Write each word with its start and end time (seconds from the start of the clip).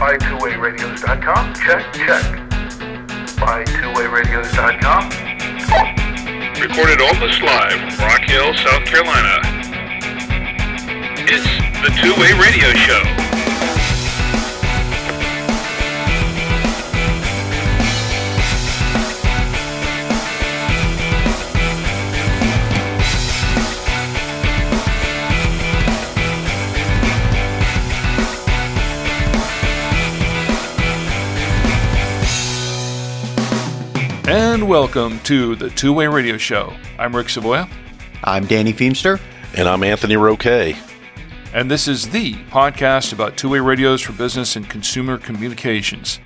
BuyTwoWayRadios.com. 0.00 1.52
Check, 1.52 1.92
check. 1.92 2.24
BuyTwoWayRadios.com. 3.36 5.10
Recorded 6.58 7.02
almost 7.02 7.42
live 7.42 7.92
from 7.92 8.06
Rock 8.06 8.22
Hill, 8.22 8.54
South 8.54 8.86
Carolina. 8.86 9.40
It's 11.28 11.44
the 11.82 11.90
Two 12.00 12.14
Way 12.18 12.32
Radio 12.32 12.72
Show. 12.72 13.19
Welcome 34.70 35.18
to 35.24 35.56
the 35.56 35.68
Two 35.68 35.92
Way 35.92 36.06
Radio 36.06 36.36
Show. 36.36 36.72
I'm 36.96 37.16
Rick 37.16 37.26
Savoya. 37.26 37.68
I'm 38.22 38.46
Danny 38.46 38.72
Feemster. 38.72 39.20
And 39.56 39.66
I'm 39.66 39.82
Anthony 39.82 40.14
Roque. 40.14 40.76
And 41.52 41.68
this 41.68 41.88
is 41.88 42.10
the 42.10 42.34
podcast 42.52 43.12
about 43.12 43.36
two 43.36 43.48
way 43.48 43.58
radios 43.58 44.00
for 44.00 44.12
business 44.12 44.54
and 44.54 44.70
consumer 44.70 45.18
communications. 45.18 46.20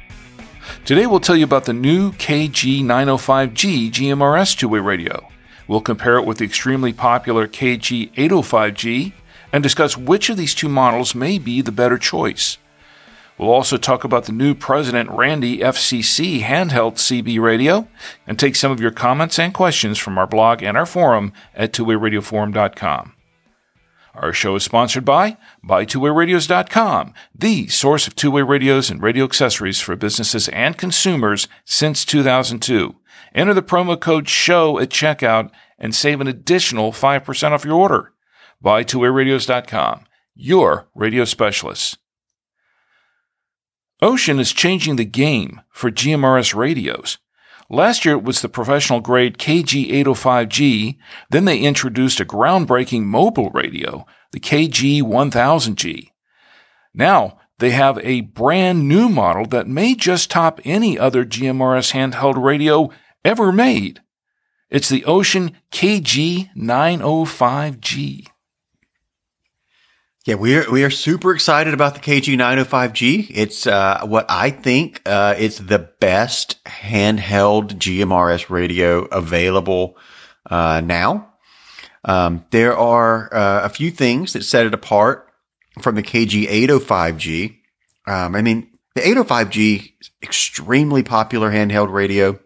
Today 0.84 1.06
we'll 1.06 1.20
tell 1.20 1.36
you 1.36 1.44
about 1.44 1.64
the 1.64 1.72
new 1.72 2.12
KG905G 2.12 3.90
GMRS 3.90 4.58
two 4.58 4.68
way 4.68 4.78
radio. 4.78 5.26
We'll 5.66 5.80
compare 5.80 6.18
it 6.18 6.26
with 6.26 6.36
the 6.36 6.44
extremely 6.44 6.92
popular 6.92 7.48
KG805G 7.48 9.14
and 9.54 9.62
discuss 9.62 9.96
which 9.96 10.28
of 10.28 10.36
these 10.36 10.54
two 10.54 10.68
models 10.68 11.14
may 11.14 11.38
be 11.38 11.62
the 11.62 11.72
better 11.72 11.96
choice. 11.96 12.58
We'll 13.38 13.50
also 13.50 13.76
talk 13.76 14.04
about 14.04 14.24
the 14.24 14.32
new 14.32 14.54
President 14.54 15.10
Randy 15.10 15.58
FCC 15.58 16.42
handheld 16.42 16.94
CB 16.94 17.40
radio 17.40 17.88
and 18.26 18.38
take 18.38 18.54
some 18.54 18.70
of 18.70 18.80
your 18.80 18.92
comments 18.92 19.38
and 19.38 19.52
questions 19.52 19.98
from 19.98 20.18
our 20.18 20.26
blog 20.26 20.62
and 20.62 20.76
our 20.76 20.86
forum 20.86 21.32
at 21.54 21.72
twowayradioforum.com. 21.72 23.14
Our 24.14 24.32
show 24.32 24.54
is 24.54 24.62
sponsored 24.62 25.04
by 25.04 25.36
BuyTwoWayRadios.com, 25.68 27.14
the 27.34 27.66
source 27.66 28.06
of 28.06 28.14
two-way 28.14 28.42
radios 28.42 28.88
and 28.88 29.02
radio 29.02 29.24
accessories 29.24 29.80
for 29.80 29.96
businesses 29.96 30.48
and 30.50 30.78
consumers 30.78 31.48
since 31.64 32.04
2002. 32.04 32.94
Enter 33.34 33.54
the 33.54 33.62
promo 33.62 33.98
code 33.98 34.28
SHOW 34.28 34.78
at 34.78 34.90
checkout 34.90 35.50
and 35.80 35.92
save 35.92 36.20
an 36.20 36.28
additional 36.28 36.92
5% 36.92 37.50
off 37.50 37.64
your 37.64 37.74
order. 37.74 38.12
BuyTwoWayRadios.com, 38.62 40.04
your 40.36 40.86
radio 40.94 41.24
specialists. 41.24 41.96
Wouxun 44.02 44.40
is 44.40 44.52
changing 44.52 44.96
the 44.96 45.04
game 45.04 45.60
for 45.70 45.90
GMRS 45.90 46.54
radios. 46.54 47.18
Last 47.70 48.04
year 48.04 48.16
it 48.16 48.24
was 48.24 48.42
the 48.42 48.48
professional 48.48 49.00
grade 49.00 49.38
KG805G, 49.38 50.98
then 51.30 51.44
they 51.46 51.60
introduced 51.60 52.18
a 52.20 52.24
groundbreaking 52.24 53.04
mobile 53.04 53.50
radio, 53.50 54.04
the 54.32 54.40
KG1000G. 54.40 56.10
Now 56.92 57.38
they 57.58 57.70
have 57.70 57.98
a 57.98 58.22
brand 58.22 58.88
new 58.88 59.08
model 59.08 59.46
that 59.46 59.68
may 59.68 59.94
just 59.94 60.28
top 60.30 60.60
any 60.64 60.98
other 60.98 61.24
GMRS 61.24 61.92
handheld 61.92 62.42
radio 62.42 62.90
ever 63.24 63.52
made. 63.52 64.00
It's 64.70 64.88
the 64.88 65.02
Wouxun 65.02 65.52
KG905G. 65.70 68.26
Yeah, 70.24 70.36
we 70.36 70.56
are 70.56 70.70
we 70.70 70.84
are 70.84 70.90
super 70.90 71.34
excited 71.34 71.74
about 71.74 71.92
the 71.92 72.00
KG905G. 72.00 73.26
It's 73.28 73.66
uh, 73.66 74.00
what 74.06 74.24
I 74.30 74.48
think 74.48 75.02
uh, 75.04 75.34
it's 75.36 75.58
the 75.58 75.78
best 75.78 76.64
handheld 76.64 77.74
GMRS 77.74 78.48
radio 78.48 79.04
available 79.04 79.98
uh, 80.48 80.80
now. 80.82 81.34
Um, 82.06 82.46
there 82.52 82.74
are 82.74 83.34
uh, 83.34 83.64
a 83.64 83.68
few 83.68 83.90
things 83.90 84.32
that 84.32 84.44
set 84.44 84.64
it 84.64 84.72
apart 84.72 85.28
from 85.82 85.94
the 85.94 86.02
KG805G. 86.02 87.58
Um, 88.06 88.34
I 88.34 88.40
mean, 88.40 88.70
the 88.94 89.02
805G 89.02 89.92
is 90.00 90.10
extremely 90.22 91.02
popular 91.02 91.50
handheld 91.50 91.92
radio. 91.92 92.40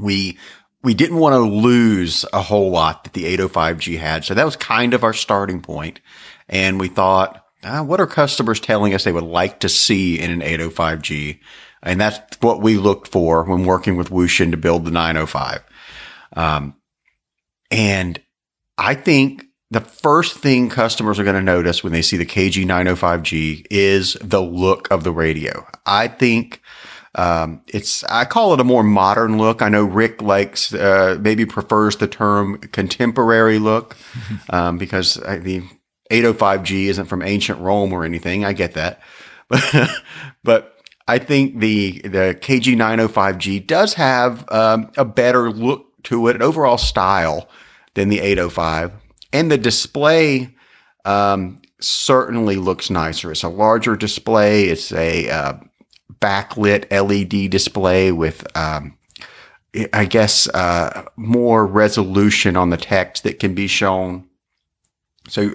We 0.00 0.38
we 0.82 0.94
didn't 0.94 1.18
want 1.18 1.34
to 1.34 1.40
lose 1.40 2.24
a 2.32 2.40
whole 2.40 2.70
lot 2.70 3.04
that 3.04 3.12
the 3.12 3.36
805G 3.36 3.98
had, 3.98 4.24
so 4.24 4.32
that 4.32 4.46
was 4.46 4.56
kind 4.56 4.94
of 4.94 5.04
our 5.04 5.12
starting 5.12 5.60
point 5.60 6.00
and 6.48 6.80
we 6.80 6.88
thought, 6.88 7.44
ah, 7.64 7.82
what 7.82 8.00
are 8.00 8.06
customers 8.06 8.60
telling 8.60 8.94
us 8.94 9.04
they 9.04 9.12
would 9.12 9.24
like 9.24 9.60
to 9.60 9.68
see 9.68 10.18
in 10.18 10.30
an 10.30 10.40
805G? 10.40 11.40
And 11.82 12.00
that's 12.00 12.40
what 12.40 12.60
we 12.60 12.76
looked 12.76 13.08
for 13.08 13.44
when 13.44 13.64
working 13.64 13.96
with 13.96 14.10
Wouxun 14.10 14.50
to 14.50 14.56
build 14.56 14.84
the 14.84 14.90
905. 14.90 15.62
Um, 16.34 16.74
and 17.70 18.20
I 18.78 18.94
think 18.94 19.44
the 19.70 19.80
first 19.80 20.38
thing 20.38 20.68
customers 20.68 21.18
are 21.18 21.24
going 21.24 21.36
to 21.36 21.42
notice 21.42 21.82
when 21.82 21.92
they 21.92 22.02
see 22.02 22.16
the 22.16 22.26
KG905G 22.26 23.66
is 23.70 24.14
the 24.22 24.40
look 24.40 24.90
of 24.90 25.04
the 25.04 25.12
radio. 25.12 25.66
I 25.84 26.08
think 26.08 26.62
um, 27.16 27.62
it's 27.68 28.04
I 28.04 28.26
call 28.26 28.52
it 28.52 28.60
a 28.60 28.64
more 28.64 28.82
modern 28.82 29.38
look. 29.38 29.62
I 29.62 29.68
know 29.68 29.84
Rick 29.84 30.20
likes 30.22 30.72
uh, 30.74 31.18
maybe 31.20 31.46
prefers 31.46 31.96
the 31.96 32.06
term 32.06 32.58
contemporary 32.58 33.58
look 33.58 33.96
um, 34.50 34.78
because 34.78 35.22
I 35.24 35.38
mean 35.38 35.68
805G 36.10 36.86
isn't 36.86 37.06
from 37.06 37.22
ancient 37.22 37.60
Rome 37.60 37.92
or 37.92 38.04
anything. 38.04 38.44
I 38.44 38.52
get 38.52 38.74
that. 38.74 39.00
But, 39.48 40.02
but 40.42 40.80
I 41.06 41.18
think 41.18 41.60
the, 41.60 42.00
the 42.00 42.36
KG905G 42.40 43.64
does 43.64 43.94
have 43.94 44.44
um, 44.50 44.90
a 44.96 45.04
better 45.04 45.52
look 45.52 46.02
to 46.04 46.26
it, 46.26 46.34
an 46.34 46.42
overall 46.42 46.78
style 46.78 47.48
than 47.94 48.08
the 48.08 48.18
805. 48.18 48.92
And 49.32 49.50
the 49.50 49.58
display 49.58 50.54
um, 51.04 51.60
certainly 51.80 52.56
looks 52.56 52.90
nicer. 52.90 53.30
It's 53.30 53.42
a 53.42 53.48
larger 53.48 53.96
display. 53.96 54.64
It's 54.64 54.92
a 54.92 55.30
uh, 55.30 55.54
backlit 56.20 56.90
LED 56.90 57.50
display 57.50 58.12
with, 58.12 58.46
um, 58.56 58.96
I 59.92 60.06
guess, 60.06 60.48
uh, 60.48 61.04
more 61.16 61.66
resolution 61.66 62.56
on 62.56 62.70
the 62.70 62.76
text 62.76 63.24
that 63.24 63.38
can 63.38 63.54
be 63.54 63.66
shown. 63.66 64.25
So 65.28 65.50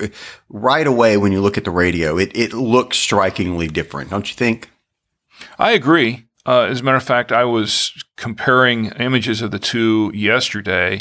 right 0.49 0.87
away, 0.87 1.17
when 1.17 1.31
you 1.31 1.41
look 1.41 1.57
at 1.57 1.63
the 1.63 1.71
radio, 1.71 2.17
it, 2.17 2.31
it 2.35 2.53
looks 2.53 2.97
strikingly 2.97 3.67
different, 3.67 4.09
don't 4.09 4.29
you 4.29 4.35
think? 4.35 4.69
I 5.57 5.71
agree. 5.71 6.27
Uh, 6.45 6.63
as 6.63 6.81
a 6.81 6.83
matter 6.83 6.97
of 6.97 7.03
fact, 7.03 7.31
I 7.31 7.43
was 7.45 8.03
comparing 8.17 8.87
images 8.93 9.41
of 9.41 9.51
the 9.51 9.59
two 9.59 10.11
yesterday, 10.13 10.99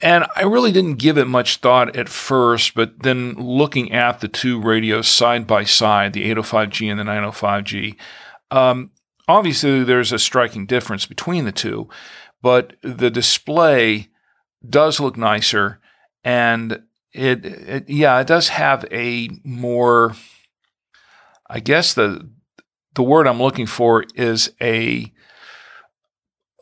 and 0.00 0.26
I 0.36 0.42
really 0.42 0.72
didn't 0.72 0.94
give 0.94 1.18
it 1.18 1.26
much 1.26 1.56
thought 1.58 1.94
at 1.96 2.08
first, 2.08 2.74
but 2.74 3.02
then 3.02 3.34
looking 3.34 3.92
at 3.92 4.20
the 4.20 4.28
two 4.28 4.60
radios 4.60 5.08
side 5.08 5.46
by 5.46 5.64
side, 5.64 6.12
the 6.12 6.32
805G 6.32 6.90
and 6.90 7.00
the 7.00 7.04
905G, 7.04 7.96
um, 8.50 8.90
obviously 9.28 9.84
there's 9.84 10.12
a 10.12 10.18
striking 10.18 10.66
difference 10.66 11.04
between 11.04 11.44
the 11.44 11.52
two, 11.52 11.88
but 12.40 12.76
the 12.82 13.10
display 13.10 14.08
does 14.68 15.00
look 15.00 15.16
nicer. 15.16 15.80
And 16.24 16.82
it, 17.12 17.44
it 17.44 17.88
yeah, 17.88 18.20
it 18.20 18.26
does 18.26 18.48
have 18.48 18.84
a 18.90 19.28
more 19.44 20.14
I 21.48 21.60
guess 21.60 21.94
the 21.94 22.28
the 22.94 23.02
word 23.02 23.26
I'm 23.26 23.42
looking 23.42 23.66
for 23.66 24.04
is 24.14 24.52
a 24.60 25.12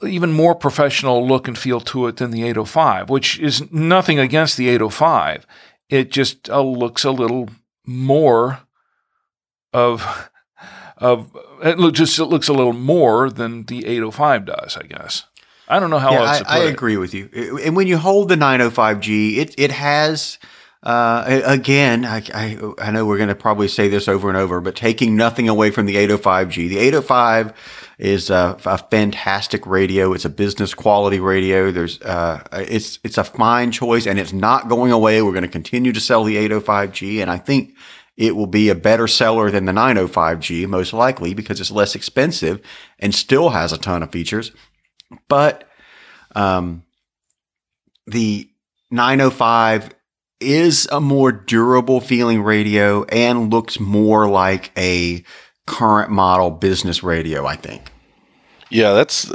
even 0.03 0.33
more 0.33 0.55
professional 0.55 1.27
look 1.27 1.49
and 1.49 1.59
feel 1.59 1.81
to 1.81 2.07
it 2.07 2.17
than 2.17 2.31
the 2.31 2.45
805, 2.45 3.11
which 3.11 3.39
is 3.41 3.71
nothing 3.73 4.19
against 4.19 4.57
the 4.57 4.69
805. 4.69 5.47
It 5.89 6.11
just 6.11 6.49
uh, 6.49 6.63
looks 6.63 7.05
a 7.05 7.11
little 7.11 7.49
more 7.85 8.61
of 9.73 10.31
of 10.97 11.37
it 11.63 11.79
look, 11.79 11.95
just 11.95 12.19
it 12.19 12.27
looks 12.27 12.49
a 12.49 12.53
little 12.53 12.73
more 12.73 13.31
than 13.31 13.65
the 13.65 13.87
805 13.87 14.47
does, 14.47 14.77
I 14.77 14.87
guess. 14.87 15.25
I 15.69 15.81
don't 15.81 15.91
know 15.91 15.99
how 15.99 16.13
yeah, 16.13 16.21
else 16.21 16.43
I, 16.47 16.61
I 16.61 16.65
agree 16.65 16.97
with 16.97 17.15
you. 17.15 17.59
And 17.65 17.77
when 17.77 17.87
you 17.87 17.99
hold 17.99 18.29
the 18.29 18.37
905G, 18.37 19.37
it 19.37 19.55
it 19.59 19.71
has 19.73 20.39
uh, 20.83 21.43
again, 21.45 22.05
I, 22.05 22.23
I, 22.33 22.73
I 22.79 22.91
know 22.93 23.05
we're 23.05 23.17
going 23.17 23.29
to 23.29 23.35
probably 23.35 23.67
say 23.67 23.89
this 23.89 24.07
over 24.07 24.29
and 24.29 24.39
over, 24.39 24.61
but 24.61 24.77
taking 24.77 25.17
nothing 25.17 25.49
away 25.49 25.71
from 25.71 25.87
the 25.87 25.97
805G. 25.97 26.69
The 26.69 26.79
805 26.79 27.53
is 27.99 28.31
a, 28.31 28.57
a 28.65 28.79
fantastic 28.79 29.67
radio. 29.67 30.13
It's 30.13 30.25
a 30.25 30.31
business 30.31 30.75
quality 30.75 31.19
radio. 31.19 31.73
There's, 31.73 32.01
uh, 32.03 32.47
it's, 32.53 33.01
it's 33.03 33.19
a 33.19 33.25
fine 33.25 33.73
choice 33.73 34.07
and 34.07 34.21
it's 34.21 34.33
not 34.33 34.69
going 34.69 34.93
away. 34.93 35.21
We're 35.21 35.33
going 35.33 35.43
to 35.43 35.49
continue 35.49 35.93
to 35.93 36.01
sell 36.01 36.23
the 36.23 36.37
805G. 36.49 37.21
And 37.21 37.31
I 37.31 37.39
think 37.39 37.75
it 38.17 38.37
will 38.37 38.47
be 38.47 38.69
a 38.69 38.77
better 38.77 39.09
seller 39.09 39.51
than 39.51 39.65
the 39.65 39.73
905G, 39.73 40.69
most 40.69 40.93
likely 40.93 41.35
because 41.35 41.61
it's 41.61 41.73
less 41.73 41.97
expensive 41.97 42.61
and 43.01 43.13
still 43.13 43.49
has 43.51 43.73
a 43.73 43.79
ton 43.79 44.05
of 44.05 44.13
features. 44.13 44.53
But, 45.29 45.69
um, 46.35 46.85
the 48.07 48.49
905 48.91 49.91
is 50.41 50.89
a 50.91 51.01
more 51.01 51.33
durable 51.33 52.01
feeling 52.01 52.43
radio 52.43 53.05
and 53.05 53.53
looks 53.53 53.81
more 53.81 54.29
like 54.29 54.71
a 54.77 55.25
current 55.67 56.11
model 56.11 56.51
business 56.51 57.03
radio. 57.03 57.47
I 57.47 57.57
think. 57.57 57.91
Yeah, 58.71 58.93
that's 58.93 59.31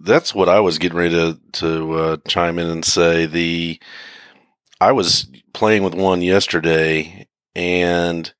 that's 0.00 0.34
what 0.34 0.48
I 0.48 0.60
was 0.60 0.78
getting 0.78 0.98
ready 0.98 1.14
to 1.14 1.40
to 1.60 1.92
uh, 1.92 2.16
chime 2.28 2.58
in 2.58 2.68
and 2.68 2.84
say. 2.84 3.26
The 3.26 3.80
I 4.80 4.92
was 4.92 5.28
playing 5.52 5.82
with 5.82 5.94
one 5.94 6.22
yesterday, 6.22 7.26
and 7.54 8.32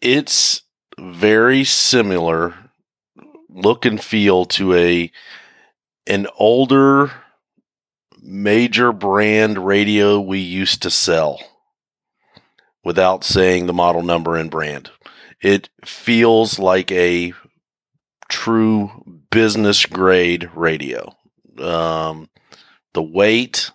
it's 0.00 0.62
very 0.98 1.64
similar 1.64 2.54
look 3.48 3.84
and 3.84 4.02
feel 4.02 4.44
to 4.44 4.74
a 4.74 5.10
an 6.06 6.26
older 6.38 7.12
major 8.22 8.92
brand 8.92 9.64
radio 9.64 10.20
we 10.20 10.38
used 10.38 10.82
to 10.82 10.90
sell 10.90 11.40
without 12.84 13.24
saying 13.24 13.66
the 13.66 13.72
model 13.72 14.02
number 14.02 14.36
and 14.36 14.50
brand. 14.50 14.90
It 15.40 15.68
feels 15.84 16.58
like 16.58 16.90
a 16.92 17.32
true 18.28 18.90
business 19.30 19.86
grade 19.86 20.50
radio. 20.54 21.14
Um, 21.58 22.28
the 22.94 23.02
weight, 23.02 23.70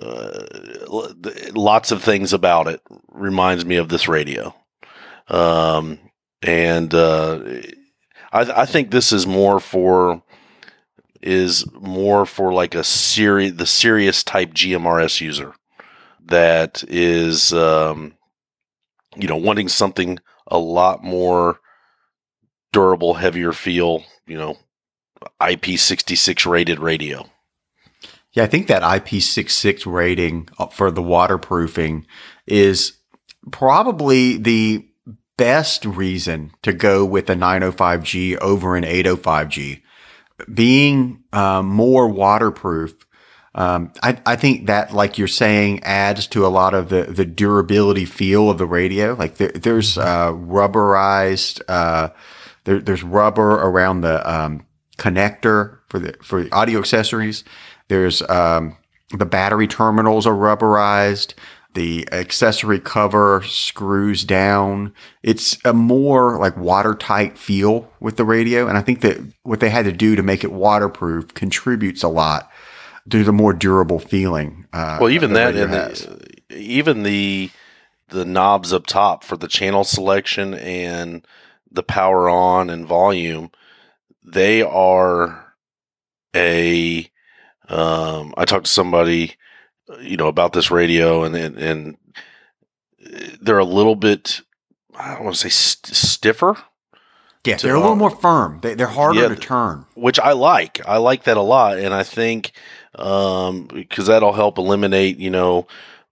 uh, 0.00 0.44
lots 1.54 1.90
of 1.90 2.02
things 2.02 2.32
about 2.32 2.68
it 2.68 2.80
reminds 3.08 3.64
me 3.64 3.76
of 3.76 3.88
this 3.88 4.08
radio. 4.08 4.54
Um, 5.28 5.98
and 6.42 6.92
uh, 6.92 7.40
I, 8.32 8.62
I 8.62 8.66
think 8.66 8.90
this 8.90 9.12
is 9.12 9.26
more 9.26 9.60
for 9.60 10.22
is 11.24 11.64
more 11.72 12.26
for 12.26 12.52
like 12.52 12.74
a 12.74 12.84
serious 12.84 13.56
the 13.56 13.66
serious 13.66 14.22
type 14.22 14.50
GMRS 14.50 15.20
user 15.20 15.54
that 16.26 16.84
is 16.88 17.52
um, 17.52 18.14
you 19.16 19.26
know 19.26 19.36
wanting 19.36 19.68
something 19.68 20.18
a 20.46 20.58
lot 20.58 21.02
more 21.02 21.58
durable, 22.74 23.14
heavier 23.14 23.52
feel, 23.52 24.04
you 24.26 24.36
know, 24.36 24.58
IP66 25.40 26.44
rated 26.44 26.78
radio. 26.78 27.26
Yeah, 28.32 28.42
I 28.42 28.46
think 28.46 28.66
that 28.66 28.82
IP66 28.82 29.90
rating 29.90 30.48
for 30.72 30.90
the 30.90 31.00
waterproofing 31.00 32.06
is 32.46 32.98
probably 33.52 34.36
the 34.36 34.86
best 35.36 35.84
reason 35.84 36.52
to 36.62 36.72
go 36.72 37.04
with 37.04 37.30
a 37.30 37.34
905G 37.34 38.36
over 38.38 38.76
an 38.76 38.82
805G. 38.82 39.82
Being 40.52 41.22
um, 41.32 41.66
more 41.66 42.08
waterproof, 42.08 42.94
um, 43.54 43.92
I, 44.02 44.20
I, 44.26 44.34
think 44.34 44.66
that, 44.66 44.92
like 44.92 45.16
you're 45.16 45.28
saying, 45.28 45.84
adds 45.84 46.26
to 46.28 46.44
a 46.44 46.48
lot 46.48 46.74
of 46.74 46.88
the, 46.88 47.04
the 47.04 47.24
durability 47.24 48.04
feel 48.04 48.50
of 48.50 48.58
the 48.58 48.66
radio. 48.66 49.14
Like 49.14 49.36
there, 49.36 49.52
there's 49.52 49.96
uh, 49.96 50.32
rubberized, 50.32 51.62
uh, 51.68 52.08
there, 52.64 52.80
there's 52.80 53.04
rubber 53.04 53.52
around 53.52 54.00
the 54.00 54.28
um, 54.28 54.66
connector 54.98 55.78
for 55.88 56.00
the 56.00 56.16
for 56.20 56.42
the 56.42 56.52
audio 56.52 56.80
accessories. 56.80 57.44
There's 57.86 58.22
um, 58.22 58.76
the 59.10 59.26
battery 59.26 59.68
terminals 59.68 60.26
are 60.26 60.34
rubberized 60.34 61.34
the 61.74 62.08
accessory 62.12 62.78
cover 62.78 63.42
screws 63.46 64.24
down. 64.24 64.94
It's 65.22 65.58
a 65.64 65.72
more 65.72 66.38
like 66.38 66.56
watertight 66.56 67.36
feel 67.36 67.90
with 68.00 68.16
the 68.16 68.24
radio. 68.24 68.68
And 68.68 68.78
I 68.78 68.80
think 68.80 69.00
that 69.02 69.18
what 69.42 69.60
they 69.60 69.70
had 69.70 69.84
to 69.84 69.92
do 69.92 70.16
to 70.16 70.22
make 70.22 70.44
it 70.44 70.52
waterproof 70.52 71.34
contributes 71.34 72.02
a 72.02 72.08
lot 72.08 72.50
to 73.10 73.24
the 73.24 73.32
more 73.32 73.52
durable 73.52 73.98
feeling. 73.98 74.66
Uh, 74.72 74.98
well, 75.00 75.10
even 75.10 75.32
that, 75.34 75.56
and 75.56 75.72
the, 75.72 76.56
even 76.56 77.02
the, 77.02 77.50
the 78.08 78.24
knobs 78.24 78.72
up 78.72 78.86
top 78.86 79.24
for 79.24 79.36
the 79.36 79.48
channel 79.48 79.84
selection 79.84 80.54
and 80.54 81.26
the 81.70 81.82
power 81.82 82.28
on 82.28 82.70
and 82.70 82.86
volume, 82.86 83.50
they 84.24 84.62
are 84.62 85.54
a, 86.34 87.10
um, 87.68 88.32
I 88.36 88.44
talked 88.44 88.66
to 88.66 88.72
somebody 88.72 89.34
you 90.00 90.16
know 90.16 90.28
about 90.28 90.52
this 90.52 90.70
radio 90.70 91.24
and 91.24 91.34
and, 91.36 91.58
and 91.58 91.96
they're 93.40 93.58
a 93.58 93.64
little 93.64 93.96
bit 93.96 94.40
I 94.96 95.14
don't 95.14 95.24
want 95.24 95.36
to 95.36 95.42
say 95.42 95.48
st- 95.48 95.94
stiffer. 95.94 96.56
Yeah, 97.44 97.56
they're 97.56 97.74
a 97.74 97.80
little 97.80 97.96
more 97.96 98.10
firm. 98.10 98.60
They, 98.62 98.74
are 98.74 98.86
harder 98.86 99.20
yeah, 99.20 99.28
to 99.28 99.36
turn, 99.36 99.84
which 99.94 100.18
I 100.18 100.32
like. 100.32 100.80
I 100.88 100.96
like 100.96 101.24
that 101.24 101.36
a 101.36 101.42
lot, 101.42 101.78
and 101.78 101.92
I 101.92 102.02
think 102.02 102.52
um, 102.94 103.66
because 103.66 104.06
that'll 104.06 104.32
help 104.32 104.56
eliminate, 104.56 105.18
you 105.18 105.28
know, 105.28 105.66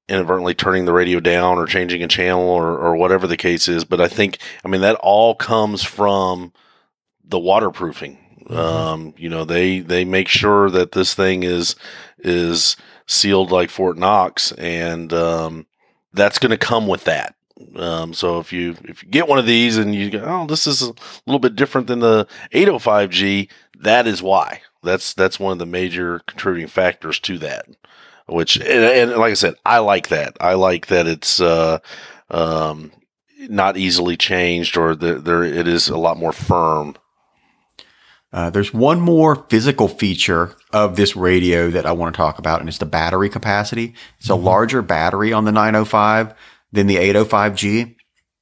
inadvertently 0.08 0.54
turning 0.54 0.84
the 0.84 0.92
radio 0.92 1.20
down 1.20 1.56
or 1.56 1.66
changing 1.66 2.02
a 2.02 2.08
channel 2.08 2.42
or, 2.42 2.76
or 2.76 2.96
whatever 2.96 3.26
the 3.26 3.38
case 3.38 3.66
is. 3.66 3.84
But 3.84 4.00
I 4.00 4.08
think, 4.08 4.38
I 4.62 4.68
mean, 4.68 4.82
that 4.82 4.96
all 4.96 5.34
comes 5.34 5.82
from 5.82 6.52
the 7.24 7.38
waterproofing. 7.38 8.18
Mm-hmm. 8.44 8.54
Um, 8.54 9.14
you 9.16 9.28
know, 9.28 9.44
they 9.44 9.78
they 9.80 10.04
make 10.04 10.28
sure 10.28 10.68
that 10.70 10.92
this 10.92 11.14
thing 11.14 11.44
is 11.44 11.76
is 12.18 12.76
sealed 13.12 13.50
like 13.50 13.70
Fort 13.70 13.96
Knox, 13.96 14.52
and 14.52 15.12
um, 15.12 15.66
that's 16.12 16.38
going 16.38 16.50
to 16.50 16.58
come 16.58 16.86
with 16.86 17.04
that. 17.04 17.34
Um, 17.76 18.12
so 18.12 18.38
if 18.40 18.52
you 18.52 18.76
if 18.84 19.02
you 19.02 19.08
get 19.08 19.28
one 19.28 19.38
of 19.38 19.46
these 19.46 19.76
and 19.76 19.94
you 19.94 20.10
go, 20.10 20.24
oh, 20.26 20.46
this 20.46 20.66
is 20.66 20.82
a 20.82 20.94
little 21.26 21.38
bit 21.38 21.56
different 21.56 21.86
than 21.86 22.00
the 22.00 22.26
805G, 22.52 23.48
that 23.80 24.06
is 24.06 24.22
why. 24.22 24.62
That's 24.82 25.14
that's 25.14 25.38
one 25.38 25.52
of 25.52 25.58
the 25.58 25.66
major 25.66 26.20
contributing 26.26 26.68
factors 26.68 27.20
to 27.20 27.38
that. 27.38 27.66
Which 28.26 28.56
and, 28.56 28.68
and 28.68 29.10
like 29.12 29.30
I 29.30 29.34
said, 29.34 29.54
I 29.64 29.78
like 29.78 30.08
that. 30.08 30.36
I 30.40 30.54
like 30.54 30.86
that 30.86 31.06
it's 31.06 31.40
uh, 31.40 31.78
um, 32.30 32.92
not 33.38 33.76
easily 33.76 34.16
changed, 34.16 34.76
or 34.76 34.94
the, 34.94 35.14
there 35.14 35.44
it 35.44 35.68
is 35.68 35.88
a 35.88 35.98
lot 35.98 36.16
more 36.16 36.32
firm 36.32 36.96
uh, 38.32 38.48
there's 38.50 38.72
one 38.72 39.00
more 39.00 39.46
physical 39.48 39.88
feature 39.88 40.56
of 40.72 40.96
this 40.96 41.14
radio 41.14 41.70
that 41.70 41.84
I 41.84 41.92
want 41.92 42.14
to 42.14 42.16
talk 42.16 42.38
about, 42.38 42.60
and 42.60 42.68
it's 42.68 42.78
the 42.78 42.86
battery 42.86 43.28
capacity. 43.28 43.94
It's 44.18 44.30
a 44.30 44.32
mm-hmm. 44.32 44.44
larger 44.44 44.82
battery 44.82 45.32
on 45.32 45.44
the 45.44 45.52
905 45.52 46.34
than 46.72 46.86
the 46.86 46.96
805G. 46.96 47.94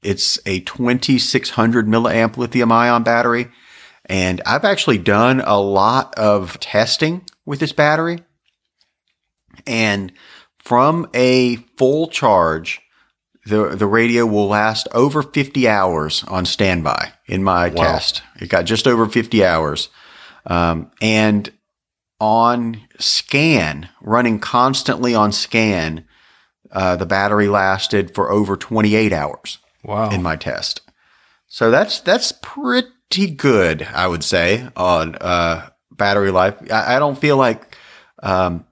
It's 0.02 0.38
a 0.46 0.60
2600 0.60 1.86
milliamp 1.86 2.36
lithium 2.36 2.70
ion 2.70 3.02
battery. 3.02 3.48
And 4.06 4.40
I've 4.46 4.64
actually 4.64 4.98
done 4.98 5.40
a 5.44 5.60
lot 5.60 6.14
of 6.16 6.58
testing 6.60 7.24
with 7.44 7.60
this 7.60 7.72
battery. 7.72 8.18
And 9.66 10.12
from 10.58 11.08
a 11.14 11.56
full 11.76 12.08
charge, 12.08 12.80
the 13.50 13.76
the 13.76 13.86
radio 13.86 14.24
will 14.24 14.48
last 14.48 14.88
over 14.92 15.22
50 15.22 15.68
hours 15.68 16.24
on 16.24 16.46
standby 16.46 17.12
in 17.26 17.44
my 17.44 17.68
wow. 17.68 17.82
test. 17.82 18.22
It 18.40 18.48
got 18.48 18.64
just 18.64 18.86
over 18.86 19.06
50 19.06 19.44
hours. 19.44 19.88
Um, 20.46 20.90
and 21.02 21.52
on 22.18 22.80
scan, 22.98 23.88
running 24.00 24.38
constantly 24.38 25.14
on 25.14 25.32
scan, 25.32 26.06
uh, 26.70 26.96
the 26.96 27.06
battery 27.06 27.48
lasted 27.48 28.14
for 28.14 28.30
over 28.30 28.56
28 28.56 29.12
hours. 29.12 29.58
Wow. 29.84 30.10
In 30.10 30.22
my 30.22 30.36
test. 30.36 30.82
So 31.46 31.70
that's 31.70 32.00
that's 32.00 32.32
pretty 32.42 33.30
good, 33.30 33.82
I 33.82 34.06
would 34.06 34.22
say, 34.22 34.68
on 34.76 35.16
uh, 35.16 35.70
battery 35.90 36.30
life. 36.30 36.54
I, 36.70 36.96
I, 36.96 36.98
don't 36.98 37.18
feel 37.18 37.36
like 37.36 37.76
um, 38.22 38.64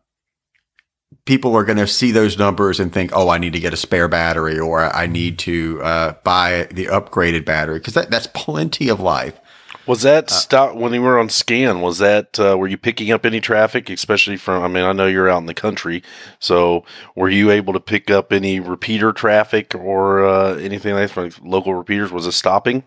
people 1.29 1.55
are 1.55 1.63
going 1.63 1.79
to 1.79 1.87
see 1.87 2.11
those 2.11 2.39
numbers 2.39 2.81
and 2.81 2.93
think, 2.93 3.13
"Oh, 3.15 3.29
I 3.29 3.39
need 3.39 3.53
to 3.53 3.61
get 3.61 3.75
a 3.75 3.77
spare 3.77 4.09
battery, 4.09 4.59
or 4.59 4.85
I 4.97 5.07
need 5.07 5.39
to 5.41 5.81
uh, 5.83 6.15
buy 6.25 6.67
the 6.73 6.87
upgraded 6.87 7.45
battery," 7.45 7.79
because 7.79 7.95
that, 7.95 8.11
that's 8.11 8.27
plenty 8.29 8.89
of 8.89 8.99
life. 8.99 9.39
Was 9.87 10.03
that 10.03 10.33
uh, 10.33 10.35
stop 10.35 10.75
when 10.75 10.95
you 10.95 11.03
were 11.03 11.19
on 11.19 11.29
scan? 11.29 11.83
Was 11.83 11.99
that 11.99 12.41
uh, 12.41 12.57
were 12.59 12.67
you 12.67 12.79
picking 12.79 13.13
up 13.13 13.27
any 13.27 13.41
traffic, 13.41 13.91
especially 13.91 14.39
from? 14.39 14.63
I 14.65 14.69
mean, 14.69 14.85
I 14.85 14.93
know 14.93 15.07
you're 15.07 15.29
out 15.29 15.39
in 15.39 15.47
the 15.47 15.55
country, 15.55 16.03
so 16.41 16.85
were 17.15 17.29
you 17.29 17.51
able 17.51 17.75
to 17.75 17.81
pick 17.81 18.11
up 18.11 18.33
any 18.33 18.59
repeater 18.59 19.13
traffic 19.13 19.75
or 19.75 20.27
uh, 20.27 20.57
anything 20.57 20.95
like 20.95 21.13
that 21.13 21.33
from 21.35 21.49
local 21.49 21.75
repeaters? 21.75 22.11
Was 22.11 22.27
it 22.27 22.33
stopping? 22.33 22.85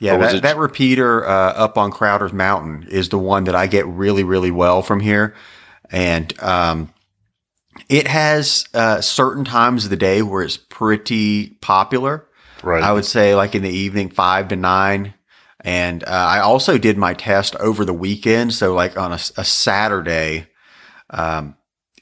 Yeah, 0.00 0.16
that, 0.16 0.34
it... 0.36 0.42
that 0.42 0.56
repeater 0.56 1.26
uh, 1.26 1.52
up 1.52 1.76
on 1.76 1.92
Crowder's 1.92 2.32
Mountain 2.32 2.88
is 2.90 3.10
the 3.10 3.18
one 3.18 3.44
that 3.44 3.54
I 3.54 3.66
get 3.66 3.86
really, 3.86 4.24
really 4.24 4.50
well 4.50 4.82
from 4.82 5.00
here, 5.00 5.34
and 5.90 6.32
um, 6.42 6.92
it 7.88 8.06
has 8.06 8.66
uh, 8.74 9.00
certain 9.00 9.44
times 9.44 9.84
of 9.84 9.90
the 9.90 9.96
day 9.96 10.22
where 10.22 10.42
it's 10.42 10.56
pretty 10.56 11.50
popular. 11.60 12.26
Right. 12.62 12.82
I 12.82 12.92
would 12.92 13.04
say 13.04 13.34
like 13.34 13.54
in 13.54 13.62
the 13.62 13.70
evening, 13.70 14.10
five 14.10 14.48
to 14.48 14.56
nine. 14.56 15.14
And 15.64 16.02
uh, 16.04 16.08
I 16.08 16.40
also 16.40 16.78
did 16.78 16.96
my 16.98 17.14
test 17.14 17.54
over 17.56 17.84
the 17.84 17.92
weekend. 17.92 18.54
So 18.54 18.74
like 18.74 18.96
on 18.96 19.12
a, 19.12 19.20
a 19.36 19.44
Saturday, 19.44 20.48
um, 21.10 21.56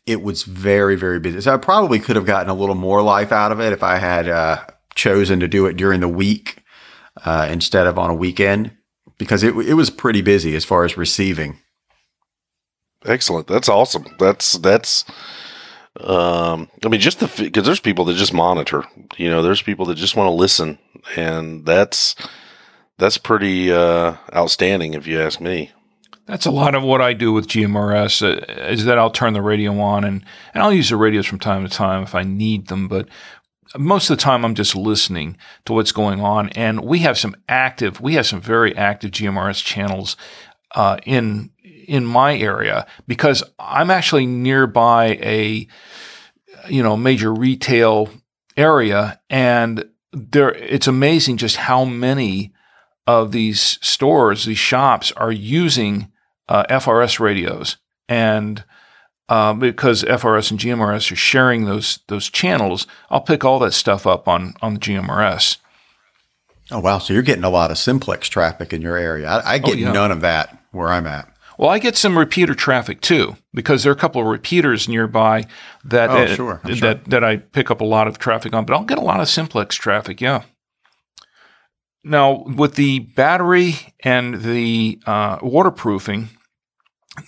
it 0.06 0.22
was 0.22 0.44
very, 0.44 0.96
very 0.96 1.20
busy. 1.20 1.40
So 1.40 1.54
I 1.54 1.58
probably 1.58 1.98
could 1.98 2.16
have 2.16 2.26
gotten 2.26 2.50
a 2.50 2.54
little 2.54 2.74
more 2.74 3.02
life 3.02 3.32
out 3.32 3.52
of 3.52 3.60
it 3.60 3.72
if 3.72 3.82
I 3.82 3.98
had 3.98 4.28
uh, 4.28 4.64
chosen 4.94 5.40
to 5.40 5.48
do 5.48 5.66
it 5.66 5.76
during 5.76 6.00
the 6.00 6.08
week 6.08 6.62
uh, 7.24 7.48
instead 7.50 7.86
of 7.86 7.98
on 7.98 8.10
a 8.10 8.14
weekend 8.14 8.72
because 9.18 9.42
it, 9.42 9.54
it 9.56 9.74
was 9.74 9.90
pretty 9.90 10.22
busy 10.22 10.56
as 10.56 10.64
far 10.64 10.84
as 10.84 10.96
receiving. 10.96 11.58
Excellent. 13.04 13.46
That's 13.46 13.68
awesome. 13.68 14.06
That's, 14.18 14.52
that's, 14.54 15.04
um, 16.04 16.68
I 16.84 16.88
mean, 16.88 17.00
just 17.00 17.20
the 17.20 17.30
because 17.36 17.64
there's 17.64 17.80
people 17.80 18.04
that 18.06 18.14
just 18.14 18.34
monitor. 18.34 18.84
You 19.16 19.28
know, 19.28 19.42
there's 19.42 19.62
people 19.62 19.86
that 19.86 19.96
just 19.96 20.16
want 20.16 20.28
to 20.28 20.32
listen, 20.32 20.78
and 21.16 21.64
that's 21.64 22.14
that's 23.00 23.18
pretty 23.18 23.72
uh, 23.72 24.16
outstanding, 24.34 24.94
if 24.94 25.06
you 25.06 25.20
ask 25.20 25.40
me. 25.40 25.72
That's 26.26 26.46
a 26.46 26.50
lot 26.52 26.76
of 26.76 26.84
what 26.84 27.00
I 27.00 27.12
do 27.12 27.32
with 27.32 27.48
GMRS 27.48 28.22
uh, 28.22 28.70
is 28.70 28.84
that 28.84 28.98
I'll 28.98 29.10
turn 29.10 29.32
the 29.32 29.42
radio 29.42 29.80
on 29.80 30.04
and, 30.04 30.24
and 30.54 30.62
I'll 30.62 30.72
use 30.72 30.90
the 30.90 30.96
radios 30.96 31.26
from 31.26 31.40
time 31.40 31.66
to 31.66 31.74
time 31.74 32.04
if 32.04 32.14
I 32.14 32.22
need 32.22 32.68
them. 32.68 32.86
But 32.86 33.08
most 33.76 34.10
of 34.10 34.16
the 34.16 34.22
time 34.22 34.44
I'm 34.44 34.54
just 34.54 34.76
listening 34.76 35.36
to 35.64 35.72
what's 35.72 35.90
going 35.90 36.20
on. 36.20 36.50
And 36.50 36.84
we 36.84 37.00
have 37.00 37.18
some 37.18 37.34
active, 37.48 38.00
we 38.00 38.14
have 38.14 38.26
some 38.26 38.40
very 38.40 38.76
active 38.76 39.10
GMRS 39.10 39.64
channels 39.64 40.16
uh, 40.76 40.98
in 41.04 41.50
in 41.90 42.06
my 42.06 42.38
area 42.38 42.86
because 43.08 43.42
I'm 43.58 43.90
actually 43.90 44.24
nearby 44.24 45.18
a 45.20 45.66
you 46.68 46.82
know 46.84 46.96
major 46.96 47.34
retail 47.34 48.08
area, 48.56 49.20
and 49.28 49.84
there 50.12 50.52
it's 50.54 50.86
amazing 50.86 51.36
just 51.36 51.56
how 51.56 51.84
many 51.84 52.52
of 53.08 53.32
these 53.32 53.60
stores, 53.82 54.44
these 54.44 54.56
shops, 54.58 55.10
are 55.16 55.32
using 55.32 56.12
uh, 56.48 56.62
FRS 56.70 57.18
radios, 57.18 57.76
and 58.08 58.62
uh, 59.28 59.52
because 59.52 60.04
FRS 60.04 60.52
and 60.52 60.60
GMRS 60.60 61.10
are 61.10 61.16
sharing 61.16 61.64
those 61.64 61.98
those 62.06 62.30
channels, 62.30 62.86
I'll 63.10 63.20
pick 63.20 63.44
all 63.44 63.58
that 63.60 63.72
stuff 63.74 64.06
up 64.06 64.28
on 64.28 64.54
on 64.62 64.74
the 64.74 64.80
GMRS. 64.80 65.56
Oh 66.70 66.78
wow! 66.78 66.98
So 66.98 67.12
you're 67.14 67.22
getting 67.24 67.42
a 67.42 67.50
lot 67.50 67.72
of 67.72 67.78
simplex 67.78 68.28
traffic 68.28 68.72
in 68.72 68.80
your 68.80 68.96
area. 68.96 69.28
I, 69.28 69.54
I 69.54 69.58
get 69.58 69.72
Oh, 69.72 69.76
yeah. 69.76 69.90
none 69.92 70.12
of 70.12 70.20
that 70.20 70.56
where 70.70 70.88
I'm 70.88 71.08
at. 71.08 71.26
Well, 71.60 71.68
I 71.68 71.78
get 71.78 71.98
some 71.98 72.16
repeater 72.16 72.54
traffic 72.54 73.02
too 73.02 73.36
because 73.52 73.82
there 73.82 73.92
are 73.92 73.94
a 73.94 73.98
couple 73.98 74.22
of 74.22 74.26
repeaters 74.28 74.88
nearby 74.88 75.44
that 75.84 76.08
Oh, 76.08 76.22
uh, 76.22 76.34
sure. 76.34 76.60
That 76.64 76.76
sure. 76.76 76.94
that 76.94 77.22
I 77.22 77.36
pick 77.36 77.70
up 77.70 77.82
a 77.82 77.84
lot 77.84 78.08
of 78.08 78.18
traffic 78.18 78.54
on. 78.54 78.64
But 78.64 78.74
I'll 78.74 78.84
get 78.84 78.96
a 78.96 79.02
lot 79.02 79.20
of 79.20 79.28
simplex 79.28 79.76
traffic. 79.76 80.22
Yeah. 80.22 80.44
Now 82.02 82.44
with 82.44 82.76
the 82.76 83.00
battery 83.00 83.74
and 84.02 84.40
the 84.40 85.00
uh, 85.04 85.38
waterproofing, 85.42 86.30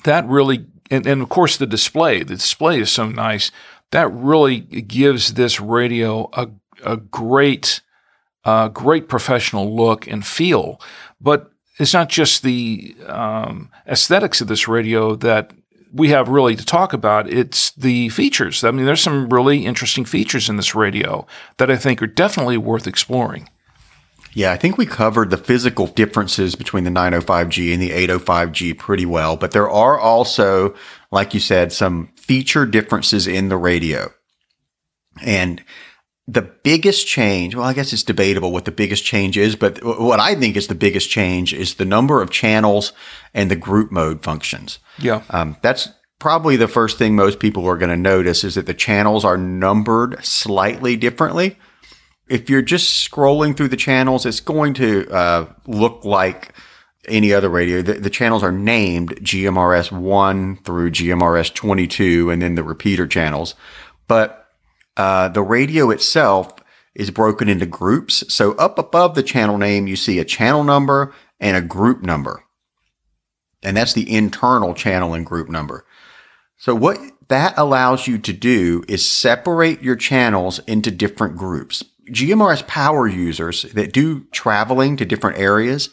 that 0.04 0.26
really 0.26 0.64
and, 0.90 1.06
and 1.06 1.20
of 1.20 1.28
course 1.28 1.58
the 1.58 1.66
display. 1.66 2.20
The 2.20 2.36
display 2.36 2.80
is 2.80 2.90
so 2.90 3.10
nice. 3.10 3.50
That 3.90 4.10
really 4.10 4.60
gives 4.60 5.34
this 5.34 5.60
radio 5.60 6.30
a 6.32 6.48
a 6.82 6.96
great 6.96 7.82
uh, 8.46 8.68
great 8.68 9.10
professional 9.10 9.76
look 9.76 10.06
and 10.06 10.26
feel. 10.26 10.80
But 11.20 11.51
it's 11.78 11.94
not 11.94 12.08
just 12.08 12.42
the 12.42 12.94
um, 13.06 13.70
aesthetics 13.86 14.40
of 14.40 14.48
this 14.48 14.68
radio 14.68 15.14
that 15.16 15.52
we 15.92 16.08
have 16.08 16.28
really 16.28 16.56
to 16.56 16.64
talk 16.64 16.92
about. 16.92 17.28
It's 17.28 17.70
the 17.72 18.08
features. 18.10 18.64
I 18.64 18.70
mean, 18.70 18.86
there's 18.86 19.02
some 19.02 19.28
really 19.28 19.66
interesting 19.66 20.04
features 20.04 20.48
in 20.48 20.56
this 20.56 20.74
radio 20.74 21.26
that 21.58 21.70
I 21.70 21.76
think 21.76 22.02
are 22.02 22.06
definitely 22.06 22.56
worth 22.56 22.86
exploring. 22.86 23.48
Yeah, 24.34 24.52
I 24.52 24.56
think 24.56 24.78
we 24.78 24.86
covered 24.86 25.28
the 25.28 25.36
physical 25.36 25.86
differences 25.86 26.54
between 26.54 26.84
the 26.84 26.90
905G 26.90 27.74
and 27.74 27.82
the 27.82 27.90
805G 27.90 28.78
pretty 28.78 29.04
well, 29.04 29.36
but 29.36 29.50
there 29.50 29.68
are 29.68 29.98
also, 29.98 30.74
like 31.10 31.34
you 31.34 31.40
said, 31.40 31.70
some 31.70 32.08
feature 32.16 32.64
differences 32.64 33.26
in 33.26 33.50
the 33.50 33.58
radio. 33.58 34.10
And 35.22 35.62
the 36.28 36.42
biggest 36.42 37.06
change, 37.06 37.54
well, 37.54 37.66
I 37.66 37.72
guess 37.72 37.92
it's 37.92 38.04
debatable 38.04 38.52
what 38.52 38.64
the 38.64 38.70
biggest 38.70 39.04
change 39.04 39.36
is, 39.36 39.56
but 39.56 39.84
what 39.84 40.20
I 40.20 40.34
think 40.34 40.56
is 40.56 40.68
the 40.68 40.74
biggest 40.74 41.10
change 41.10 41.52
is 41.52 41.74
the 41.74 41.84
number 41.84 42.22
of 42.22 42.30
channels 42.30 42.92
and 43.34 43.50
the 43.50 43.56
group 43.56 43.90
mode 43.90 44.22
functions. 44.22 44.78
Yeah. 44.98 45.22
Um, 45.30 45.56
that's 45.62 45.88
probably 46.20 46.54
the 46.54 46.68
first 46.68 46.98
thing 46.98 47.16
most 47.16 47.40
people 47.40 47.66
are 47.66 47.76
going 47.76 47.90
to 47.90 47.96
notice 47.96 48.44
is 48.44 48.54
that 48.54 48.66
the 48.66 48.74
channels 48.74 49.24
are 49.24 49.36
numbered 49.36 50.24
slightly 50.24 50.96
differently. 50.96 51.58
If 52.28 52.48
you're 52.48 52.62
just 52.62 53.10
scrolling 53.10 53.56
through 53.56 53.68
the 53.68 53.76
channels, 53.76 54.24
it's 54.24 54.38
going 54.38 54.74
to 54.74 55.10
uh, 55.10 55.46
look 55.66 56.04
like 56.04 56.54
any 57.08 57.32
other 57.32 57.48
radio. 57.48 57.82
The, 57.82 57.94
the 57.94 58.10
channels 58.10 58.44
are 58.44 58.52
named 58.52 59.16
GMRS 59.16 59.90
1 59.90 60.56
through 60.58 60.92
GMRS 60.92 61.52
22 61.52 62.30
and 62.30 62.40
then 62.40 62.54
the 62.54 62.62
repeater 62.62 63.08
channels. 63.08 63.56
But 64.06 64.41
uh, 64.96 65.28
the 65.28 65.42
radio 65.42 65.90
itself 65.90 66.54
is 66.94 67.10
broken 67.10 67.48
into 67.48 67.66
groups. 67.66 68.22
So 68.32 68.52
up 68.52 68.78
above 68.78 69.14
the 69.14 69.22
channel 69.22 69.58
name, 69.58 69.86
you 69.86 69.96
see 69.96 70.18
a 70.18 70.24
channel 70.24 70.64
number 70.64 71.14
and 71.40 71.56
a 71.56 71.62
group 71.62 72.02
number. 72.02 72.44
And 73.62 73.76
that's 73.76 73.94
the 73.94 74.12
internal 74.12 74.74
channel 74.74 75.14
and 75.14 75.24
group 75.24 75.48
number. 75.48 75.86
So 76.58 76.74
what 76.74 76.98
that 77.28 77.54
allows 77.56 78.06
you 78.06 78.18
to 78.18 78.32
do 78.32 78.84
is 78.88 79.08
separate 79.08 79.82
your 79.82 79.96
channels 79.96 80.58
into 80.60 80.90
different 80.90 81.36
groups. 81.36 81.82
GMRS 82.10 82.66
power 82.66 83.06
users 83.06 83.62
that 83.62 83.92
do 83.92 84.24
traveling 84.32 84.96
to 84.96 85.04
different 85.04 85.38
areas 85.38 85.90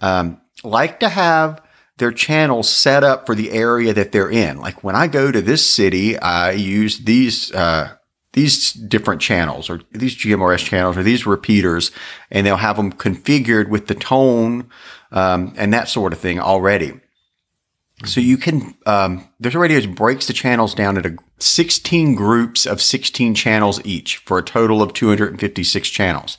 um, 0.00 0.40
like 0.62 1.00
to 1.00 1.08
have 1.08 1.62
their 1.98 2.12
channels 2.12 2.68
set 2.68 3.02
up 3.02 3.26
for 3.26 3.34
the 3.34 3.50
area 3.50 3.92
that 3.94 4.12
they're 4.12 4.30
in. 4.30 4.58
Like 4.58 4.84
when 4.84 4.94
I 4.94 5.06
go 5.06 5.32
to 5.32 5.40
this 5.40 5.66
city, 5.66 6.18
I 6.18 6.52
use 6.52 6.98
these 6.98 7.52
uh, 7.52 7.94
these 8.36 8.74
different 8.74 9.22
channels 9.22 9.70
or 9.70 9.80
these 9.92 10.14
GMRS 10.14 10.58
channels 10.58 10.98
or 10.98 11.02
these 11.02 11.26
repeaters, 11.26 11.90
and 12.30 12.46
they'll 12.46 12.58
have 12.58 12.76
them 12.76 12.92
configured 12.92 13.70
with 13.70 13.86
the 13.86 13.94
tone 13.94 14.68
um, 15.10 15.54
and 15.56 15.72
that 15.72 15.88
sort 15.88 16.12
of 16.12 16.18
thing 16.18 16.38
already. 16.38 16.92
So 18.04 18.20
you 18.20 18.36
can, 18.36 18.74
um, 18.84 19.26
there's 19.40 19.56
radios 19.56 19.86
breaks 19.86 20.26
the 20.26 20.34
channels 20.34 20.74
down 20.74 20.98
into 20.98 21.16
16 21.38 22.14
groups 22.14 22.66
of 22.66 22.82
16 22.82 23.34
channels 23.34 23.80
each 23.86 24.18
for 24.18 24.36
a 24.36 24.44
total 24.44 24.82
of 24.82 24.92
256 24.92 25.88
channels. 25.88 26.36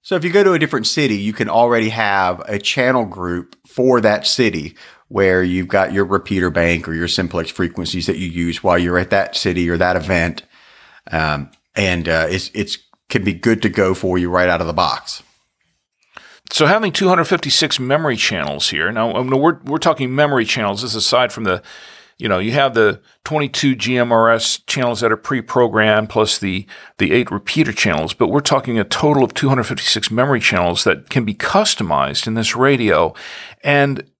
So 0.00 0.16
if 0.16 0.24
you 0.24 0.32
go 0.32 0.42
to 0.42 0.54
a 0.54 0.58
different 0.58 0.86
city, 0.86 1.18
you 1.18 1.34
can 1.34 1.50
already 1.50 1.90
have 1.90 2.40
a 2.48 2.58
channel 2.58 3.04
group 3.04 3.56
for 3.66 4.00
that 4.00 4.26
city 4.26 4.74
where 5.08 5.42
you've 5.42 5.68
got 5.68 5.92
your 5.92 6.06
repeater 6.06 6.48
bank 6.48 6.88
or 6.88 6.94
your 6.94 7.08
simplex 7.08 7.50
frequencies 7.50 8.06
that 8.06 8.16
you 8.16 8.26
use 8.26 8.62
while 8.62 8.78
you're 8.78 8.98
at 8.98 9.10
that 9.10 9.36
city 9.36 9.68
or 9.68 9.76
that 9.76 9.96
event. 9.96 10.44
Um, 11.10 11.50
and, 11.74 12.08
uh, 12.08 12.26
it's, 12.28 12.50
it's, 12.54 12.78
can 13.08 13.24
be 13.24 13.32
good 13.32 13.62
to 13.62 13.68
go 13.68 13.94
for 13.94 14.18
you 14.18 14.28
right 14.28 14.48
out 14.48 14.60
of 14.60 14.66
the 14.66 14.72
box. 14.72 15.22
So 16.50 16.66
having 16.66 16.92
256 16.92 17.78
memory 17.78 18.16
channels 18.16 18.70
here. 18.70 18.90
Now, 18.90 19.14
I 19.14 19.22
mean, 19.22 19.38
we're 19.38 19.58
we're 19.64 19.78
talking 19.78 20.14
memory 20.14 20.44
channels. 20.44 20.82
This 20.82 20.94
aside 20.94 21.30
from 21.30 21.44
the, 21.44 21.62
you 22.16 22.28
know, 22.28 22.38
you 22.38 22.52
have 22.52 22.72
the 22.72 23.02
22 23.24 23.76
GMRS 23.76 24.64
channels 24.66 25.00
that 25.00 25.12
are 25.12 25.16
pre-programmed 25.16 26.08
plus 26.08 26.38
the 26.38 26.66
the 26.96 27.12
eight 27.12 27.30
repeater 27.30 27.72
channels, 27.72 28.14
but 28.14 28.28
we're 28.28 28.40
talking 28.40 28.78
a 28.78 28.84
total 28.84 29.24
of 29.24 29.34
256 29.34 30.10
memory 30.10 30.40
channels 30.40 30.84
that 30.84 31.10
can 31.10 31.24
be 31.24 31.34
customized 31.34 32.26
in 32.26 32.32
this 32.34 32.56
radio, 32.56 33.14
and 33.62 34.10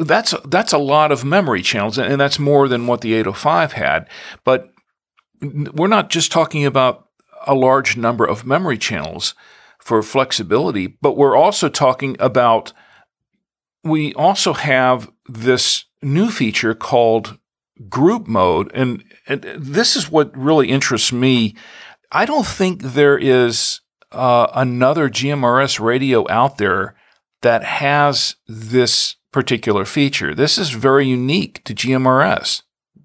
that's 0.00 0.34
that's 0.44 0.72
a 0.72 0.78
lot 0.78 1.10
of 1.10 1.24
memory 1.24 1.62
channels, 1.62 1.98
and 1.98 2.20
that's 2.20 2.38
more 2.38 2.68
than 2.68 2.86
what 2.86 3.00
the 3.00 3.14
805 3.14 3.72
had. 3.72 4.08
But 4.44 4.72
we're 5.40 5.86
not 5.86 6.10
just 6.10 6.32
talking 6.32 6.64
about 6.64 7.08
a 7.46 7.54
large 7.54 7.96
number 7.96 8.24
of 8.24 8.46
memory 8.46 8.78
channels 8.78 9.34
for 9.78 10.02
flexibility, 10.02 10.86
but 10.86 11.16
we're 11.16 11.36
also 11.36 11.68
talking 11.68 12.16
about 12.20 12.72
we 13.84 14.12
also 14.14 14.52
have 14.52 15.10
this 15.28 15.84
new 16.02 16.30
feature 16.30 16.74
called 16.74 17.38
group 17.88 18.26
mode. 18.26 18.70
And, 18.74 19.04
and 19.26 19.42
this 19.56 19.96
is 19.96 20.10
what 20.10 20.36
really 20.36 20.68
interests 20.68 21.12
me. 21.12 21.54
I 22.10 22.24
don't 22.24 22.46
think 22.46 22.82
there 22.82 23.18
is 23.18 23.80
uh, 24.12 24.48
another 24.54 25.08
GMRS 25.08 25.78
radio 25.78 26.26
out 26.30 26.58
there 26.58 26.96
that 27.42 27.62
has 27.62 28.36
this 28.46 29.16
particular 29.32 29.84
feature. 29.84 30.34
This 30.34 30.58
is 30.58 30.70
very 30.70 31.06
unique 31.06 31.62
to 31.64 31.74
GMRS. 31.74 32.62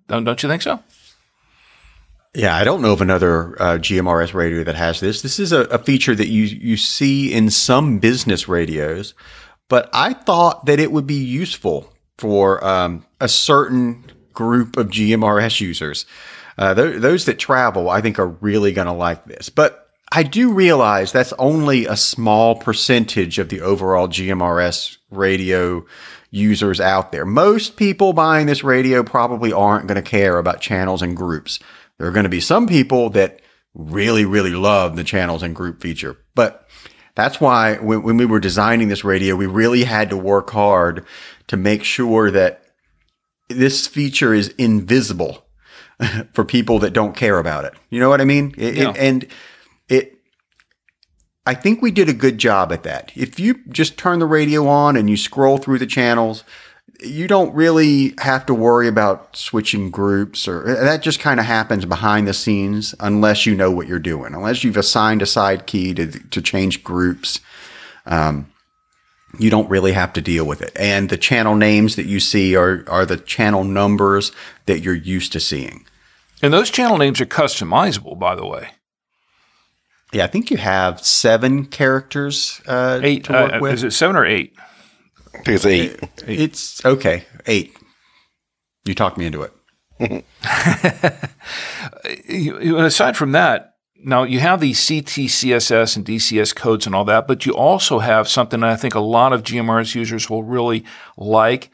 Don't, 0.08 0.24
don't 0.24 0.42
you 0.42 0.50
think 0.50 0.62
so? 0.62 0.82
Yeah, 2.36 2.56
I 2.56 2.63
don't 2.63 2.82
know 2.82 2.94
of 2.94 3.02
another 3.02 3.56
uh, 3.62 3.78
GMRS 3.78 4.34
radio 4.34 4.63
that 4.63 4.75
has 4.75 5.00
this. 5.00 5.22
This 5.22 5.40
is 5.40 5.52
a, 5.52 5.62
a 5.66 5.78
feature 5.78 6.16
that 6.16 6.30
you 6.30 6.44
you 6.44 6.78
see 6.78 7.32
in 7.32 7.52
some 7.52 8.00
business 8.00 8.48
radios, 8.48 9.13
but 9.70 9.88
I 9.94 10.13
thought 10.13 10.66
that 10.66 10.80
it 10.80 10.92
would 10.92 11.06
be 11.06 11.24
useful 11.24 11.94
for 12.18 12.63
um, 12.66 13.06
a 13.22 13.28
certain 13.28 14.06
group 14.34 14.78
of 14.78 14.88
GMRS 14.88 15.62
users. 15.62 16.08
Uh, 16.58 16.74
th- 16.74 17.02
those 17.02 17.25
that 17.25 17.38
travel, 17.38 17.90
I 17.90 18.02
think, 18.02 18.18
are 18.18 18.28
really 18.28 18.74
going 18.74 18.88
to 18.88 18.94
like 18.94 19.25
this. 19.25 19.50
But 19.50 19.90
I 20.12 20.24
do 20.24 20.54
realize 20.54 21.12
that's 21.12 21.34
only 21.34 21.86
a 21.86 21.98
small 21.98 22.56
percentage 22.56 23.38
of 23.38 23.50
the 23.50 23.62
overall 23.62 24.08
GMRS 24.08 24.98
radio 25.12 25.86
users 26.32 26.80
out 26.80 27.12
there. 27.12 27.25
Most 27.25 27.78
people 27.78 28.13
buying 28.13 28.48
this 28.48 28.63
radio 28.63 29.04
probably 29.04 29.54
aren't 29.54 29.88
going 29.88 30.04
to 30.04 30.08
care 30.08 30.40
about 30.40 30.62
channels 30.62 31.04
and 31.04 31.16
groups. 31.16 31.60
There 31.98 32.08
are 32.08 32.12
going 32.12 32.24
to 32.24 32.30
be 32.30 32.42
some 32.42 32.68
people 32.68 33.10
that 33.12 33.40
really, 33.74 34.26
really 34.26 34.52
love 34.52 34.96
the 34.96 35.04
channels 35.04 35.44
and 35.44 35.56
group 35.56 35.82
feature. 35.82 36.18
But 36.36 36.68
that's 37.16 37.40
why 37.40 37.78
when, 37.78 38.04
when 38.04 38.18
we 38.18 38.26
were 38.26 38.40
designing 38.40 38.88
this 38.88 39.04
radio, 39.04 39.36
we 39.36 39.46
really 39.46 39.84
had 39.84 40.10
to 40.10 40.18
work 40.18 40.50
hard 40.52 41.06
to 41.48 41.58
make 41.58 41.84
sure 41.84 42.32
that 42.32 42.64
this 43.50 43.88
feature 43.88 44.34
is 44.34 44.50
invisible 44.58 45.46
for 46.34 46.44
people 46.44 46.80
that 46.80 46.94
don't 46.94 47.16
care 47.16 47.40
about 47.40 47.66
it. 47.66 47.74
You 47.90 48.00
know 48.00 48.10
what 48.10 48.22
I 48.22 48.26
mean? 48.26 48.54
It, 48.58 48.76
Yeah. 48.76 48.90
it, 48.92 48.98
and 48.98 49.28
it, 49.90 50.20
I 51.46 51.54
think 51.54 51.82
we 51.82 51.92
did 51.92 52.10
a 52.10 52.14
good 52.14 52.38
job 52.38 52.72
at 52.72 52.84
that. 52.84 53.12
If 53.16 53.40
you 53.40 53.60
just 53.70 53.98
turn 53.98 54.20
the 54.20 54.26
radio 54.26 54.68
on 54.68 54.96
and 54.96 55.10
you 55.10 55.18
scroll 55.18 55.58
through 55.58 55.80
the 55.80 55.86
channels, 55.86 56.44
you 57.04 57.28
don't 57.28 57.54
really 57.54 58.14
have 58.20 58.46
to 58.48 58.54
worry 58.54 58.88
about 58.88 59.36
switching 59.36 59.90
groups 59.92 60.48
or 60.48 60.64
that 60.64 61.02
just 61.02 61.20
kind 61.20 61.40
of 61.40 61.46
happens 61.46 61.86
behind 61.86 62.28
the 62.28 62.34
scenes 62.34 62.96
unless 63.00 63.46
you 63.46 63.56
know 63.56 63.72
what 63.72 63.88
you're 63.88 64.00
doing, 64.00 64.34
unless 64.34 64.64
you've 64.64 64.78
assigned 64.78 65.22
a 65.22 65.26
side 65.26 65.66
key 65.66 65.94
to, 65.94 66.08
to 66.08 66.42
change 66.42 66.84
groups. 66.84 67.40
Um, 68.06 68.50
you 69.40 69.50
don't 69.50 69.70
really 69.70 69.94
have 69.94 70.14
to 70.14 70.22
deal 70.22 70.46
with 70.46 70.62
it. 70.62 70.72
And 70.76 71.10
the 71.10 71.18
channel 71.18 71.56
names 71.56 71.96
that 71.96 72.06
you 72.06 72.20
see 72.20 72.56
are, 72.56 72.84
are 72.88 73.06
the 73.06 73.18
channel 73.18 73.64
numbers 73.64 74.32
that 74.68 74.82
you're 74.82 74.94
used 74.94 75.32
to 75.34 75.40
seeing. 75.40 75.86
And 76.42 76.54
those 76.54 76.70
channel 76.70 76.98
names 76.98 77.20
are 77.22 77.26
customizable, 77.26 78.20
by 78.20 78.36
the 78.36 78.46
way. 78.46 78.70
Yeah, 80.12 80.26
I 80.26 80.28
think 80.28 80.52
you 80.52 80.58
have 80.58 81.04
seven 81.04 81.66
characters 81.66 82.62
uh, 82.68 83.00
Eight. 83.02 83.24
to 83.24 83.34
work 83.34 83.54
Uh, 83.54 83.60
with. 83.60 83.74
is 83.74 83.84
it 83.84 83.92
seven 83.92 84.16
or 84.16 84.26
eight? 84.26 84.54
I 85.34 85.38
think 85.38 85.48
it's 85.56 85.66
eight. 85.66 86.00
It's 86.28 86.86
okay. 86.86 87.25
Eight. 87.46 87.75
You 88.86 88.94
talked 88.96 89.18
me 89.18 89.25
into 89.25 89.42
it. 89.44 89.54
You- 92.28 92.60
you- 92.60 92.78
aside 92.80 93.18
from 93.18 93.32
that, 93.34 93.75
now 94.06 94.24
you 94.24 94.40
have 94.40 94.60
the 94.60 94.72
CTCSS 94.74 95.96
and 95.96 96.06
DCS 96.06 96.54
codes 96.56 96.86
and 96.86 96.94
all 96.94 97.06
that, 97.06 97.28
but 97.28 97.46
you 97.46 97.54
also 97.54 98.00
have 98.00 98.28
something 98.28 98.60
that 98.60 98.70
I 98.70 98.75
think 98.75 98.96
a 98.96 99.00
lot 99.00 99.32
of 99.32 99.44
GMRS 99.44 99.96
users 99.96 100.30
will 100.30 100.44
really 100.44 100.84
like, 101.18 101.70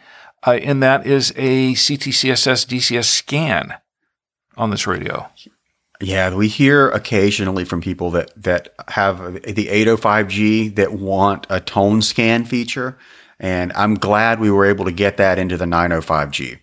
uh, 0.46 0.52
and 0.52 0.82
that 0.84 1.08
is 1.08 1.32
a 1.36 1.74
CTCSS 1.74 2.68
DCS 2.68 3.06
scan 3.06 3.76
on 4.58 4.70
this 4.70 4.86
radio. 4.86 5.28
Yeah, 6.02 6.34
we 6.34 6.48
hear 6.48 6.90
occasionally 6.90 7.66
from 7.66 7.82
people 7.82 8.12
that 8.12 8.32
that 8.42 8.74
have 8.90 9.34
the 9.34 9.68
805G 9.68 10.76
that 10.76 10.94
want 10.94 11.46
a 11.50 11.60
tone 11.60 12.02
scan 12.02 12.46
feature, 12.46 12.98
and 13.40 13.72
I'm 13.74 13.96
glad 13.96 14.40
we 14.40 14.52
were 14.52 14.66
able 14.66 14.86
to 14.86 14.92
get 14.92 15.18
that 15.18 15.40
into 15.40 15.58
the 15.58 15.66
905G 15.66 16.60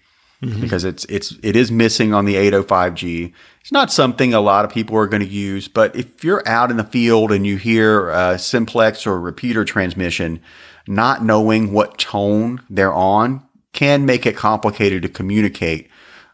because 0.61 0.85
it's 0.85 1.05
it's 1.07 1.35
it 1.43 1.57
is 1.57 1.73
missing 1.73 2.13
on 2.13 2.25
the 2.25 2.35
805G. 2.35 3.33
It's 3.61 3.73
not 3.73 3.91
something 3.91 4.35
a 4.35 4.41
lot 4.41 4.65
of 4.65 4.71
people 4.71 4.97
are 4.97 5.07
going 5.07 5.23
to 5.23 5.29
use, 5.29 5.67
but 5.67 5.97
if 5.97 6.23
you're 6.23 6.47
out 6.47 6.71
in 6.71 6.77
the 6.77 6.85
field 6.85 7.33
and 7.33 7.47
you 7.47 7.57
hear 7.57 8.11
a 8.11 8.39
simplex 8.39 9.07
or 9.07 9.15
a 9.15 9.19
repeater 9.19 9.65
transmission, 9.65 10.41
not 10.87 11.25
knowing 11.25 11.73
what 11.73 11.99
tone 11.99 12.63
they're 12.69 12.93
on 12.95 13.43
can 13.73 14.07
make 14.07 14.27
it 14.27 14.37
complicated 14.37 15.03
to 15.03 15.09
communicate 15.09 15.89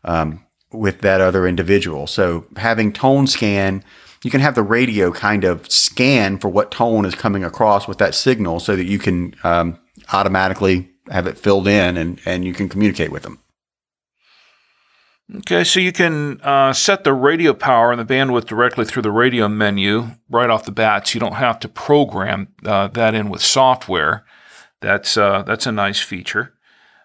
um, 0.05 0.45
with 0.73 1.01
that 1.01 1.21
other 1.21 1.47
individual. 1.47 2.07
So 2.07 2.47
having 2.57 2.93
tone 2.93 3.27
scan, 3.27 3.83
you 4.23 4.31
can 4.31 4.41
have 4.41 4.55
the 4.55 4.63
radio 4.63 5.11
kind 5.13 5.45
of 5.45 5.71
scan 5.71 6.39
for 6.39 6.49
what 6.49 6.71
tone 6.71 7.05
is 7.05 7.15
coming 7.15 7.45
across 7.45 7.89
with 7.89 7.99
that 7.99 8.15
signal 8.15 8.61
so 8.61 8.77
that 8.77 8.85
you 8.85 8.99
can 8.99 9.35
um, 9.43 9.79
automatically 10.13 10.91
have 11.11 11.27
it 11.27 11.39
filled 11.39 11.69
in 11.69 11.97
and, 11.97 12.21
and 12.25 12.45
you 12.45 12.53
can 12.53 12.69
communicate 12.69 13.11
with 13.11 13.23
them. 13.23 13.39
Okay, 15.35 15.65
so 15.65 15.81
you 15.81 15.93
can 15.93 16.41
uh, 16.43 16.73
set 16.73 17.05
the 17.05 17.15
radio 17.15 17.55
power 17.55 17.91
and 17.91 18.01
the 18.01 18.15
bandwidth 18.15 18.45
directly 18.45 18.85
through 18.85 19.03
the 19.03 19.11
radio 19.11 19.49
menu 19.49 20.09
right 20.29 20.51
off 20.51 20.65
the 20.65 20.73
bat. 20.73 21.09
So 21.09 21.15
you 21.15 21.21
don't 21.21 21.35
have 21.35 21.59
to 21.61 21.69
program 21.69 22.49
uh, 22.67 22.89
that 22.89 23.15
in 23.15 23.31
with 23.31 23.41
software. 23.41 24.27
That's 24.81 25.17
uh, 25.17 25.43
that's 25.43 25.67
a 25.67 25.73
nice 25.73 26.01
feature. 26.01 26.53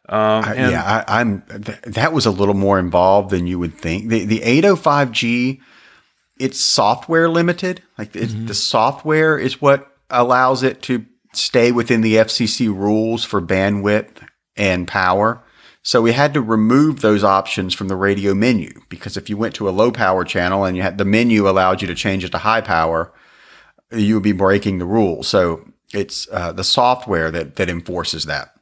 Um, 0.10 0.44
yeah, 0.56 1.04
I, 1.08 1.22
I'm. 1.22 1.42
Th- 1.44 1.80
that 1.82 2.12
was 2.12 2.26
a 2.26 2.32
little 2.32 2.56
more 2.56 2.80
involved 2.80 3.30
than 3.30 3.48
you 3.48 3.60
would 3.60 3.76
think. 3.76 4.10
The 4.10 4.26
the 4.26 4.40
805G, 4.40 5.60
it's 6.40 6.60
software 6.60 7.30
limited. 7.30 7.82
Like 7.98 8.16
it's, 8.16 8.34
the 8.34 8.56
software 8.56 9.38
is 9.38 9.62
what 9.62 9.90
allows 10.10 10.64
it 10.64 10.82
to 10.84 11.06
stay 11.34 11.72
within 11.72 12.02
the 12.02 12.16
FCC 12.16 12.68
rules 12.68 13.24
for 13.24 13.42
bandwidth 13.42 14.28
and 14.56 14.88
power. 14.88 15.44
So 15.84 16.02
we 16.02 16.12
had 16.12 16.34
to 16.34 16.42
remove 16.42 17.00
those 17.00 17.24
options 17.24 17.74
from 17.74 17.88
the 17.88 17.96
radio 17.96 18.34
menu 18.34 18.82
because 18.90 19.16
if 19.16 19.30
you 19.30 19.38
went 19.38 19.56
to 19.56 19.70
a 19.70 19.72
low 19.72 19.92
power 19.92 20.26
channel 20.26 20.66
and 20.66 20.76
you 20.76 20.84
had 20.84 20.98
the 20.98 21.06
menu 21.06 21.48
allowed 21.48 21.82
you 21.82 21.88
to 21.88 21.96
change 21.96 22.26
it 22.26 22.32
to 22.34 22.40
high 22.40 22.62
power, 22.62 23.14
you 23.92 24.16
would 24.16 24.24
be 24.24 24.34
breaking 24.34 24.80
the 24.80 24.86
rules. 24.86 25.28
So 25.28 25.66
it's 25.94 26.28
uh, 26.32 26.52
the 26.52 26.64
software 26.64 27.32
that 27.32 27.56
that 27.56 27.70
enforces 27.70 28.26
that. 28.26 28.54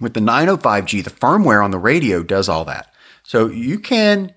With 0.00 0.14
the 0.14 0.20
905G, 0.20 1.02
the 1.02 1.10
firmware 1.10 1.64
on 1.64 1.72
the 1.72 1.78
radio 1.78 2.22
does 2.22 2.48
all 2.48 2.64
that. 2.66 2.94
So 3.22 3.48
you 3.48 3.78
can 3.78 4.32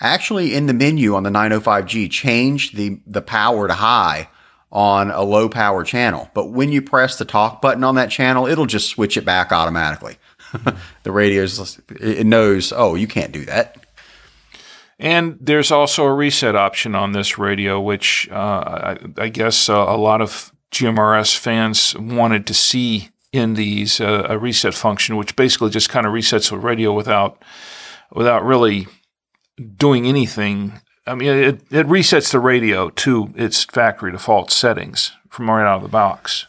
actually 0.00 0.54
in 0.54 0.66
the 0.66 0.74
menu 0.74 1.14
on 1.14 1.22
the 1.22 1.30
905G 1.30 2.10
change 2.10 2.72
the, 2.72 3.00
the 3.06 3.22
power 3.22 3.68
to 3.68 3.74
high 3.74 4.28
on 4.76 5.10
a 5.10 5.22
low 5.22 5.48
power 5.48 5.82
channel. 5.82 6.30
But 6.34 6.50
when 6.50 6.70
you 6.70 6.82
press 6.82 7.16
the 7.16 7.24
talk 7.24 7.62
button 7.62 7.82
on 7.82 7.94
that 7.94 8.10
channel, 8.10 8.46
it'll 8.46 8.66
just 8.66 8.90
switch 8.90 9.16
it 9.16 9.24
back 9.24 9.50
automatically. 9.50 10.18
the 11.02 11.10
radio's, 11.10 11.80
it 11.98 12.26
knows, 12.26 12.74
oh, 12.76 12.94
you 12.94 13.06
can't 13.06 13.32
do 13.32 13.46
that. 13.46 13.78
And 14.98 15.38
there's 15.40 15.72
also 15.72 16.04
a 16.04 16.12
reset 16.12 16.54
option 16.54 16.94
on 16.94 17.12
this 17.12 17.38
radio, 17.38 17.80
which 17.80 18.28
uh, 18.30 18.34
I, 18.36 18.98
I 19.16 19.28
guess 19.30 19.70
uh, 19.70 19.86
a 19.88 19.96
lot 19.96 20.20
of 20.20 20.52
GMRS 20.72 21.38
fans 21.38 21.96
wanted 21.98 22.46
to 22.46 22.52
see 22.52 23.08
in 23.32 23.54
these 23.54 23.98
uh, 23.98 24.26
a 24.28 24.38
reset 24.38 24.74
function, 24.74 25.16
which 25.16 25.36
basically 25.36 25.70
just 25.70 25.88
kind 25.88 26.06
of 26.06 26.12
resets 26.12 26.50
the 26.50 26.58
radio 26.58 26.92
without 26.92 27.42
without 28.12 28.44
really 28.44 28.88
doing 29.76 30.06
anything. 30.06 30.80
I 31.06 31.14
mean, 31.14 31.28
it, 31.28 31.60
it 31.70 31.86
resets 31.86 32.32
the 32.32 32.40
radio 32.40 32.90
to 32.90 33.32
its 33.36 33.64
factory 33.64 34.10
default 34.10 34.50
settings 34.50 35.12
from 35.28 35.48
right 35.48 35.66
out 35.66 35.76
of 35.76 35.82
the 35.82 35.88
box. 35.88 36.46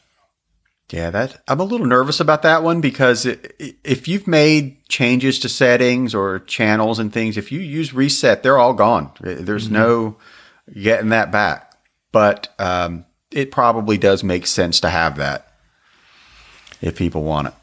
Yeah, 0.90 1.10
that 1.10 1.44
I'm 1.50 1.60
a 1.60 1.66
little 1.66 1.86
nervous 1.86 2.22
about 2.22 2.44
that 2.44 2.64
one 2.64 2.80
because 2.80 3.26
it, 3.26 3.78
if 3.84 4.08
you've 4.08 4.26
made 4.26 4.88
changes 4.88 5.38
to 5.40 5.50
settings 5.50 6.16
or 6.16 6.40
channels 6.40 6.98
and 6.98 7.12
things, 7.12 7.38
if 7.38 7.52
you 7.52 7.60
use 7.60 7.94
reset, 7.94 8.42
they're 8.42 8.58
all 8.58 8.74
gone. 8.74 9.12
There's 9.20 9.70
no 9.70 10.16
getting 10.82 11.10
that 11.10 11.30
back. 11.30 11.74
But 12.14 12.48
um, 12.58 13.06
it 13.32 13.52
probably 13.52 13.98
does 13.98 14.24
make 14.24 14.48
sense 14.48 14.80
to 14.80 14.90
have 14.90 15.18
that 15.18 15.52
if 16.82 16.96
people 16.96 17.24
want 17.24 17.50
it. 17.50 17.54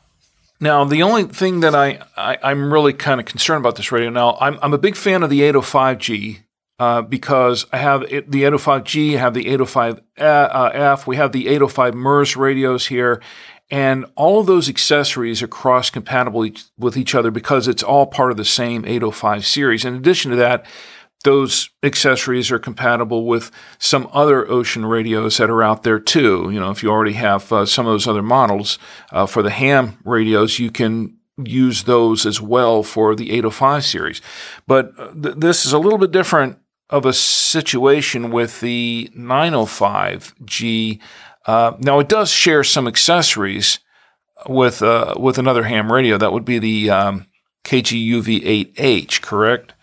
Now, 0.61 0.85
the 0.85 1.03
only 1.03 1.25
thing 1.25 1.61
that 1.61 1.75
I, 1.75 2.01
I 2.17 2.39
I'm 2.43 2.73
really 2.73 2.93
kind 2.93 3.21
of 3.21 3.27
concerned 3.27 3.61
about 3.61 3.77
this 3.77 3.91
radio 3.91 4.11
now, 4.11 4.37
I'm 4.39 4.59
I'm 4.61 4.75
a 4.75 4.79
big 4.79 4.97
fan 4.97 5.23
of 5.23 5.31
the 5.31 5.41
805G 5.41 6.44
uh, 6.79 7.03
because 7.03 7.67
I 7.73 7.79
have 7.79 8.01
the 8.01 8.43
805G, 8.43 9.15
I 9.15 9.19
have 9.19 9.35
the 9.35 9.45
805F, 9.45 10.01
uh, 10.19 11.03
we 11.07 11.17
have 11.17 11.33
the 11.33 11.49
805 11.49 11.95
MURS 11.95 12.37
radios 12.37 12.87
here, 12.87 13.23
and 13.71 14.07
all 14.17 14.41
of 14.41 14.47
those 14.47 14.69
accessories 14.69 15.43
are 15.43 15.49
cross 15.49 15.91
compatible 15.91 16.49
with 16.77 16.97
each 16.97 17.15
other 17.15 17.31
because 17.31 17.69
it's 17.69 17.83
all 17.83 18.07
part 18.07 18.31
of 18.31 18.37
the 18.37 18.45
same 18.45 18.85
805 18.85 19.47
series. 19.47 19.85
In 19.85 19.95
addition 19.95 20.31
to 20.33 20.37
that, 20.37 20.67
those 21.25 21.71
accessories 21.83 22.51
are 22.51 22.59
compatible 22.59 23.25
with 23.25 23.51
some 23.79 24.09
other 24.13 24.45
Wouxun 24.45 24.89
radios 24.89 25.39
that 25.39 25.49
are 25.49 25.63
out 25.63 25.83
there 25.83 25.99
too. 25.99 26.51
You 26.53 26.61
know, 26.61 26.71
if 26.71 26.83
you 26.83 26.91
already 26.91 27.15
have 27.15 27.51
uh, 27.51 27.65
some 27.65 27.87
of 27.87 27.93
those 27.93 28.07
other 28.07 28.23
models 28.23 28.79
uh, 29.11 29.25
for 29.27 29.43
the 29.43 29.51
ham 29.51 29.99
radios, 30.05 30.59
you 30.59 30.71
can 30.71 31.17
use 31.43 31.85
those 31.85 32.27
as 32.27 32.41
well 32.41 32.83
for 32.83 33.17
the 33.17 33.33
805 33.33 33.85
series. 33.85 34.23
But 34.67 34.93
uh, 34.99 35.13
th- 35.15 35.37
this 35.37 35.65
is 35.65 35.73
a 35.73 35.79
little 35.79 35.99
bit 35.99 36.13
different 36.13 36.59
of 36.91 37.07
a 37.07 37.13
situation 37.13 38.31
with 38.31 38.61
the 38.61 39.11
905G. 39.17 41.01
Uh, 41.47 41.73
now, 41.79 41.99
it 41.99 42.09
does 42.09 42.31
share 42.31 42.65
some 42.65 42.87
accessories 42.87 43.79
with 44.49 44.83
uh, 44.83 45.15
with 45.19 45.39
another 45.39 45.65
ham 45.65 45.93
radio. 45.93 46.19
That 46.19 46.33
would 46.33 46.45
be 46.45 46.59
the 46.59 46.91
um, 46.91 47.27
KGUV8H, 47.65 49.21
correct? 49.23 49.75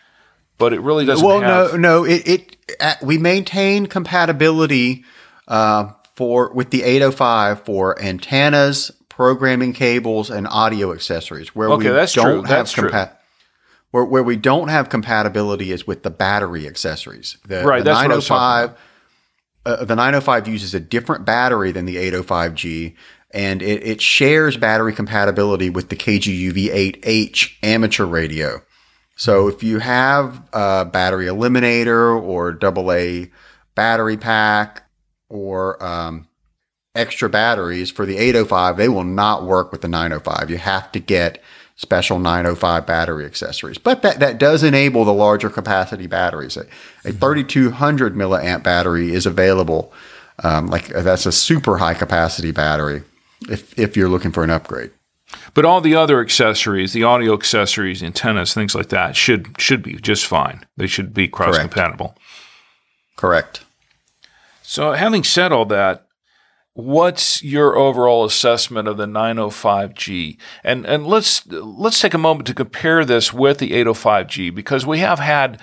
But 0.57 0.73
it 0.73 0.81
really 0.81 1.05
doesn't 1.05 1.25
well, 1.25 1.41
have. 1.41 1.71
no, 1.73 1.77
no. 1.77 2.03
It, 2.03 2.27
it 2.27 2.57
uh, 2.79 2.95
we 3.01 3.17
maintain 3.17 3.87
compatibility 3.87 5.03
uh, 5.47 5.91
for 6.15 6.53
with 6.53 6.69
the 6.69 6.83
805 6.83 7.63
for 7.63 7.99
antennas, 8.01 8.91
programming 9.09 9.73
cables, 9.73 10.29
and 10.29 10.47
audio 10.47 10.93
accessories. 10.93 11.55
Where 11.55 11.69
Okay, 11.69 11.89
we 11.89 11.93
that's 11.95 12.13
don't 12.13 12.25
true. 12.25 12.35
have 12.43 12.47
That's 12.47 12.71
true. 12.71 12.89
compa- 12.89 13.15
Where, 13.91 14.06
where 14.06 14.23
we 14.23 14.38
don't 14.38 14.69
have 14.69 14.89
compatibility 14.89 15.71
is 15.71 15.86
with 15.86 16.04
the 16.04 16.10
battery 16.10 16.65
accessories. 16.65 17.38
The, 17.45 17.63
Right, 17.63 17.80
the 17.80 17.84
that's 17.86 18.04
what 18.04 18.12
I 18.12 18.15
was 18.15 18.27
talking 18.27 18.75
905 18.75 18.88
uh, 19.65 19.86
the 19.86 19.95
905 19.95 20.47
uses 20.47 20.73
a 20.73 20.80
different 20.80 21.25
battery 21.25 21.71
than 21.71 21.86
the 21.86 21.97
805G, 21.97 22.95
and 23.32 23.62
it, 23.62 23.84
it 23.84 24.01
shares 24.01 24.58
battery 24.58 24.93
compatibility 24.93 25.69
with 25.69 25.89
the 25.89 25.95
KGUV8H 25.95 27.54
amateur 27.63 28.06
radio. 28.06 28.62
So 29.15 29.47
if 29.47 29.62
you 29.62 29.80
have 29.80 30.41
a 30.51 30.86
battery 30.86 31.27
eliminator 31.27 32.19
or 32.19 32.58
AA 32.62 33.30
battery 33.75 34.17
pack 34.17 34.89
or 35.30 35.82
um, 35.84 36.27
extra 36.95 37.30
batteries 37.30 37.91
for 37.91 38.06
the 38.06 38.17
805, 38.17 38.77
they 38.77 38.89
will 38.89 39.04
not 39.04 39.43
work 39.43 39.71
with 39.71 39.82
the 39.82 39.88
905. 39.88 40.49
You 40.49 40.58
have 40.58 40.91
to 40.93 40.99
get 40.99 41.41
special 41.75 42.19
905 42.19 42.86
battery 42.86 43.25
accessories. 43.25 43.77
But 43.77 44.01
that, 44.03 44.19
that 44.19 44.38
does 44.38 44.63
enable 44.63 45.03
the 45.05 45.13
larger 45.13 45.49
capacity 45.49 46.07
batteries. 46.07 46.57
A, 46.57 46.65
a 47.05 47.12
3200 47.12 48.15
milliamp 48.15 48.63
battery 48.63 49.13
is 49.13 49.25
available 49.25 49.91
Um, 50.43 50.67
like 50.67 50.88
that's 50.88 51.25
a 51.25 51.31
super 51.31 51.77
high 51.77 51.93
capacity 51.93 52.51
battery 52.51 53.03
if 53.49 53.77
if 53.77 53.95
you're 53.95 54.10
looking 54.10 54.31
for 54.31 54.43
an 54.43 54.49
upgrade. 54.49 54.91
But 55.53 55.65
all 55.65 55.81
the 55.81 55.95
other 55.95 56.19
accessories, 56.19 56.93
the 56.93 57.03
audio 57.03 57.34
accessories, 57.34 58.01
antennas, 58.03 58.53
things 58.53 58.73
like 58.75 58.89
that, 58.89 59.15
should 59.15 59.60
should 59.60 59.84
be 59.84 59.95
just 59.95 60.25
fine. 60.25 60.65
They 60.77 60.88
should 60.88 61.13
be 61.13 61.27
cross 61.27 61.57
compatible. 61.57 62.15
Correct. 63.17 63.63
So, 64.63 64.93
having 64.93 65.23
said 65.23 65.51
all 65.51 65.65
that, 65.65 66.07
what's 66.73 67.43
your 67.43 67.75
overall 67.75 68.25
assessment 68.25 68.88
of 68.88 68.97
the 68.97 69.05
905G? 69.05 70.38
And 70.63 70.86
and 70.86 71.05
let's 71.05 71.45
let's 71.47 71.99
take 71.99 72.13
a 72.13 72.19
moment 72.19 72.47
to 72.47 72.53
compare 72.53 73.05
this 73.05 73.34
with 73.34 73.57
the 73.60 73.71
805G 73.71 74.53
because 74.53 74.86
we 74.86 74.99
have 74.99 75.19
had 75.19 75.62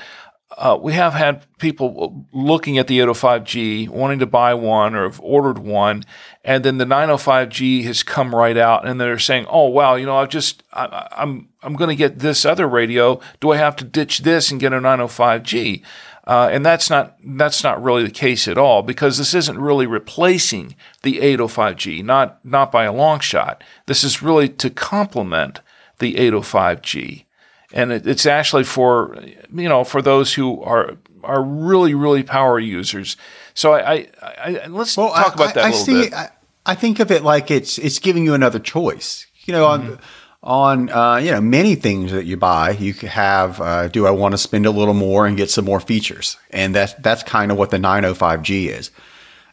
uh, 0.56 0.78
we 0.80 0.94
have 0.94 1.12
had 1.12 1.46
people 1.58 2.26
looking 2.32 2.78
at 2.78 2.86
the 2.86 2.98
805G, 3.00 3.88
wanting 3.88 4.18
to 4.18 4.26
buy 4.26 4.54
one 4.54 4.94
or 4.94 5.04
have 5.04 5.20
ordered 5.20 5.58
one, 5.58 6.04
and 6.42 6.64
then 6.64 6.78
the 6.78 6.86
905G 6.86 7.84
has 7.84 8.02
come 8.02 8.34
right 8.34 8.56
out, 8.56 8.86
and 8.86 9.00
they're 9.00 9.18
saying, 9.18 9.46
"Oh 9.48 9.68
wow, 9.68 9.94
you 9.94 10.06
know, 10.06 10.16
I've 10.16 10.30
just 10.30 10.62
I, 10.72 11.08
I'm 11.12 11.50
I'm 11.62 11.74
going 11.74 11.90
to 11.90 11.96
get 11.96 12.20
this 12.20 12.44
other 12.44 12.66
radio. 12.66 13.20
Do 13.40 13.50
I 13.50 13.58
have 13.58 13.76
to 13.76 13.84
ditch 13.84 14.20
this 14.20 14.50
and 14.50 14.60
get 14.60 14.72
a 14.72 14.80
905G?" 14.80 15.82
Uh, 16.28 16.48
and 16.52 16.64
that's 16.64 16.90
not 16.90 17.16
that's 17.24 17.64
not 17.64 17.82
really 17.82 18.04
the 18.04 18.10
case 18.10 18.46
at 18.46 18.58
all 18.58 18.82
because 18.82 19.16
this 19.16 19.32
isn't 19.32 19.58
really 19.58 19.86
replacing 19.86 20.76
the 21.02 21.18
805G, 21.20 22.04
not 22.04 22.44
not 22.44 22.70
by 22.70 22.84
a 22.84 22.92
long 22.92 23.18
shot. 23.18 23.64
This 23.86 24.04
is 24.04 24.22
really 24.22 24.48
to 24.50 24.68
complement 24.68 25.60
the 25.98 26.14
805G 26.14 27.24
and 27.72 27.92
it, 27.92 28.06
it's 28.06 28.26
actually 28.26 28.64
for 28.64 29.16
you 29.52 29.68
know 29.68 29.84
for 29.84 30.02
those 30.02 30.34
who 30.34 30.62
are 30.62 30.96
are 31.22 31.42
really 31.42 31.94
really 31.94 32.22
power 32.22 32.58
users. 32.58 33.16
So 33.54 33.74
I, 33.74 33.80
I, 33.90 34.06
I 34.22 34.66
let's 34.68 34.96
well, 34.96 35.12
talk 35.12 35.34
about 35.34 35.54
that 35.54 35.64
I, 35.64 35.68
a 35.68 35.70
little 35.70 35.84
see, 35.84 36.02
bit. 36.04 36.14
I, 36.14 36.30
I 36.64 36.74
think 36.74 37.00
of 37.00 37.10
it 37.10 37.22
like 37.22 37.50
it's 37.50 37.78
it's 37.78 37.98
giving 37.98 38.24
you 38.24 38.34
another 38.34 38.58
choice. 38.58 39.26
You 39.44 39.52
know, 39.52 39.66
mm-hmm. 39.66 39.94
On 40.42 40.90
uh, 40.90 41.16
you 41.16 41.30
know 41.30 41.40
many 41.40 41.74
things 41.74 42.12
that 42.12 42.24
you 42.24 42.36
buy, 42.36 42.70
you 42.70 42.92
have. 42.94 43.60
Uh, 43.60 43.88
do 43.88 44.06
I 44.06 44.10
want 44.10 44.32
to 44.32 44.38
spend 44.38 44.66
a 44.66 44.70
little 44.70 44.94
more 44.94 45.26
and 45.26 45.36
get 45.36 45.50
some 45.50 45.64
more 45.64 45.80
features? 45.80 46.36
And 46.50 46.74
that's 46.74 46.94
that's 46.94 47.22
kind 47.22 47.50
of 47.50 47.58
what 47.58 47.70
the 47.70 47.78
905G 47.78 48.68
is. 48.68 48.90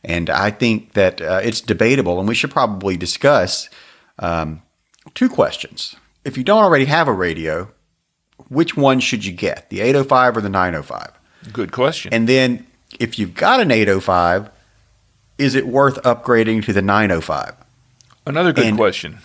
And 0.04 0.30
I 0.30 0.52
think 0.52 0.94
that 0.94 1.20
uh, 1.20 1.42
it's 1.44 1.62
debatable, 1.62 2.20
and 2.20 2.28
we 2.28 2.36
should 2.36 2.52
probably 2.52 2.96
discuss 2.96 3.70
um, 4.20 4.62
two 5.16 5.30
questions. 5.30 5.96
If 6.24 6.38
you 6.38 6.44
don't 6.44 6.64
already 6.64 6.86
have 6.86 7.08
a 7.08 7.14
radio, 7.14 7.72
which 8.50 8.78
one 8.78 9.00
should 9.00 9.26
you 9.26 9.32
get, 9.32 9.70
the 9.70 9.82
805 9.82 10.38
or 10.38 10.42
the 10.42 10.50
905? 10.50 11.12
Good 11.52 11.72
question. 11.72 12.14
And 12.14 12.30
then 12.30 12.68
if 13.00 13.18
you've 13.18 13.34
got 13.34 13.62
an 13.62 13.72
805, 13.72 14.52
is 15.38 15.56
it 15.56 15.68
worth 15.68 16.02
upgrading 16.04 16.66
to 16.66 16.74
the 16.74 16.82
905? 16.82 17.56
Another 18.28 18.54
good 18.54 18.66
and, 18.66 18.78
question. 18.78 19.20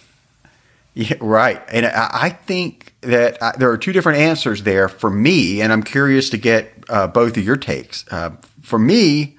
Yeah, 0.94 1.16
right. 1.20 1.62
And 1.72 1.86
I 1.86 2.30
think 2.30 2.94
that 3.02 3.40
uh, 3.40 3.52
there 3.58 3.70
are 3.70 3.78
two 3.78 3.92
different 3.92 4.18
answers 4.18 4.64
there 4.64 4.88
for 4.88 5.08
me, 5.10 5.62
and 5.62 5.72
I'm 5.72 5.82
curious 5.82 6.30
to 6.30 6.36
get 6.36 6.72
uh, 6.88 7.06
both 7.06 7.36
of 7.36 7.44
your 7.44 7.56
takes. 7.56 8.04
Uh, 8.10 8.32
for 8.60 8.78
me, 8.78 9.36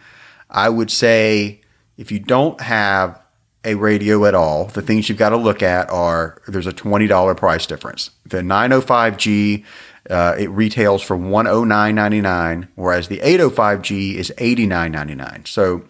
I 0.50 0.70
would 0.70 0.90
say 0.90 1.62
if 1.98 2.12
you 2.12 2.20
don't 2.20 2.60
have 2.62 3.22
a 3.64 3.76
radio 3.76 4.26
at 4.26 4.34
all, 4.34 4.66
the 4.66 4.82
things 4.82 5.08
you've 5.10 5.18
got 5.18 5.30
to 5.30 5.38
look 5.38 5.62
at 5.62 5.90
are 5.90 6.42
there's 6.48 6.68
a 6.68 6.74
$20 6.74 7.38
price 7.38 7.66
difference. 7.66 8.12
The 8.26 8.38
905G, 8.38 9.66
uh, 10.10 10.36
it 10.40 10.50
retails 10.50 11.04
for 11.04 11.18
$109.99, 11.18 12.70
whereas 12.76 13.08
the 13.08 13.20
805G 13.20 14.16
is 14.16 14.34
$89.99. 14.38 15.48
So 15.48 15.84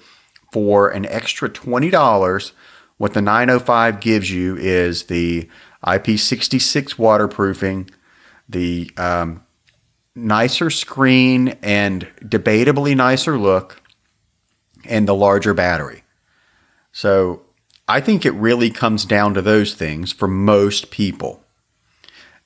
for 0.52 0.90
an 0.90 1.06
extra 1.06 1.50
$20, 1.50 2.52
what 3.02 3.16
the 3.16 3.22
905 3.22 4.00
gives 4.00 4.30
you 4.30 4.56
is 4.58 5.06
the 5.06 5.50
IP66 5.84 7.00
waterproofing, 7.00 7.90
the 8.48 8.92
um, 8.96 9.44
nicer 10.14 10.70
screen 10.70 11.58
and 11.64 12.08
debatably 12.24 12.96
nicer 12.96 13.40
look, 13.40 13.82
and 14.86 15.08
the 15.08 15.16
larger 15.16 15.56
battery. 15.56 16.04
So 16.92 17.42
I 17.88 18.02
think 18.02 18.24
it 18.24 18.36
really 18.36 18.70
comes 18.70 19.04
down 19.04 19.34
to 19.34 19.42
those 19.42 19.74
things 19.74 20.14
for 20.14 20.28
most 20.28 20.92
people. 20.92 21.44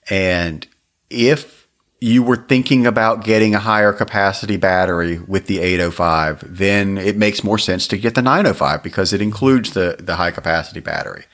And 0.10 0.66
if 1.10 1.55
you 2.00 2.22
were 2.22 2.36
thinking 2.36 2.86
about 2.86 3.24
getting 3.24 3.56
a 3.56 3.60
higher 3.60 3.94
capacity 3.94 4.58
battery 4.58 5.20
with 5.20 5.48
the 5.48 5.60
805, 5.60 6.58
then 6.58 6.98
it 6.98 7.18
makes 7.18 7.44
more 7.44 7.58
sense 7.58 7.88
to 7.88 7.98
get 7.98 8.16
the 8.16 8.22
905 8.22 8.84
because 8.84 9.14
it 9.14 9.22
includes 9.22 9.72
the, 9.72 9.96
the 10.00 10.16
high 10.16 10.32
capacity 10.32 10.82
battery. 10.82 11.26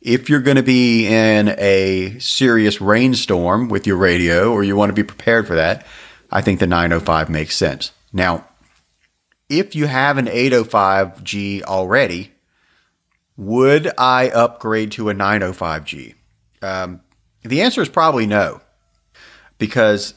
If 0.00 0.28
you're 0.28 0.40
going 0.40 0.56
to 0.56 0.62
be 0.62 1.06
in 1.06 1.54
a 1.58 2.18
serious 2.18 2.80
rainstorm 2.80 3.68
with 3.68 3.86
your 3.86 3.96
radio 3.96 4.52
or 4.52 4.62
you 4.62 4.76
want 4.76 4.90
to 4.90 4.94
be 4.94 5.04
prepared 5.04 5.46
for 5.46 5.54
that, 5.54 5.86
I 6.30 6.40
think 6.40 6.60
the 6.60 6.66
905 6.66 7.28
makes 7.28 7.56
sense. 7.56 7.92
Now, 8.12 8.46
if 9.48 9.74
you 9.74 9.86
have 9.86 10.18
an 10.18 10.26
805G 10.26 11.62
already, 11.62 12.32
would 13.36 13.90
I 13.96 14.28
upgrade 14.28 14.92
to 14.92 15.10
a 15.10 15.14
905G? 15.14 16.14
Um, 16.60 17.00
the 17.42 17.62
answer 17.62 17.80
is 17.80 17.88
probably 17.88 18.26
no, 18.26 18.60
because 19.58 20.14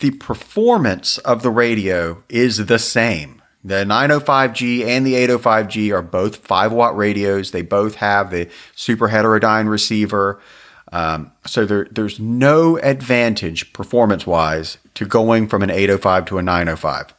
the 0.00 0.10
performance 0.12 1.18
of 1.18 1.42
the 1.42 1.50
radio 1.50 2.22
is 2.28 2.66
the 2.66 2.78
same. 2.78 3.42
The 3.64 3.84
905G 3.84 4.86
and 4.86 5.06
the 5.06 5.14
805G 5.14 5.92
are 5.92 6.02
both 6.02 6.36
5 6.36 6.72
watt 6.72 6.96
radios. 6.96 7.50
They 7.50 7.62
both 7.62 7.96
have 7.96 8.30
the 8.30 8.48
super 8.74 9.08
heterodyne 9.08 9.68
receiver. 9.68 10.40
Um, 10.92 11.32
so 11.46 11.66
there, 11.66 11.86
there's 11.90 12.18
no 12.18 12.78
advantage 12.78 13.72
performance 13.72 14.26
wise 14.26 14.78
to 14.94 15.04
going 15.04 15.48
from 15.48 15.62
an 15.62 15.70
805 15.70 16.26
to 16.26 16.38
a 16.38 16.42
905. 16.42 17.14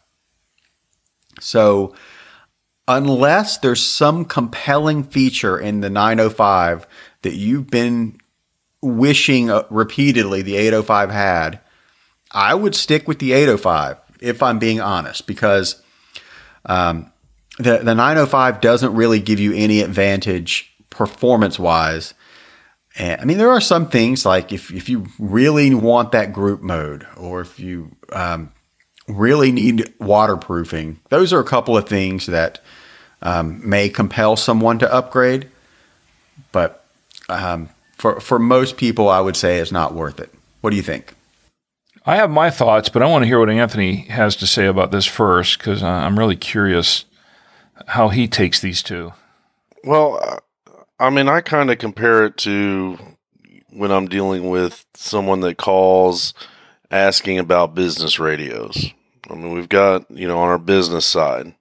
So 1.39 1.93
unless 2.87 3.57
there's 3.57 3.85
some 3.85 4.25
compelling 4.25 5.03
feature 5.03 5.57
in 5.57 5.81
the 5.81 5.89
905 5.89 6.87
that 7.21 7.35
you've 7.35 7.67
been 7.67 8.19
wishing 8.81 9.49
uh, 9.49 9.63
repeatedly 9.69 10.41
the 10.41 10.55
805 10.55 11.11
had, 11.11 11.59
I 12.31 12.53
would 12.53 12.75
stick 12.75 13.07
with 13.07 13.19
the 13.19 13.33
805 13.33 13.97
if 14.21 14.43
I'm 14.43 14.59
being 14.59 14.81
honest, 14.81 15.27
because 15.27 15.81
um, 16.65 17.11
the 17.57 17.77
the 17.77 17.95
905 17.95 18.61
doesn't 18.61 18.93
really 18.93 19.19
give 19.19 19.39
you 19.39 19.53
any 19.53 19.81
advantage 19.81 20.73
performance 20.89 21.57
wise. 21.57 22.13
And 22.97 23.21
I 23.21 23.25
mean, 23.25 23.37
there 23.37 23.51
are 23.51 23.61
some 23.61 23.89
things 23.89 24.25
like 24.25 24.51
if 24.51 24.71
if 24.71 24.89
you 24.89 25.07
really 25.17 25.73
want 25.73 26.11
that 26.11 26.33
group 26.33 26.61
mode, 26.61 27.07
or 27.15 27.41
if 27.41 27.59
you 27.59 27.95
um, 28.11 28.51
really 29.07 29.51
need 29.51 29.93
waterproofing, 29.99 30.99
those 31.09 31.33
are 31.33 31.39
a 31.39 31.45
couple 31.45 31.77
of 31.77 31.87
things 31.87 32.25
that 32.27 32.59
um, 33.21 33.67
may 33.67 33.89
compel 33.89 34.35
someone 34.35 34.79
to 34.79 34.93
upgrade, 34.93 35.49
but 36.51 36.85
um, 37.27 37.69
for 37.99 38.19
for 38.19 38.39
most 38.39 38.77
people, 38.77 39.09
I 39.09 39.19
would 39.19 39.35
say 39.35 39.59
it's 39.59 39.71
not 39.71 39.93
worth 39.93 40.19
it. 40.19 40.33
What 40.61 40.71
do 40.71 40.75
you 40.77 40.81
think? 40.81 41.13
I 42.05 42.15
have 42.15 42.31
my 42.31 42.49
thoughts, 42.49 42.89
but 42.89 43.03
I 43.03 43.07
want 43.07 43.23
to 43.23 43.27
hear 43.27 43.39
what 43.39 43.49
Anthony 43.49 43.97
has 44.07 44.35
to 44.37 44.47
say 44.47 44.65
about 44.65 44.89
this 44.89 45.05
first 45.05 45.59
because 45.59 45.83
uh, 45.83 45.87
I'm 45.87 46.17
really 46.17 46.37
curious 46.37 47.05
how 47.87 48.09
he 48.09 48.27
takes 48.27 48.61
these 48.61 48.81
two. 48.81 49.13
Well, 49.83 50.19
uh, 50.21 50.39
I 50.99 51.09
mean, 51.09 51.27
I 51.29 51.41
kind 51.41 51.69
of 51.69 51.77
compare 51.77 52.25
it 52.25 52.37
to 52.37 52.97
when 53.69 53.91
I'm 53.91 54.07
dealing 54.07 54.49
with 54.49 54.85
someone 54.95 55.41
that 55.41 55.57
calls 55.57 56.33
asking 56.89 57.37
about 57.37 57.75
business 57.75 58.17
radios. 58.17 58.91
I 59.29 59.35
mean, 59.35 59.53
we've 59.53 59.69
got, 59.69 60.09
you 60.09 60.27
know, 60.27 60.39
on 60.39 60.49
our 60.49 60.57
business 60.57 61.05
side, 61.05 61.53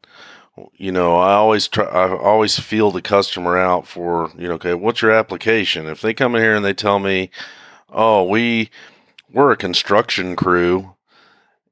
you 0.75 0.93
know, 0.93 1.17
I 1.17 1.33
always 1.35 1.69
try, 1.69 1.85
I 1.85 2.17
always 2.17 2.59
feel 2.59 2.91
the 2.91 3.03
customer 3.03 3.57
out 3.57 3.87
for, 3.87 4.31
you 4.37 4.49
know, 4.49 4.55
okay, 4.55 4.75
what's 4.75 5.03
your 5.03 5.11
application? 5.11 5.87
If 5.87 6.01
they 6.01 6.15
come 6.15 6.35
in 6.35 6.43
here 6.43 6.55
and 6.55 6.65
they 6.65 6.75
tell 6.75 6.99
me, 6.99 7.31
oh, 7.89 8.25
we, 8.25 8.71
we're 9.33 9.53
a 9.53 9.57
construction 9.57 10.37
crew 10.37 10.95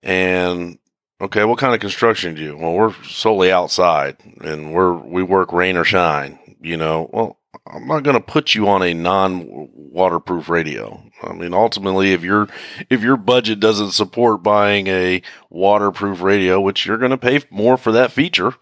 and 0.03 0.79
okay, 1.21 1.45
what 1.45 1.59
kind 1.59 1.75
of 1.75 1.81
construction 1.81 2.35
do 2.35 2.43
you? 2.43 2.57
Well, 2.57 2.75
we're 2.75 2.95
solely 3.05 3.51
outside 3.51 4.17
and 4.41 4.73
we're, 4.73 4.93
we 4.93 5.23
work 5.23 5.53
rain 5.53 5.77
or 5.77 5.85
shine, 5.85 6.39
you 6.61 6.77
know, 6.77 7.11
well, 7.13 7.39
I'm 7.69 7.87
not 7.87 8.03
going 8.03 8.15
to 8.15 8.21
put 8.21 8.55
you 8.55 8.69
on 8.69 8.83
a 8.83 8.95
non 8.95 9.69
waterproof 9.75 10.49
radio. 10.49 11.03
I 11.23 11.33
mean, 11.33 11.55
ultimately, 11.55 12.13
if 12.13 12.23
your 12.23 12.49
if 12.91 13.03
your 13.03 13.17
budget 13.17 13.61
doesn't 13.61 13.93
support 13.93 14.43
buying 14.43 14.87
a 14.87 15.23
waterproof 15.51 16.21
radio, 16.21 16.61
which 16.61 16.87
you're 16.87 16.99
going 16.99 17.11
to 17.11 17.19
pay 17.19 17.41
more 17.51 17.77
for 17.77 17.93
that 17.93 18.13
feature, 18.13 18.55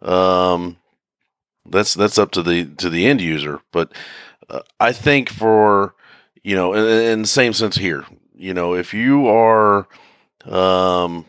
um, 0.00 0.78
that's 1.66 1.94
that's 1.94 2.18
up 2.18 2.30
to 2.32 2.42
the 2.42 2.64
to 2.76 2.88
the 2.88 3.06
end 3.06 3.20
user. 3.20 3.60
But 3.72 3.92
uh, 4.48 4.60
I 4.80 4.92
think 4.92 5.28
for 5.28 5.94
you 6.42 6.54
know, 6.54 6.72
in, 6.72 6.84
in, 6.84 7.22
the 7.22 7.28
same 7.28 7.52
sense 7.52 7.76
here, 7.76 8.06
you 8.34 8.54
know, 8.54 8.74
if 8.74 8.94
you 8.94 9.26
are 9.26 9.86
um, 10.44 11.26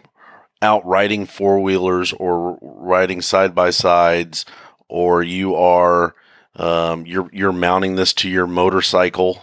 out 0.61 0.85
riding 0.85 1.25
four 1.25 1.59
wheelers 1.59 2.13
or 2.13 2.57
riding 2.61 3.21
side 3.21 3.53
by 3.53 3.71
sides, 3.71 4.45
or 4.87 5.21
you 5.21 5.55
are 5.55 6.15
um, 6.55 7.05
you're 7.05 7.29
you're 7.31 7.51
mounting 7.51 7.95
this 7.95 8.13
to 8.15 8.29
your 8.29 8.47
motorcycle, 8.47 9.41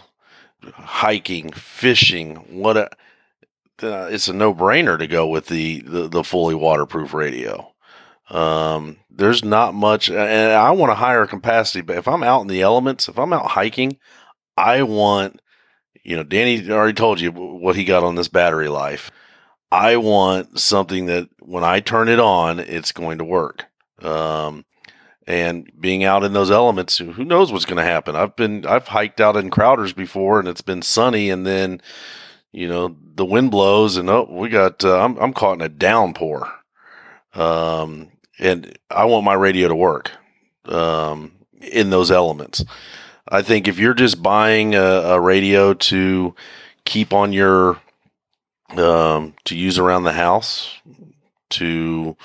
hiking, 0.62 1.52
fishing. 1.52 2.36
What 2.60 2.76
a 2.76 2.90
uh, 3.82 4.08
it's 4.10 4.28
a 4.28 4.32
no 4.32 4.54
brainer 4.54 4.98
to 4.98 5.06
go 5.06 5.26
with 5.26 5.46
the, 5.46 5.80
the 5.82 6.08
the 6.08 6.24
fully 6.24 6.54
waterproof 6.54 7.12
radio. 7.12 7.72
Um, 8.30 8.98
there's 9.10 9.44
not 9.44 9.74
much, 9.74 10.10
and 10.10 10.52
I 10.52 10.70
want 10.72 10.92
a 10.92 10.96
higher 10.96 11.26
capacity. 11.26 11.80
But 11.82 11.98
if 11.98 12.08
I'm 12.08 12.22
out 12.22 12.42
in 12.42 12.48
the 12.48 12.62
elements, 12.62 13.08
if 13.08 13.18
I'm 13.18 13.32
out 13.32 13.46
hiking, 13.46 13.98
I 14.56 14.82
want, 14.82 15.40
you 16.02 16.16
know, 16.16 16.22
Danny 16.22 16.70
already 16.70 16.94
told 16.94 17.20
you 17.20 17.30
what 17.30 17.76
he 17.76 17.84
got 17.84 18.02
on 18.02 18.14
this 18.14 18.28
battery 18.28 18.68
life. 18.68 19.10
I 19.70 19.96
want 19.96 20.58
something 20.58 21.06
that 21.06 21.28
when 21.40 21.64
I 21.64 21.80
turn 21.80 22.08
it 22.08 22.20
on, 22.20 22.60
it's 22.60 22.92
going 22.92 23.18
to 23.18 23.24
work. 23.24 23.66
Um, 24.00 24.64
and 25.26 25.70
being 25.78 26.04
out 26.04 26.22
in 26.22 26.32
those 26.32 26.50
elements, 26.50 26.98
who 26.98 27.24
knows 27.24 27.52
what's 27.52 27.64
going 27.64 27.78
to 27.78 27.82
happen? 27.82 28.14
I've 28.14 28.36
been, 28.36 28.64
I've 28.64 28.88
hiked 28.88 29.20
out 29.20 29.36
in 29.36 29.50
Crowders 29.50 29.94
before 29.94 30.38
and 30.38 30.48
it's 30.48 30.60
been 30.60 30.82
sunny 30.82 31.30
and 31.30 31.46
then, 31.46 31.80
you 32.52 32.68
know, 32.68 32.96
the 33.14 33.24
wind 33.24 33.50
blows 33.50 33.96
and 33.96 34.08
oh, 34.08 34.28
we 34.30 34.48
got, 34.48 34.84
uh, 34.84 35.00
I'm, 35.00 35.16
I'm 35.18 35.32
caught 35.32 35.54
in 35.54 35.62
a 35.62 35.68
downpour. 35.68 36.52
Um, 37.34 38.12
and 38.38 38.78
I 38.90 39.04
want 39.06 39.24
my 39.24 39.34
radio 39.34 39.68
to 39.68 39.74
work, 39.74 40.12
um, 40.66 41.32
in 41.60 41.90
those 41.90 42.10
elements. 42.10 42.64
I 43.28 43.42
think 43.42 43.66
if 43.66 43.78
you're 43.78 43.94
just 43.94 44.22
buying 44.22 44.74
a, 44.74 44.80
a 44.80 45.20
radio 45.20 45.74
to 45.74 46.34
keep 46.84 47.12
on 47.12 47.32
your 47.32 47.80
um, 48.76 49.34
to 49.44 49.56
use 49.56 49.78
around 49.78 50.04
the 50.04 50.12
house 50.12 50.78
to 51.50 52.16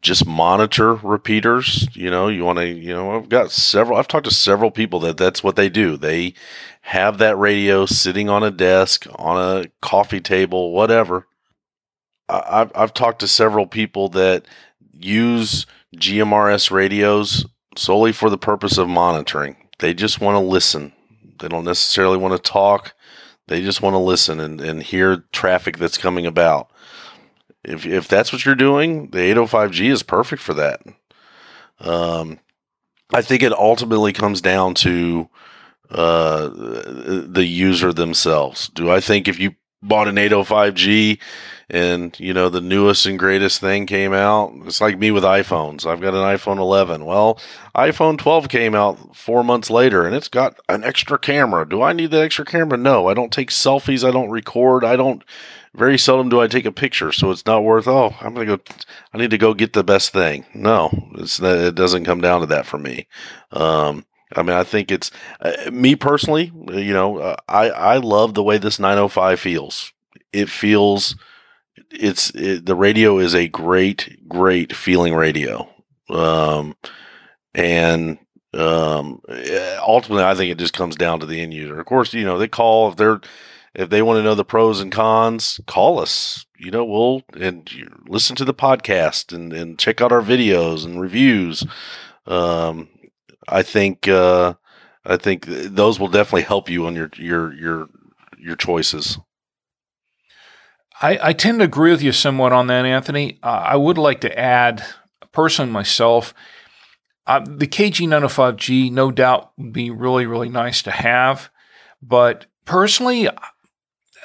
just 0.00 0.26
monitor 0.26 0.94
repeaters. 0.94 1.88
You 1.94 2.10
know, 2.10 2.28
you 2.28 2.44
want 2.44 2.58
to, 2.58 2.66
you 2.66 2.94
know, 2.94 3.16
I've 3.16 3.28
got 3.28 3.50
several, 3.50 3.98
I've 3.98 4.08
talked 4.08 4.26
to 4.26 4.34
several 4.34 4.70
people 4.70 5.00
that 5.00 5.16
that's 5.16 5.42
what 5.42 5.56
they 5.56 5.68
do. 5.68 5.96
They 5.96 6.34
have 6.82 7.18
that 7.18 7.36
radio 7.36 7.86
sitting 7.86 8.28
on 8.28 8.42
a 8.42 8.50
desk, 8.50 9.06
on 9.16 9.36
a 9.36 9.68
coffee 9.80 10.20
table, 10.20 10.72
whatever. 10.72 11.26
I've, 12.28 12.70
I've 12.74 12.94
talked 12.94 13.20
to 13.20 13.28
several 13.28 13.66
people 13.66 14.08
that 14.10 14.46
use 14.92 15.66
GMRS 15.96 16.70
radios 16.70 17.46
solely 17.76 18.12
for 18.12 18.30
the 18.30 18.38
purpose 18.38 18.78
of 18.78 18.88
monitoring. 18.88 19.56
They 19.78 19.94
just 19.94 20.20
want 20.20 20.34
to 20.34 20.40
listen. 20.40 20.92
They 21.38 21.48
don't 21.48 21.64
necessarily 21.64 22.18
want 22.18 22.34
to 22.42 22.50
talk. 22.50 22.94
They 23.46 23.62
just 23.62 23.80
want 23.80 23.94
to 23.94 23.98
listen 23.98 24.40
and, 24.40 24.60
and 24.60 24.82
hear 24.82 25.24
traffic 25.32 25.78
that's 25.78 25.96
coming 25.96 26.26
about. 26.26 26.70
If, 27.64 27.84
if 27.86 28.08
that's 28.08 28.32
what 28.32 28.44
you're 28.44 28.54
doing, 28.54 29.10
the 29.10 29.18
805G 29.18 29.90
is 29.90 30.02
perfect 30.02 30.42
for 30.42 30.54
that. 30.54 30.80
Um, 31.80 32.40
I 33.12 33.22
think 33.22 33.42
it 33.42 33.52
ultimately 33.52 34.12
comes 34.12 34.40
down 34.40 34.74
to 34.74 35.28
uh, 35.90 36.48
the 36.48 37.44
user 37.44 37.92
themselves. 37.92 38.68
Do 38.68 38.90
I 38.90 39.00
think 39.00 39.26
if 39.26 39.38
you 39.38 39.54
bought 39.82 40.08
an 40.08 40.16
805G 40.16 41.18
and 41.70 42.18
you 42.18 42.34
know 42.34 42.48
the 42.48 42.60
newest 42.60 43.06
and 43.06 43.18
greatest 43.18 43.60
thing 43.60 43.86
came 43.86 44.12
out 44.12 44.52
it's 44.64 44.80
like 44.80 44.98
me 44.98 45.10
with 45.10 45.22
iphones 45.22 45.86
i've 45.86 46.00
got 46.00 46.14
an 46.14 46.36
iphone 46.36 46.58
11 46.58 47.04
well 47.04 47.38
iphone 47.76 48.18
12 48.18 48.48
came 48.48 48.74
out 48.74 49.14
four 49.14 49.44
months 49.44 49.70
later 49.70 50.04
and 50.04 50.16
it's 50.16 50.28
got 50.28 50.58
an 50.68 50.82
extra 50.82 51.18
camera 51.18 51.68
do 51.68 51.82
i 51.82 51.92
need 51.92 52.10
that 52.10 52.22
extra 52.22 52.44
camera 52.44 52.78
no 52.78 53.06
i 53.06 53.14
don't 53.14 53.32
take 53.32 53.50
selfies 53.50 54.06
i 54.06 54.10
don't 54.10 54.30
record 54.30 54.82
i 54.82 54.96
don't 54.96 55.22
very 55.74 55.98
seldom 55.98 56.28
do 56.28 56.40
i 56.40 56.46
take 56.46 56.64
a 56.64 56.72
picture 56.72 57.12
so 57.12 57.30
it's 57.30 57.46
not 57.46 57.64
worth 57.64 57.86
oh 57.86 58.14
i'm 58.20 58.34
gonna 58.34 58.46
go 58.46 58.58
i 59.12 59.18
need 59.18 59.30
to 59.30 59.38
go 59.38 59.54
get 59.54 59.72
the 59.72 59.84
best 59.84 60.12
thing 60.12 60.44
no 60.54 60.90
it's 61.16 61.40
it 61.40 61.74
doesn't 61.74 62.04
come 62.04 62.20
down 62.20 62.40
to 62.40 62.46
that 62.46 62.66
for 62.66 62.78
me 62.78 63.06
um, 63.52 64.04
I 64.34 64.42
mean, 64.42 64.56
I 64.56 64.64
think 64.64 64.90
it's 64.90 65.10
uh, 65.40 65.70
me 65.72 65.96
personally. 65.96 66.52
You 66.70 66.92
know, 66.92 67.18
uh, 67.18 67.36
I 67.48 67.70
I 67.70 67.96
love 67.96 68.34
the 68.34 68.42
way 68.42 68.58
this 68.58 68.78
905 68.78 69.40
feels. 69.40 69.92
It 70.32 70.50
feels 70.50 71.16
it's 71.90 72.30
it, 72.34 72.66
the 72.66 72.76
radio 72.76 73.18
is 73.18 73.34
a 73.34 73.48
great, 73.48 74.28
great 74.28 74.74
feeling 74.74 75.14
radio. 75.14 75.68
Um, 76.10 76.76
and 77.54 78.18
um, 78.54 79.22
ultimately, 79.80 80.24
I 80.24 80.34
think 80.34 80.52
it 80.52 80.58
just 80.58 80.74
comes 80.74 80.96
down 80.96 81.20
to 81.20 81.26
the 81.26 81.40
end 81.40 81.54
user. 81.54 81.80
Of 81.80 81.86
course, 81.86 82.12
you 82.12 82.24
know 82.24 82.38
they 82.38 82.48
call 82.48 82.90
if 82.90 82.96
they're 82.96 83.20
if 83.74 83.90
they 83.90 84.02
want 84.02 84.18
to 84.18 84.22
know 84.22 84.34
the 84.34 84.44
pros 84.44 84.80
and 84.80 84.92
cons, 84.92 85.60
call 85.66 86.00
us. 86.00 86.46
You 86.58 86.70
know, 86.70 86.84
we'll 86.84 87.22
and 87.38 87.70
listen 88.06 88.36
to 88.36 88.44
the 88.44 88.54
podcast 88.54 89.32
and 89.32 89.52
and 89.52 89.78
check 89.78 90.00
out 90.00 90.12
our 90.12 90.22
videos 90.22 90.84
and 90.84 91.00
reviews. 91.00 91.64
Um, 92.26 92.88
I 93.46 93.62
think 93.62 94.08
uh, 94.08 94.54
I 95.04 95.16
think 95.16 95.46
those 95.46 95.98
will 95.98 96.08
definitely 96.08 96.42
help 96.42 96.68
you 96.68 96.86
on 96.86 96.94
your 96.94 97.10
your 97.16 97.54
your 97.54 97.88
your 98.38 98.56
choices. 98.56 99.18
I, 101.00 101.18
I 101.22 101.32
tend 101.32 101.60
to 101.60 101.64
agree 101.64 101.92
with 101.92 102.02
you 102.02 102.12
somewhat 102.12 102.52
on 102.52 102.66
that, 102.66 102.84
Anthony. 102.84 103.38
Uh, 103.42 103.62
I 103.66 103.76
would 103.76 103.98
like 103.98 104.20
to 104.22 104.38
add, 104.38 104.84
personally 105.32 105.70
myself, 105.70 106.34
uh, 107.26 107.40
the 107.40 107.68
KG905G 107.68 108.90
no 108.90 109.12
doubt 109.12 109.52
would 109.56 109.72
be 109.72 109.90
really, 109.90 110.26
really 110.26 110.48
nice 110.48 110.82
to 110.82 110.90
have. 110.90 111.50
But 112.02 112.46
personally, 112.64 113.28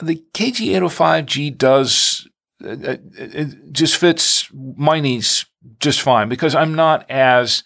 the 0.01 0.23
KG805G 0.33 1.57
does, 1.57 2.27
uh, 2.63 2.69
uh, 2.69 2.97
it 3.17 3.71
just 3.71 3.97
fits 3.97 4.49
my 4.53 4.99
needs 4.99 5.45
just 5.79 6.01
fine 6.01 6.29
because 6.29 6.55
I'm 6.55 6.75
not 6.75 7.09
as, 7.09 7.63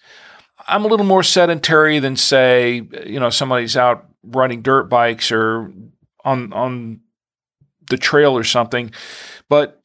I'm 0.67 0.85
a 0.85 0.87
little 0.87 1.05
more 1.05 1.23
sedentary 1.23 1.99
than, 1.99 2.15
say, 2.15 2.81
you 3.05 3.19
know, 3.19 3.29
somebody's 3.29 3.77
out 3.77 4.07
riding 4.23 4.61
dirt 4.61 4.89
bikes 4.89 5.31
or 5.31 5.71
on, 6.25 6.51
on 6.53 7.01
the 7.89 7.97
trail 7.97 8.37
or 8.37 8.43
something. 8.43 8.91
But 9.49 9.81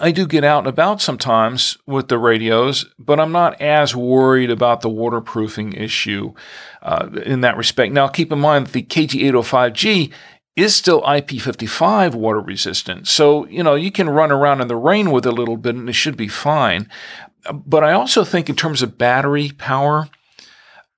I 0.00 0.10
do 0.10 0.26
get 0.26 0.44
out 0.44 0.60
and 0.60 0.66
about 0.66 1.00
sometimes 1.00 1.78
with 1.86 2.08
the 2.08 2.18
radios, 2.18 2.86
but 2.98 3.18
I'm 3.18 3.32
not 3.32 3.60
as 3.60 3.96
worried 3.96 4.50
about 4.50 4.80
the 4.80 4.90
waterproofing 4.90 5.72
issue 5.72 6.34
uh, 6.82 7.08
in 7.24 7.40
that 7.40 7.56
respect. 7.56 7.92
Now, 7.92 8.08
keep 8.08 8.30
in 8.32 8.40
mind 8.40 8.66
that 8.66 8.72
the 8.72 8.82
KG805G 8.82 10.12
is 10.56 10.74
still 10.74 11.02
IP55 11.02 12.14
water 12.14 12.40
resistant. 12.40 13.06
So, 13.06 13.46
you 13.46 13.62
know, 13.62 13.74
you 13.74 13.92
can 13.92 14.08
run 14.08 14.32
around 14.32 14.62
in 14.62 14.68
the 14.68 14.76
rain 14.76 15.10
with 15.10 15.26
it 15.26 15.32
a 15.32 15.36
little 15.36 15.58
bit 15.58 15.74
and 15.74 15.88
it 15.88 15.92
should 15.92 16.16
be 16.16 16.28
fine. 16.28 16.88
But 17.52 17.84
I 17.84 17.92
also 17.92 18.24
think 18.24 18.48
in 18.48 18.56
terms 18.56 18.82
of 18.82 18.98
battery 18.98 19.52
power, 19.56 20.08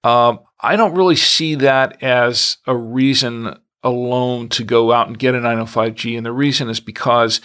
uh, 0.04 0.36
I 0.60 0.76
don't 0.76 0.94
really 0.94 1.16
see 1.16 1.56
that 1.56 2.02
as 2.02 2.58
a 2.66 2.76
reason 2.76 3.58
alone 3.82 4.48
to 4.50 4.64
go 4.64 4.92
out 4.92 5.08
and 5.08 5.18
get 5.18 5.34
a 5.34 5.38
905G. 5.38 6.16
And 6.16 6.24
the 6.24 6.32
reason 6.32 6.68
is 6.68 6.80
because 6.80 7.40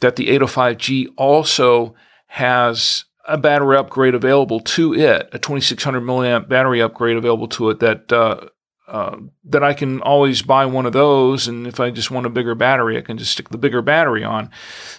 that 0.00 0.16
the 0.16 0.28
805G 0.28 1.08
also 1.16 1.94
has 2.28 3.04
a 3.26 3.36
battery 3.36 3.76
upgrade 3.76 4.14
available 4.14 4.60
to 4.60 4.94
it, 4.94 5.28
a 5.32 5.38
2600 5.38 6.00
milliamp 6.00 6.48
battery 6.48 6.80
upgrade 6.80 7.16
available 7.16 7.48
to 7.48 7.68
it 7.70 7.80
that 7.80 8.10
uh, 8.10 8.48
uh, 8.88 9.18
that 9.44 9.62
I 9.62 9.74
can 9.74 10.00
always 10.00 10.40
buy 10.40 10.64
one 10.66 10.86
of 10.86 10.92
those, 10.92 11.46
and 11.46 11.66
if 11.66 11.78
I 11.78 11.90
just 11.90 12.10
want 12.10 12.26
a 12.26 12.30
bigger 12.30 12.54
battery, 12.54 12.96
I 12.96 13.02
can 13.02 13.18
just 13.18 13.32
stick 13.32 13.50
the 13.50 13.58
bigger 13.58 13.82
battery 13.82 14.24
on. 14.24 14.50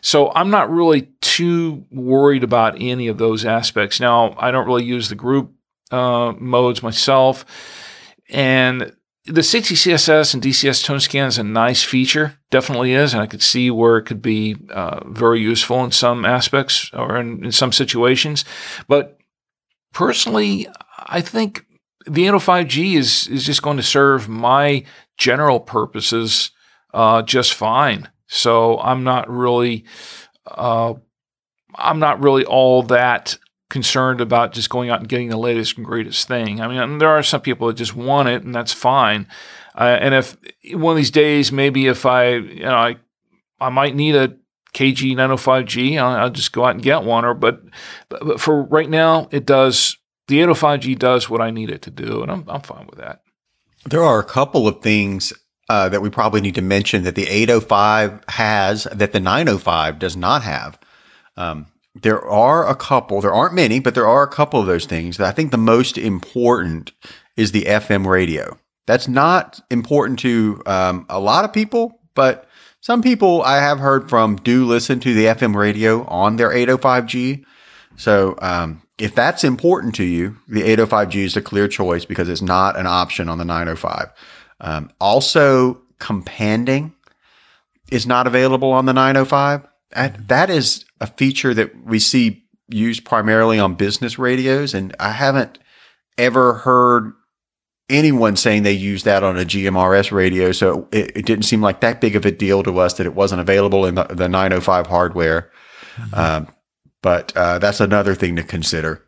So 0.02 0.32
I'm 0.34 0.52
not 0.52 0.70
really 0.70 1.10
too 1.22 1.86
worried 1.90 2.44
about 2.44 2.80
any 2.80 3.08
of 3.08 3.18
those 3.18 3.46
aspects. 3.46 4.00
Now 4.00 4.36
I 4.38 4.52
don't 4.52 4.68
really 4.68 4.86
use 4.86 5.10
the 5.10 5.16
group 5.16 5.54
uh, 5.92 6.34
modes 6.38 6.84
myself, 6.84 7.46
and 8.30 8.96
the 9.26 9.42
CTCSS 9.42 10.34
and 10.34 10.42
DCS 10.44 10.84
tone 10.84 11.00
scan 11.00 11.28
is 11.28 11.38
a 11.38 11.44
nice 11.44 11.84
feature, 11.84 12.40
definitely 12.50 12.94
is, 12.94 13.14
and 13.14 13.22
I 13.22 13.28
could 13.28 13.44
see 13.44 13.70
where 13.70 13.98
it 13.98 14.04
could 14.04 14.22
be 14.22 14.56
uh, 14.72 15.08
very 15.08 15.40
useful 15.40 15.84
in 15.84 15.92
some 15.92 16.26
aspects 16.26 16.90
or 16.94 17.18
in, 17.18 17.46
in, 17.46 17.52
some 17.52 17.72
situations. 17.72 18.46
But 18.88 19.20
personally, 19.94 20.68
I 20.98 21.22
think 21.22 21.66
the 22.10 22.26
805G 22.26 22.96
is 22.96 23.28
is 23.28 23.46
just 23.46 23.62
going 23.62 23.78
to 23.78 23.84
serve 23.84 24.28
my 24.28 24.84
general 25.18 25.60
purposes 25.60 26.52
uh, 26.94 27.22
just 27.22 27.54
fine. 27.54 28.10
So 28.28 28.80
I'm 28.80 29.04
not 29.04 29.30
really, 29.30 29.86
uh, 30.46 30.94
I'm 31.76 32.00
not 32.00 32.22
really 32.22 32.46
all 32.46 32.84
that 32.84 33.38
concerned 33.70 34.22
about 34.22 34.54
just 34.54 34.70
going 34.70 34.90
out 34.90 35.00
and 35.00 35.10
getting 35.10 35.30
the 35.30 35.38
latest 35.38 35.78
and 35.78 35.86
greatest 35.86 36.28
thing. 36.28 36.62
I 36.62 36.68
mean, 36.68 36.98
there 36.98 37.10
are 37.10 37.24
some 37.24 37.42
people 37.42 37.68
that 37.68 37.76
just 37.76 37.96
want 37.96 38.30
it, 38.30 38.44
and 38.44 38.54
that's 38.54 38.74
fine. 38.74 39.28
Uh, 39.76 39.98
and 40.00 40.14
if 40.14 40.38
one 40.74 40.94
of 40.94 40.98
these 40.98 41.12
days, 41.12 41.52
maybe 41.52 41.88
if 41.88 42.06
I, 42.06 42.36
you 42.36 42.64
know, 42.64 42.76
I, 42.76 42.98
I 43.60 43.70
might 43.70 43.96
need 43.96 44.16
a 44.16 44.36
KG 44.74 45.16
905G, 45.16 46.00
I'll, 46.00 46.24
I'll 46.24 46.30
just 46.30 46.52
go 46.52 46.66
out 46.66 46.76
and 46.76 46.84
get 46.84 47.04
one. 47.04 47.26
Or, 47.26 47.34
but, 47.34 47.62
but 48.10 48.40
for 48.42 48.64
right 48.64 48.90
now, 48.90 49.28
it 49.32 49.46
does. 49.46 49.98
The 50.30 50.40
805G 50.42 51.00
does 51.00 51.28
what 51.28 51.42
I 51.42 51.50
need 51.50 51.72
it 51.72 51.82
to 51.82 51.92
do, 51.92 52.22
and 52.22 52.32
I'm 52.32 52.46
I'm 52.48 52.62
fine 52.62 52.86
with 52.86 53.00
that. 53.00 53.24
There 53.86 54.04
are 54.04 54.20
a 54.20 54.24
couple 54.24 54.68
of 54.68 54.82
things 54.82 55.34
uh, 55.70 55.90
that 55.90 56.04
we 56.04 56.12
probably 56.12 56.40
need 56.40 56.54
to 56.54 56.62
mention 56.62 57.04
that 57.04 57.16
the 57.16 57.28
805 57.28 58.24
has 58.30 58.84
that 58.84 59.12
the 59.12 59.20
905 59.20 59.98
does 59.98 60.16
not 60.16 60.44
have. 60.44 60.78
Um, 61.36 61.66
there 61.96 62.24
are 62.24 62.70
a 62.70 62.76
couple. 62.76 63.22
There 63.22 63.34
aren't 63.34 63.56
many, 63.56 63.80
but 63.80 63.96
there 63.96 64.08
are 64.08 64.22
a 64.22 64.28
couple 64.28 64.60
of 64.60 64.68
those 64.68 64.86
things. 64.86 65.18
That 65.18 65.28
I 65.28 65.32
think 65.32 65.50
the 65.50 65.58
most 65.58 65.98
important 65.98 66.92
is 67.36 67.52
the 67.52 67.64
FM 67.64 68.06
radio. 68.06 68.56
That's 68.86 69.08
not 69.08 69.60
important 69.72 70.20
to 70.20 70.62
um, 70.68 71.08
a 71.10 71.20
lot 71.20 71.44
of 71.44 71.52
people, 71.52 72.02
but 72.14 72.48
some 72.82 73.02
people 73.02 73.42
I 73.42 73.58
have 73.58 73.80
heard 73.80 74.10
from 74.10 74.36
do 74.36 74.64
listen 74.64 75.00
to 75.00 75.14
the 75.16 75.26
FM 75.26 75.56
radio 75.56 76.06
on 76.06 76.36
their 76.36 76.52
805G. 76.52 77.44
So 77.98 78.36
um, 78.44 78.84
if 79.00 79.16
that's 79.16 79.44
important 79.44 79.96
to 79.96 80.04
you, 80.04 80.38
the 80.48 80.62
805G 80.62 81.16
is 81.16 81.38
a 81.38 81.42
clear 81.42 81.68
choice 81.68 82.06
because 82.06 82.30
it's 82.30 82.42
not 82.42 82.78
an 82.78 82.86
option 82.86 83.30
on 83.30 83.38
the 83.38 83.46
905. 83.46 84.12
Um, 84.62 84.92
also, 85.00 85.82
companding 86.00 86.94
is 87.92 88.06
not 88.06 88.28
available 88.28 88.72
on 88.72 88.86
the 88.86 88.94
905. 88.94 89.66
And 89.94 90.28
that 90.28 90.50
is 90.50 90.86
a 91.00 91.08
feature 91.08 91.54
that 91.54 91.84
we 91.84 92.00
see 92.00 92.44
used 92.68 93.06
primarily 93.06 93.58
on 93.58 93.76
business 93.76 94.20
radios. 94.20 94.74
And 94.74 94.96
I 95.00 95.12
haven't 95.12 95.58
ever 96.18 96.54
heard 96.56 97.14
anyone 97.90 98.36
saying 98.36 98.64
they 98.64 98.74
use 98.74 99.04
that 99.04 99.24
on 99.24 99.38
a 99.38 99.44
GMRS 99.44 100.12
radio. 100.12 100.52
So 100.52 100.88
it, 100.92 101.18
it, 101.18 101.26
didn't 101.26 101.46
seem 101.46 101.62
like 101.62 101.82
that 101.82 102.02
big 102.02 102.16
of 102.16 102.26
a 102.26 102.32
deal 102.32 102.62
to 102.64 102.78
us 102.80 102.94
that 102.96 103.08
it 103.08 103.16
wasn't 103.16 103.42
available 103.42 103.86
in 103.86 103.96
the, 103.96 104.04
the 104.04 104.30
905 104.30 104.86
hardware. 104.86 105.50
Mm-hmm. 105.96 106.14
Um, 106.14 106.48
but 107.02 107.36
uh, 107.36 107.60
that's 107.60 107.80
another 107.80 108.16
thing 108.16 108.36
to 108.36 108.44
consider. 108.44 109.04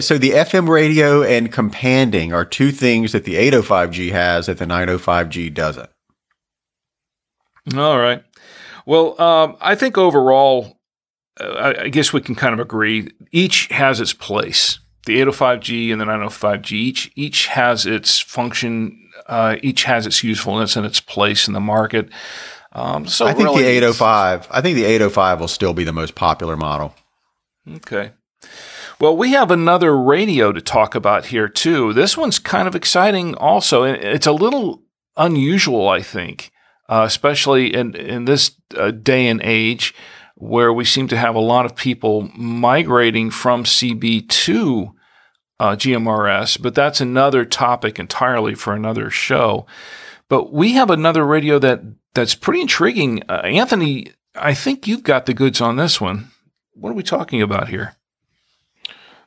So 0.00 0.18
the 0.18 0.30
FM 0.30 0.68
radio 0.68 1.22
and 1.22 1.52
companding 1.52 2.32
are 2.32 2.44
two 2.44 2.72
things 2.72 3.12
that 3.12 3.24
the 3.24 3.34
805G 3.34 4.10
has 4.10 4.46
that 4.46 4.58
the 4.58 4.66
905G 4.66 5.54
doesn't. 5.54 5.90
All 7.76 7.98
right. 7.98 8.22
Well, 8.86 9.20
um, 9.20 9.56
I 9.60 9.74
think 9.74 9.96
overall, 9.96 10.78
uh, 11.40 11.74
I 11.78 11.88
guess 11.88 12.12
we 12.12 12.20
can 12.20 12.34
kind 12.34 12.52
of 12.52 12.60
agree. 12.60 13.08
Each 13.30 13.68
has 13.68 14.00
its 14.00 14.12
place. 14.12 14.80
The 15.06 15.20
805G 15.20 15.92
and 15.92 16.00
the 16.00 16.06
905G 16.06 16.72
each 16.72 17.12
each 17.14 17.46
has 17.48 17.86
its 17.86 18.20
function. 18.20 19.00
Uh, 19.26 19.56
each 19.62 19.84
has 19.84 20.06
its 20.06 20.22
usefulness 20.24 20.76
and 20.76 20.84
its 20.84 21.00
place 21.00 21.46
in 21.46 21.54
the 21.54 21.60
market. 21.60 22.08
Um, 22.74 23.06
so 23.06 23.26
I 23.26 23.32
think 23.32 23.48
really 23.48 23.62
the 23.62 23.68
805. 23.68 24.48
I 24.50 24.60
think 24.60 24.76
the 24.76 24.84
805 24.84 25.40
will 25.40 25.48
still 25.48 25.74
be 25.74 25.84
the 25.84 25.92
most 25.92 26.14
popular 26.14 26.56
model. 26.56 26.94
Okay. 27.76 28.12
Well, 29.00 29.16
we 29.16 29.32
have 29.32 29.50
another 29.50 29.96
radio 29.96 30.52
to 30.52 30.60
talk 30.60 30.94
about 30.94 31.26
here 31.26 31.48
too. 31.48 31.92
This 31.92 32.16
one's 32.16 32.38
kind 32.38 32.68
of 32.68 32.74
exciting 32.74 33.34
also. 33.36 33.84
It's 33.84 34.26
a 34.26 34.32
little 34.32 34.82
unusual, 35.16 35.88
I 35.88 36.02
think 36.02 36.52
uh, 36.88 37.04
especially 37.06 37.74
in, 37.74 37.94
in 37.94 38.24
this 38.24 38.52
uh, 38.76 38.90
day 38.90 39.26
and 39.26 39.40
age 39.42 39.94
where 40.36 40.72
we 40.72 40.84
seem 40.84 41.08
to 41.08 41.16
have 41.16 41.34
a 41.34 41.40
lot 41.40 41.64
of 41.64 41.76
people 41.76 42.28
migrating 42.36 43.30
from 43.30 43.64
CB 43.64 44.28
to 44.28 44.92
uh, 45.60 45.76
GMRS, 45.76 46.60
but 46.60 46.74
that's 46.74 47.00
another 47.00 47.44
topic 47.44 47.98
entirely 47.98 48.54
for 48.54 48.74
another 48.74 49.10
show. 49.10 49.66
But 50.34 50.52
we 50.52 50.72
have 50.72 50.90
another 50.90 51.24
radio 51.24 51.60
that 51.60 51.80
that's 52.12 52.34
pretty 52.34 52.60
intriguing. 52.60 53.22
Uh, 53.28 53.42
Anthony, 53.44 54.08
I 54.34 54.52
think 54.52 54.88
you've 54.88 55.04
got 55.04 55.26
the 55.26 55.32
goods 55.32 55.60
on 55.60 55.76
this 55.76 56.00
one. 56.00 56.32
What 56.72 56.90
are 56.90 56.94
we 56.94 57.04
talking 57.04 57.40
about 57.40 57.68
here? 57.68 57.94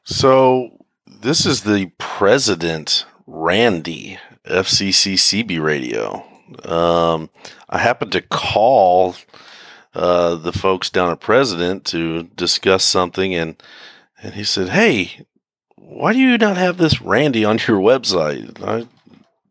So 0.04 0.84
this 1.08 1.46
is 1.46 1.64
the 1.64 1.94
President 1.98 3.06
Randy 3.26 4.20
FCC 4.46 5.14
CB 5.14 5.64
radio. 5.64 6.26
Um, 6.66 7.30
I 7.70 7.78
happened 7.78 8.12
to 8.12 8.22
call 8.22 9.16
uh, 9.96 10.36
the 10.36 10.52
folks 10.52 10.90
down 10.90 11.10
at 11.10 11.22
President 11.22 11.86
to 11.86 12.24
discuss 12.24 12.84
something, 12.84 13.34
and 13.34 13.64
and 14.22 14.34
he 14.34 14.44
said, 14.44 14.68
"Hey, 14.68 15.26
why 15.78 16.12
do 16.12 16.20
you 16.20 16.38
not 16.38 16.58
have 16.58 16.76
this 16.76 17.02
Randy 17.02 17.46
on 17.46 17.60
your 17.66 17.80
website?" 17.80 18.62
I, 18.62 18.88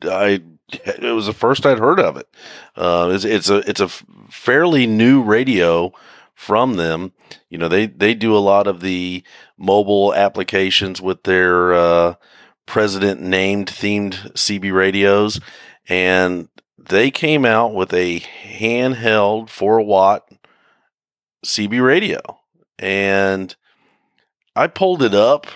I 0.06 0.42
it 0.72 1.14
was 1.14 1.26
the 1.26 1.32
first 1.32 1.64
I'd 1.64 1.78
heard 1.78 2.00
of 2.00 2.16
it. 2.16 2.28
Uh, 2.74 3.10
it's, 3.12 3.24
it's 3.24 3.50
a 3.50 3.58
it's 3.68 3.80
a 3.80 3.88
fairly 3.88 4.86
new 4.86 5.22
radio 5.22 5.92
from 6.34 6.74
them. 6.76 7.12
You 7.48 7.58
know, 7.58 7.68
they 7.68 7.86
they 7.86 8.14
do 8.14 8.36
a 8.36 8.38
lot 8.38 8.66
of 8.66 8.80
the 8.80 9.22
mobile 9.56 10.14
applications 10.14 11.00
with 11.00 11.22
their 11.24 11.74
uh, 11.74 12.14
president 12.66 13.20
named 13.20 13.68
themed 13.68 14.32
CB 14.32 14.72
radios, 14.72 15.40
and 15.88 16.48
they 16.78 17.10
came 17.10 17.44
out 17.44 17.74
with 17.74 17.92
a 17.92 18.20
handheld 18.20 19.48
four 19.48 19.80
watt 19.80 20.28
CB 21.44 21.84
radio, 21.84 22.20
and 22.78 23.54
I 24.54 24.66
pulled 24.66 25.02
it 25.02 25.14
up, 25.14 25.46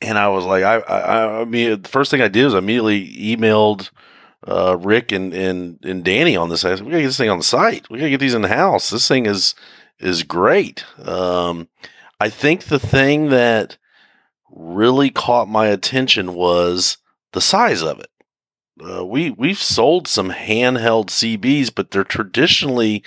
and 0.00 0.18
I 0.18 0.28
was 0.28 0.44
like, 0.44 0.64
I, 0.64 0.78
I, 0.78 1.40
I 1.40 1.44
mean, 1.44 1.82
the 1.82 1.88
first 1.88 2.10
thing 2.10 2.20
I 2.20 2.28
did 2.28 2.44
was 2.44 2.54
I 2.54 2.58
immediately 2.58 3.06
emailed 3.14 3.90
uh, 4.46 4.76
Rick 4.78 5.12
and, 5.12 5.32
and 5.34 5.78
and 5.82 6.04
Danny 6.04 6.36
on 6.36 6.48
this. 6.48 6.64
I 6.64 6.74
said, 6.74 6.84
we 6.84 6.90
gotta 6.90 7.02
get 7.02 7.08
this 7.08 7.18
thing 7.18 7.30
on 7.30 7.38
the 7.38 7.44
site. 7.44 7.88
We 7.90 7.98
gotta 7.98 8.10
get 8.10 8.20
these 8.20 8.34
in 8.34 8.42
the 8.42 8.48
house. 8.48 8.90
This 8.90 9.08
thing 9.08 9.26
is 9.26 9.54
is 9.98 10.22
great. 10.22 10.84
Um, 11.04 11.68
I 12.20 12.28
think 12.30 12.64
the 12.64 12.78
thing 12.78 13.30
that 13.30 13.78
really 14.50 15.10
caught 15.10 15.48
my 15.48 15.66
attention 15.66 16.34
was 16.34 16.98
the 17.32 17.40
size 17.40 17.82
of 17.82 18.00
it 18.00 18.10
uh, 18.86 19.04
we 19.04 19.30
we've 19.30 19.62
sold 19.62 20.06
some 20.06 20.30
handheld 20.30 21.06
CBs, 21.06 21.74
but 21.74 21.90
they're 21.90 22.04
traditionally 22.04 23.02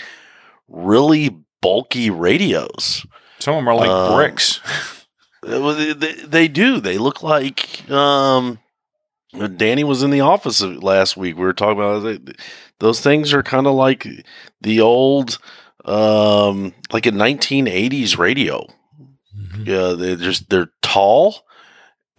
really 0.68 1.38
bulky 1.62 2.10
radios. 2.10 3.06
Some 3.40 3.56
of 3.56 3.60
them 3.60 3.70
are 3.70 3.76
like 3.76 3.90
um, 3.90 4.16
bricks. 4.16 4.60
they, 5.44 5.94
they, 5.94 6.14
they, 6.14 6.48
do. 6.48 6.80
They 6.80 6.98
look 6.98 7.24
like. 7.24 7.90
Um, 7.90 8.60
Danny 9.56 9.84
was 9.84 10.04
in 10.04 10.12
the 10.12 10.22
office 10.22 10.62
last 10.62 11.18
week. 11.18 11.36
We 11.36 11.44
were 11.44 11.54
talking 11.54 11.80
about 11.80 12.36
those 12.80 13.00
things 13.00 13.34
are 13.34 13.44
kind 13.44 13.68
of 13.68 13.76
like 13.76 14.08
the 14.62 14.82
old, 14.82 15.38
um, 15.86 16.74
like 16.92 17.06
a 17.06 17.12
1980s 17.12 18.18
radio. 18.18 18.68
Mm-hmm. 19.38 19.64
Yeah, 19.66 19.94
they're 19.94 20.16
just 20.16 20.50
they're 20.50 20.72
tall 20.82 21.46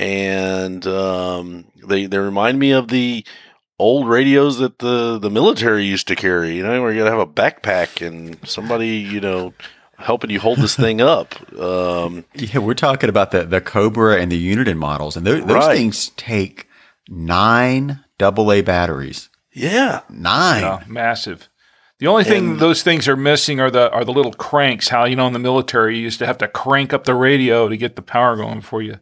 and 0.03 0.85
um, 0.87 1.67
they 1.87 2.07
they 2.07 2.19
remind 2.19 2.59
me 2.59 2.73
of 2.73 2.89
the 2.89 3.25
old 3.79 4.09
radios 4.09 4.59
that 4.59 4.81
the 4.81 5.19
the 5.19 5.31
military 5.31 5.85
used 5.85 6.09
to 6.09 6.17
carry. 6.17 6.57
You 6.57 6.65
know, 6.65 6.83
where 6.83 6.93
you 6.93 6.99
got 6.99 7.05
to 7.05 7.11
have 7.11 7.21
a 7.21 7.27
backpack 7.27 8.05
and 8.05 8.37
somebody, 8.47 8.97
you 8.97 9.21
know, 9.21 9.55
helping 9.99 10.31
you 10.31 10.41
hold 10.41 10.59
this 10.59 10.75
thing 10.75 11.01
up. 11.01 11.35
Um, 11.59 12.25
yeah, 12.35 12.59
we're 12.59 12.75
talking 12.75 13.09
about 13.09 13.31
the 13.31 13.45
the 13.45 13.61
Cobra 13.61 14.21
and 14.21 14.33
the 14.33 14.57
Uniden 14.57 14.77
models, 14.77 15.17
and 15.17 15.25
those, 15.25 15.45
those 15.45 15.67
right. 15.67 15.77
things 15.77 16.11
take 16.17 16.69
nine 17.13 18.01
AA 18.21 18.63
batteries. 18.63 19.29
Yeah, 19.53 20.01
nine, 20.09 20.63
yeah, 20.63 20.85
massive. 20.87 21.49
The 21.99 22.09
only 22.09 22.25
thing 22.25 22.51
and, 22.51 22.59
those 22.59 22.83
things 22.83 23.07
are 23.07 23.17
missing 23.17 23.61
are 23.61 23.71
the 23.71 23.89
are 23.93 24.05
the 24.05 24.13
little 24.13 24.33
cranks. 24.33 24.89
How 24.89 25.05
you 25.05 25.15
know 25.15 25.29
in 25.29 25.33
the 25.33 25.39
military 25.39 25.97
you 25.97 26.03
used 26.03 26.19
to 26.19 26.27
have 26.27 26.39
to 26.39 26.49
crank 26.49 26.93
up 26.93 27.05
the 27.05 27.15
radio 27.15 27.69
to 27.69 27.77
get 27.77 27.95
the 27.95 28.03
power 28.03 28.35
going 28.35 28.61
for 28.61 28.83
you. 28.83 28.99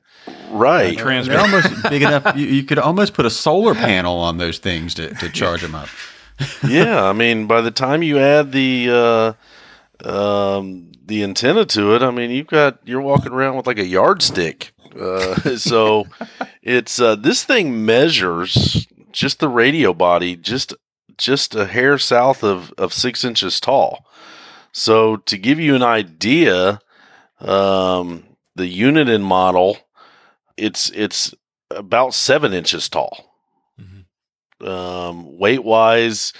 Right, 0.51 1.01
uh, 1.01 1.23
they're 1.23 1.41
almost 1.41 1.69
big 1.89 2.03
enough. 2.03 2.37
You, 2.37 2.47
you, 2.47 2.63
could 2.65 2.79
almost 2.79 3.15
put 3.15 3.25
a 3.25 3.31
solar 3.31 3.75
panel 3.75 4.19
on 4.19 4.37
those 4.37 4.59
things 4.59 4.93
to, 4.95 5.15
to 5.15 5.31
charge 5.31 5.63
them 5.63 5.75
up. 5.75 5.89
yeah, 6.69 7.05
I 7.05 7.15
mean, 7.15 7.47
by 7.47 7.63
the 7.63 7.71
time 7.71 8.03
you 8.03 8.19
add 8.19 8.53
the 8.53 9.37
uh, 10.05 10.09
um, 10.09 10.93
the 11.07 11.23
antenna 11.23 11.65
to 11.65 11.95
it, 11.95 12.03
I 12.03 12.11
mean, 12.11 12.31
you've 12.31 12.49
got 12.49 12.81
you're 12.85 13.01
walking 13.01 13.33
around 13.33 13.57
with 13.57 13.67
like 13.67 13.79
a 13.79 13.87
yardstick. 13.87 14.75
Uh, 14.99 15.35
so 15.57 16.07
it's 16.63 17.01
uh, 17.01 17.15
this 17.15 17.45
thing 17.45 17.85
measures 17.85 18.87
just 19.13 19.41
the 19.41 19.49
radio 19.49 19.93
body 19.93 20.37
just 20.37 20.73
just 21.21 21.55
a 21.55 21.67
hair 21.67 21.99
south 21.99 22.43
of, 22.43 22.73
of 22.79 22.95
six 22.95 23.25
inches 23.25 23.61
tall. 23.61 24.07
So 24.73 25.17
to 25.17 25.37
give 25.37 25.61
you 25.61 25.75
an 25.75 25.83
idea, 25.83 26.81
um, 27.41 28.25
the 28.57 28.81
Uniden 28.81 29.23
model, 29.23 29.77
it's 30.57 30.91
it's 30.91 31.35
about 31.71 32.15
seven 32.15 32.53
inches 32.53 32.89
tall. 32.89 33.35
Mm-hmm. 33.79 34.67
Um, 34.67 35.39
weight 35.39 35.63
wise, 35.63 36.33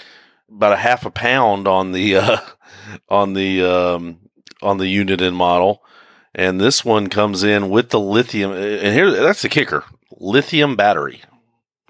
about 0.49 0.73
a 0.73 0.77
half 0.77 1.05
a 1.05 1.11
pound 1.11 1.67
on 1.67 1.91
the 1.91 2.17
uh, 2.17 2.37
on 3.09 3.33
the 3.33 3.63
um, 3.63 4.19
on 4.61 4.77
the 4.77 4.85
Uniden 4.85 5.33
model, 5.33 5.83
and 6.33 6.59
this 6.59 6.85
one 6.85 7.07
comes 7.07 7.43
in 7.43 7.69
with 7.69 7.89
the 7.89 7.99
lithium. 7.99 8.51
And 8.51 8.93
here, 8.93 9.11
that's 9.11 9.41
the 9.41 9.49
kicker: 9.49 9.85
lithium 10.17 10.75
battery. 10.75 11.21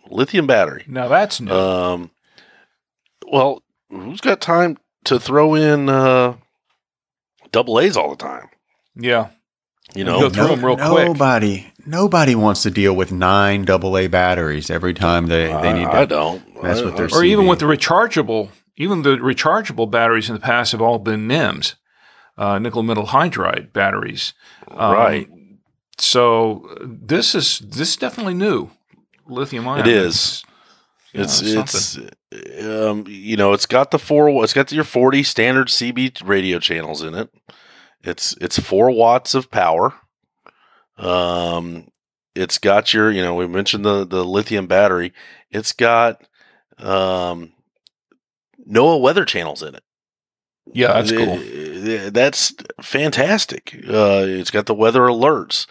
Lithium 0.09 0.47
battery. 0.47 0.83
Now 0.87 1.07
that's 1.07 1.39
new. 1.39 1.51
Um, 1.51 2.11
well, 3.31 3.63
who's 3.89 4.21
got 4.21 4.41
time 4.41 4.77
to 5.05 5.19
throw 5.19 5.55
in 5.55 5.89
uh, 5.89 6.35
double 7.51 7.79
A's 7.79 7.95
all 7.95 8.09
the 8.09 8.15
time? 8.15 8.49
Yeah. 8.95 9.29
You 9.95 10.05
know, 10.05 10.21
go 10.21 10.29
through 10.29 10.43
no, 10.43 10.55
them 10.55 10.65
real 10.65 10.77
quick. 10.77 11.07
Nobody, 11.07 11.73
nobody 11.85 12.35
wants 12.35 12.63
to 12.63 12.71
deal 12.71 12.95
with 12.95 13.11
nine 13.11 13.65
double 13.65 13.97
A 13.97 14.07
batteries 14.07 14.69
every 14.69 14.93
time 14.93 15.27
they, 15.27 15.47
they 15.47 15.73
need. 15.73 15.83
To, 15.83 15.91
I 15.91 16.05
don't. 16.05 16.41
That's 16.61 16.81
what 16.81 16.95
they're. 16.95 17.09
Or 17.13 17.23
even 17.25 17.45
with 17.45 17.59
the 17.59 17.65
rechargeable, 17.65 18.49
even 18.77 19.01
the 19.01 19.17
rechargeable 19.17 19.91
batteries 19.91 20.29
in 20.29 20.35
the 20.35 20.41
past 20.41 20.71
have 20.71 20.81
all 20.81 20.97
been 20.97 21.27
NIMS. 21.27 21.75
Uh, 22.37 22.59
nickel 22.59 22.83
metal 22.83 23.07
hydride 23.07 23.73
batteries. 23.73 24.33
Um, 24.67 24.93
Right. 24.93 25.29
So 25.97 26.67
this 26.81 27.35
is 27.35 27.59
this 27.59 27.89
is 27.89 27.95
definitely 27.95 28.33
new. 28.33 28.71
Lithium 29.27 29.67
ion. 29.67 29.81
It 29.81 29.87
is. 29.87 30.43
It's 31.13 31.33
something. 31.53 32.09
it's 32.31 32.65
um 32.65 33.03
you 33.07 33.35
know 33.35 33.53
it's 33.53 33.65
got 33.65 33.91
the 33.91 33.99
four 33.99 34.43
it's 34.43 34.53
got 34.53 34.71
your 34.71 34.85
40 34.85 35.21
standard 35.23 35.67
CB 35.67 36.25
radio 36.27 36.57
channels 36.59 37.03
in 37.03 37.13
it. 37.13 37.29
It's 38.03 38.35
it's 38.41 38.57
4 38.59 38.89
watts 38.91 39.35
of 39.35 39.51
power. 39.51 39.93
Um 40.97 41.87
it's 42.33 42.57
got 42.57 42.93
your 42.93 43.11
you 43.11 43.21
know 43.21 43.35
we 43.35 43.45
mentioned 43.47 43.85
the 43.85 44.05
the 44.05 44.23
lithium 44.23 44.67
battery. 44.67 45.13
It's 45.51 45.73
got 45.73 46.23
um 46.79 47.51
NOAA 48.67 49.01
weather 49.01 49.25
channels 49.25 49.61
in 49.61 49.75
it. 49.75 49.83
Yeah, 50.73 51.01
that's 51.01 51.11
cool. 51.11 52.11
That's 52.11 52.53
fantastic. 52.81 53.75
Uh, 53.87 54.25
it's 54.27 54.51
got 54.51 54.65
the 54.65 54.75
weather 54.75 55.01
alerts. 55.01 55.67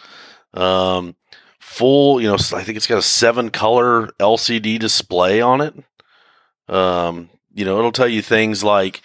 Um, 0.53 1.15
full, 1.59 2.21
you 2.21 2.27
know, 2.27 2.35
I 2.35 2.63
think 2.63 2.75
it's 2.75 2.87
got 2.87 2.97
a 2.97 3.03
seven 3.03 3.49
color 3.49 4.07
LCD 4.19 4.77
display 4.79 5.41
on 5.41 5.61
it. 5.61 5.73
Um, 6.67 7.29
you 7.53 7.65
know, 7.65 7.77
it'll 7.79 7.91
tell 7.91 8.07
you 8.07 8.21
things 8.21 8.63
like 8.63 9.01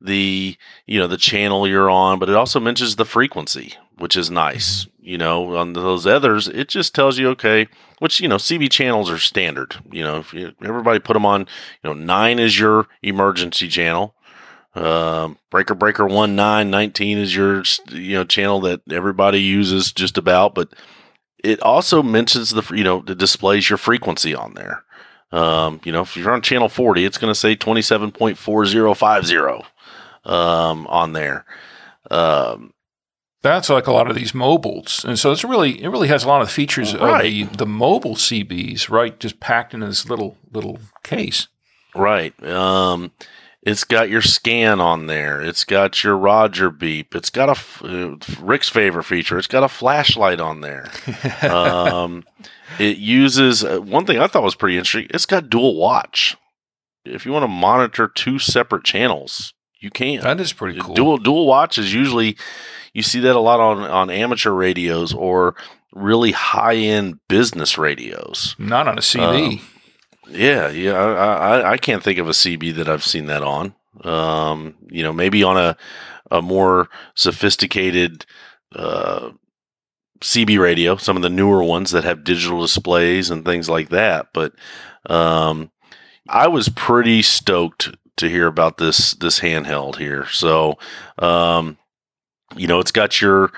the, 0.00 0.56
you 0.86 0.98
know, 0.98 1.06
the 1.06 1.16
channel 1.16 1.66
you're 1.66 1.90
on, 1.90 2.18
but 2.18 2.28
it 2.28 2.34
also 2.34 2.60
mentions 2.60 2.96
the 2.96 3.04
frequency, 3.04 3.74
which 3.96 4.16
is 4.16 4.30
nice. 4.30 4.86
You 5.00 5.18
know, 5.18 5.56
on 5.56 5.72
those 5.72 6.06
others, 6.06 6.48
it 6.48 6.68
just 6.68 6.94
tells 6.94 7.18
you, 7.18 7.28
okay, 7.30 7.66
which, 7.98 8.20
you 8.20 8.28
know, 8.28 8.36
CB 8.36 8.70
channels 8.70 9.10
are 9.10 9.18
standard. 9.18 9.76
You 9.90 10.02
know, 10.02 10.18
if 10.18 10.34
you, 10.34 10.52
everybody 10.62 10.98
put 10.98 11.14
them 11.14 11.26
on, 11.26 11.40
you 11.40 11.46
know, 11.84 11.94
nine 11.94 12.38
is 12.38 12.58
your 12.58 12.88
emergency 13.02 13.68
channel. 13.68 14.14
Um, 14.74 15.38
breaker 15.50 15.74
breaker 15.74 16.06
one 16.06 16.36
nine 16.36 16.70
nineteen 16.70 17.18
is 17.18 17.34
your 17.34 17.62
you 17.90 18.14
know 18.14 18.24
channel 18.24 18.60
that 18.60 18.80
everybody 18.90 19.40
uses 19.40 19.92
just 19.92 20.16
about, 20.18 20.54
but 20.54 20.68
it 21.42 21.60
also 21.62 22.02
mentions 22.02 22.50
the 22.50 22.62
you 22.76 22.84
know 22.84 23.02
it 23.06 23.18
displays 23.18 23.68
your 23.70 23.78
frequency 23.78 24.34
on 24.34 24.54
there. 24.54 24.84
Um, 25.32 25.80
you 25.84 25.92
know 25.92 26.02
if 26.02 26.16
you're 26.16 26.30
on 26.32 26.42
channel 26.42 26.68
forty, 26.68 27.04
it's 27.04 27.18
going 27.18 27.30
to 27.32 27.38
say 27.38 27.54
twenty 27.56 27.82
seven 27.82 28.12
point 28.12 28.38
four 28.38 28.66
zero 28.66 28.94
five 28.94 29.26
zero 29.26 29.64
um, 30.24 30.86
on 30.88 31.12
there. 31.12 31.44
Um, 32.10 32.72
That's 33.42 33.68
like 33.70 33.86
a 33.86 33.92
lot 33.92 34.08
of 34.10 34.16
these 34.16 34.34
mobiles, 34.34 35.04
and 35.04 35.18
so 35.18 35.32
it's 35.32 35.44
really 35.44 35.82
it 35.82 35.88
really 35.88 36.08
has 36.08 36.24
a 36.24 36.28
lot 36.28 36.42
of 36.42 36.50
features 36.50 36.94
Right. 36.94 37.16
of 37.16 37.22
the 37.22 37.56
the 37.56 37.66
mobile 37.66 38.14
CBs, 38.16 38.90
right? 38.90 39.18
Just 39.18 39.40
packed 39.40 39.74
in 39.74 39.80
this 39.80 40.08
little 40.08 40.36
little 40.52 40.78
case. 41.02 41.48
Right. 41.94 42.40
Um, 42.44 43.12
it's 43.62 43.84
got 43.84 44.08
your 44.08 44.22
scan 44.22 44.80
on 44.80 45.06
there. 45.06 45.42
It's 45.42 45.64
got 45.64 46.04
your 46.04 46.16
Roger 46.16 46.70
beep. 46.70 47.14
It's 47.14 47.30
got 47.30 47.48
a 47.48 47.84
uh, 47.84 48.16
Rick's 48.40 48.68
favorite 48.68 49.04
feature. 49.04 49.36
It's 49.36 49.48
got 49.48 49.64
a 49.64 49.68
flashlight 49.68 50.40
on 50.40 50.60
there. 50.60 50.90
um, 51.42 52.24
it 52.78 52.98
uses 52.98 53.64
uh, 53.64 53.80
one 53.80 54.06
thing 54.06 54.18
I 54.18 54.28
thought 54.28 54.42
was 54.42 54.54
pretty 54.54 54.78
interesting. 54.78 55.10
It's 55.12 55.26
got 55.26 55.50
dual 55.50 55.76
watch. 55.76 56.36
If 57.04 57.26
you 57.26 57.32
want 57.32 57.44
to 57.44 57.48
monitor 57.48 58.06
two 58.06 58.38
separate 58.38 58.84
channels, 58.84 59.54
you 59.80 59.90
can. 59.90 60.20
That 60.20 60.40
is 60.40 60.52
pretty 60.52 60.78
cool. 60.80 60.94
Dual 60.94 61.18
dual 61.18 61.46
watch 61.46 61.78
is 61.78 61.92
usually 61.92 62.36
you 62.92 63.02
see 63.02 63.20
that 63.20 63.36
a 63.36 63.40
lot 63.40 63.60
on 63.60 63.80
on 63.82 64.10
amateur 64.10 64.50
radios 64.50 65.12
or 65.12 65.54
really 65.92 66.32
high 66.32 66.76
end 66.76 67.18
business 67.28 67.78
radios. 67.78 68.54
Not 68.58 68.86
on 68.88 68.98
a 68.98 69.00
CB. 69.00 69.62
Yeah, 70.28 70.68
yeah. 70.70 70.92
I, 70.92 71.58
I, 71.60 71.70
I 71.72 71.76
can't 71.78 72.02
think 72.02 72.18
of 72.18 72.28
a 72.28 72.34
CB 72.34 72.72
that 72.72 72.88
I've 72.88 73.04
seen 73.04 73.26
that 73.26 73.42
on. 73.42 73.74
Um, 74.04 74.76
you 74.90 75.02
know, 75.02 75.12
maybe 75.12 75.42
on 75.42 75.56
a 75.56 75.76
a 76.30 76.42
more 76.42 76.90
sophisticated 77.14 78.26
uh, 78.74 79.30
CB 80.20 80.58
radio, 80.58 80.96
some 80.96 81.16
of 81.16 81.22
the 81.22 81.30
newer 81.30 81.64
ones 81.64 81.92
that 81.92 82.04
have 82.04 82.24
digital 82.24 82.60
displays 82.62 83.30
and 83.30 83.44
things 83.44 83.68
like 83.68 83.90
that. 83.90 84.28
But 84.34 84.54
um, 85.06 85.70
I 86.28 86.48
was 86.48 86.68
pretty 86.70 87.22
stoked 87.22 87.96
to 88.18 88.28
hear 88.28 88.46
about 88.48 88.78
this 88.78 89.14
this 89.14 89.40
handheld 89.40 89.96
here. 89.96 90.26
So, 90.28 90.78
um, 91.18 91.78
you 92.56 92.66
know, 92.68 92.80
it's 92.80 92.92
got 92.92 93.20
your 93.22 93.52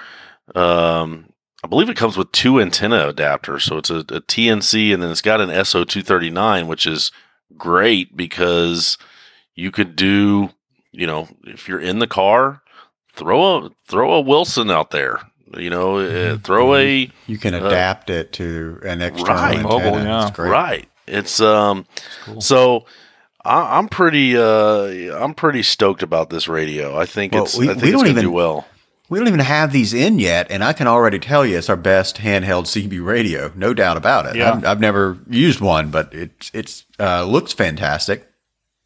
um, 0.55 1.30
I 1.63 1.69
believe 1.69 1.91
it 1.91 1.97
comes 1.97 2.17
with 2.17 2.33
two 2.33 2.61
antenna 2.61 3.13
adapters. 3.13 3.63
So 3.63 3.77
it's 3.77 3.91
a, 3.91 3.97
a 3.99 4.21
TNC 4.23 4.95
and 4.95 5.03
then 5.03 5.11
it's 5.11 5.21
got 5.23 5.41
an 5.41 5.51
SO239, 5.51 6.67
which 6.67 6.87
is 6.87 7.13
great 7.57 8.17
because 8.17 8.97
you 9.55 9.71
could 9.71 9.95
do, 9.97 10.51
you 10.93 11.07
know, 11.07 11.29
if 11.45 11.69
you're 11.69 11.81
in 11.81 11.99
the 11.99 12.07
car, 12.07 12.63
throw 13.13 13.67
a 13.67 13.71
throw 13.87 14.15
a 14.15 14.21
Wilson 14.21 14.71
out 14.71 14.91
there. 14.91 15.21
You 15.57 15.69
know, 15.69 15.99
uh, 15.99 16.39
throw 16.39 16.77
a 16.77 17.11
You 17.27 17.37
can 17.39 17.55
Uh, 17.55 17.67
adapt 17.67 18.09
it 18.09 18.33
to 18.35 18.81
an 18.85 19.03
external 19.03 19.35
Right. 19.35 19.57
antenna. 19.59 19.69
Mobile, 19.85 19.99
yeah. 20.05 20.23
It's 20.29 20.37
great. 20.37 20.51
right. 20.51 20.89
It's 21.09 21.41
um 21.41 21.87
Cool. 22.25 22.41
so 22.41 22.87
I, 23.45 23.77
I'm 23.79 23.89
pretty 23.89 24.37
uh 24.37 24.85
I'm 25.23 25.35
pretty 25.35 25.63
stoked 25.65 26.03
about 26.05 26.31
this 26.31 26.47
radio. 26.49 26.97
I 26.97 27.05
think 27.05 27.35
Well, 27.35 27.45
it's 27.45 27.59
we- 27.59 27.69
I 27.69 27.73
think 27.75 27.83
we 27.83 27.89
it's 27.89 27.93
don't 27.97 28.01
gonna 28.03 28.11
even- 28.13 28.23
do 28.23 28.31
well. 28.31 28.67
We 29.11 29.19
don't 29.19 29.27
even 29.27 29.41
have 29.41 29.73
these 29.73 29.93
in 29.93 30.21
yet, 30.21 30.47
and 30.51 30.63
I 30.63 30.73
can 30.73 30.87
already 30.87 31.19
tell 31.19 31.45
you 31.45 31.59
it's 31.59 31.69
our 31.69 31.77
best 31.77 32.19
handheld 32.19 32.67
CB 32.67 33.05
radio, 33.05 33.53
no 33.57 33.75
doubt 33.75 33.97
about 33.97 34.27
it. 34.27 34.37
Yeah. 34.37 34.53
I've, 34.53 34.65
I've 34.65 34.81
never 34.81 35.19
used 35.29 35.61
one, 35.61 35.91
but 35.91 36.15
it 36.15 36.51
it's 36.55 36.87
uh, 36.99 37.25
looks 37.25 37.53
fantastic. 37.53 38.29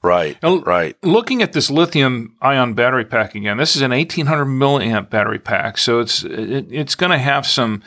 Right. 0.02 0.42
Now, 0.42 0.58
Right. 0.58 0.96
Looking 1.02 1.42
at 1.42 1.52
this 1.52 1.70
lithium 1.70 2.36
ion 2.40 2.72
battery 2.72 3.04
pack 3.04 3.34
again, 3.34 3.58
this 3.58 3.76
is 3.76 3.82
an 3.82 3.90
1800 3.90 4.46
milliamp 4.46 5.10
battery 5.10 5.38
pack, 5.38 5.76
so 5.76 6.00
it's 6.00 6.24
it, 6.24 6.66
it's 6.70 6.94
going 6.94 7.12
to 7.12 7.18
have 7.18 7.46
some 7.46 7.82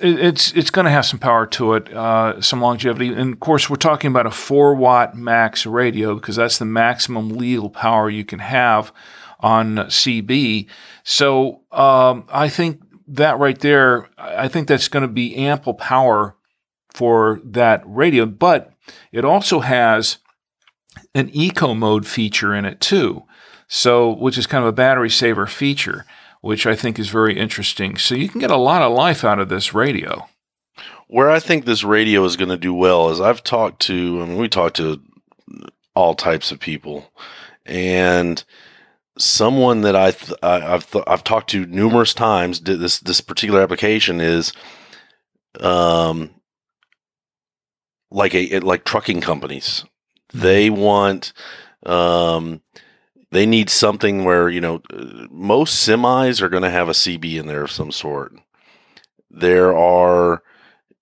it's 0.00 0.52
it's 0.52 0.70
going 0.70 0.84
to 0.84 0.90
have 0.90 1.06
some 1.06 1.18
power 1.18 1.46
to 1.46 1.74
it, 1.74 1.92
uh, 1.92 2.40
some 2.40 2.60
longevity, 2.60 3.12
and 3.12 3.32
of 3.32 3.40
course 3.40 3.68
we're 3.68 3.76
talking 3.76 4.10
about 4.10 4.26
a 4.26 4.30
four 4.30 4.74
watt 4.74 5.16
max 5.16 5.66
radio 5.66 6.14
because 6.14 6.36
that's 6.36 6.58
the 6.58 6.64
maximum 6.64 7.30
legal 7.30 7.70
power 7.70 8.08
you 8.08 8.24
can 8.24 8.40
have 8.40 8.92
on 9.40 9.76
CB. 9.76 10.66
So 11.04 11.62
um, 11.72 12.24
I 12.30 12.48
think 12.48 12.82
that 13.06 13.38
right 13.38 13.58
there, 13.58 14.08
I 14.18 14.48
think 14.48 14.68
that's 14.68 14.88
going 14.88 15.02
to 15.02 15.08
be 15.08 15.36
ample 15.36 15.74
power 15.74 16.36
for 16.92 17.40
that 17.44 17.82
radio, 17.86 18.26
but 18.26 18.72
it 19.12 19.24
also 19.24 19.60
has 19.60 20.18
an 21.14 21.30
eco 21.32 21.74
mode 21.74 22.06
feature 22.06 22.54
in 22.54 22.64
it 22.64 22.80
too. 22.80 23.22
So, 23.68 24.10
which 24.14 24.38
is 24.38 24.46
kind 24.46 24.64
of 24.64 24.68
a 24.68 24.72
battery 24.72 25.10
saver 25.10 25.46
feature, 25.46 26.06
which 26.40 26.66
I 26.66 26.74
think 26.74 26.98
is 26.98 27.10
very 27.10 27.38
interesting. 27.38 27.98
So 27.98 28.14
you 28.14 28.28
can 28.28 28.40
get 28.40 28.50
a 28.50 28.56
lot 28.56 28.80
of 28.82 28.92
life 28.92 29.24
out 29.24 29.38
of 29.38 29.50
this 29.50 29.74
radio. 29.74 30.26
where 31.06 31.30
I 31.30 31.40
think 31.40 31.64
this 31.64 31.84
radio 31.84 32.24
is 32.24 32.36
going 32.36 32.50
to 32.50 32.56
do 32.56 32.74
well 32.74 33.10
is 33.10 33.20
I've 33.20 33.42
talked 33.42 33.80
to, 33.82 34.22
I 34.22 34.26
mean, 34.26 34.36
we 34.36 34.48
talked 34.48 34.76
to 34.76 35.00
all 35.94 36.14
types 36.14 36.52
of 36.52 36.60
people, 36.60 37.10
and 37.66 38.44
someone 39.18 39.82
that 39.82 39.96
I 39.96 40.12
th- 40.12 40.38
I've 40.42 40.90
th- 40.90 41.04
I've 41.06 41.24
talked 41.24 41.50
to 41.50 41.66
numerous 41.66 42.14
times. 42.14 42.60
Did 42.60 42.80
this 42.80 42.98
this 43.00 43.20
particular 43.20 43.62
application 43.62 44.20
is, 44.20 44.52
um, 45.60 46.30
like 48.10 48.34
a 48.34 48.60
like 48.60 48.84
trucking 48.84 49.20
companies. 49.20 49.84
They 50.32 50.70
want, 50.70 51.32
um, 51.86 52.60
they 53.30 53.46
need 53.46 53.70
something 53.70 54.24
where 54.24 54.48
you 54.48 54.60
know 54.60 54.82
most 55.30 55.86
semis 55.86 56.42
are 56.42 56.48
going 56.48 56.62
to 56.62 56.70
have 56.70 56.88
a 56.88 56.92
CB 56.92 57.38
in 57.38 57.46
there 57.46 57.64
of 57.64 57.70
some 57.70 57.92
sort. 57.92 58.34
There 59.30 59.76
are 59.76 60.42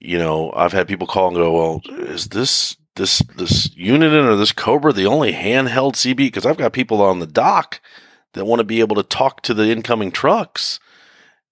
you 0.01 0.19
know, 0.19 0.53
I've 0.55 0.73
had 0.73 0.89
people 0.89 1.07
call 1.07 1.29
and 1.29 1.37
go, 1.37 1.53
"Well, 1.53 1.83
is 1.99 2.29
this 2.29 2.77
this 2.97 3.19
this 3.37 3.69
Uniden 3.69 4.27
or 4.27 4.37
this 4.37 4.53
Cobra 4.53 4.93
the 4.93 5.07
only 5.07 5.33
handheld 5.33 5.95
CB?" 5.95 6.17
Because 6.17 6.47
I've 6.47 6.59
got 6.59 6.73
people 6.73 7.03
on 7.03 7.19
the 7.19 7.27
dock 7.27 7.81
that 8.37 8.45
want 8.45 8.61
to 8.61 8.65
be 8.65 8.81
able 8.81 8.97
to 8.97 9.03
talk 9.03 9.43
to 9.43 9.55
the 9.55 9.69
incoming 9.71 10.13
trucks, 10.13 10.79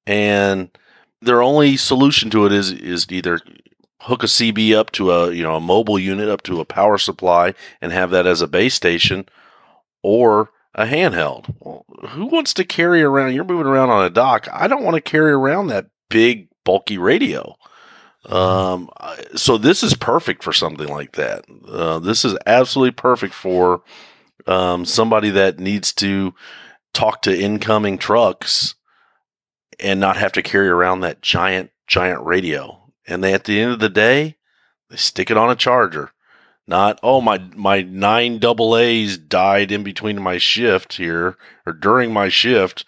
and 0.07 0.71
their 1.21 1.43
only 1.43 1.77
solution 1.77 2.31
to 2.31 2.47
it 2.47 2.53
is 2.53 2.71
is 2.71 3.07
either 3.11 3.41
hook 4.03 4.23
a 4.23 4.27
CB 4.27 4.75
up 4.75 4.93
to 4.93 5.11
a 5.11 5.33
you 5.33 5.43
know 5.43 5.57
a 5.57 5.61
mobile 5.61 5.99
unit 5.99 6.29
up 6.29 6.43
to 6.43 6.61
a 6.61 6.65
power 6.65 6.99
supply 6.99 7.55
and 7.81 7.93
have 7.93 8.11
that 8.11 8.27
as 8.27 8.41
a 8.41 8.47
base 8.47 8.75
station, 8.75 9.27
or 10.03 10.51
a 10.75 10.87
handheld. 10.87 11.55
Well, 11.61 11.85
who 12.11 12.27
wants 12.27 12.55
to 12.55 12.65
carry 12.65 13.03
around? 13.03 13.35
You're 13.35 13.45
moving 13.45 13.67
around 13.67 13.91
on 13.91 14.05
a 14.05 14.11
dock. 14.11 14.49
I 14.53 14.69
don't 14.69 14.85
want 14.85 14.95
to 14.95 15.01
carry 15.01 15.33
around 15.33 15.69
that 15.69 15.87
big 16.09 16.49
bulky 16.65 16.99
radio. 16.99 17.57
Um, 18.27 18.89
so 19.35 19.59
this 19.59 19.83
is 19.83 19.95
perfect 19.95 20.43
for 20.43 20.53
something 20.53 20.89
like 20.89 21.13
that. 21.13 21.45
Uh, 21.69 21.99
this 21.99 22.25
is 22.25 22.37
absolutely 22.47 22.93
perfect 22.93 23.35
for 23.35 23.83
um, 24.47 24.85
somebody 24.85 25.31
that 25.31 25.59
needs 25.59 25.93
to 25.95 26.35
talk 26.95 27.21
to 27.23 27.39
incoming 27.39 27.99
trucks 27.99 28.75
and 29.79 30.01
not 30.01 30.17
have 30.17 30.33
to 30.33 30.43
carry 30.43 30.69
around 30.69 31.01
that 31.01 31.21
giant, 31.21 31.71
giant 31.87 32.25
radio. 32.25 32.81
And 33.07 33.23
they, 33.23 33.35
at 33.35 33.45
the 33.45 33.61
end 33.61 33.73
of 33.73 33.81
the 33.81 33.91
day, 33.91 34.37
they 34.89 34.97
stick 34.97 35.31
it 35.31 35.37
on 35.37 35.51
a 35.51 35.57
charger. 35.57 36.13
Not 36.67 36.99
oh 37.03 37.21
my 37.21 37.39
my 37.55 37.83
nine 37.83 38.39
double 38.39 38.77
A's 38.77 39.19
died 39.19 39.71
in 39.71 39.83
between 39.83 40.23
my 40.23 40.39
shift 40.39 40.95
here 40.95 41.37
or 41.67 41.75
during 41.75 42.11
my 42.11 42.31
shift. 42.31 42.87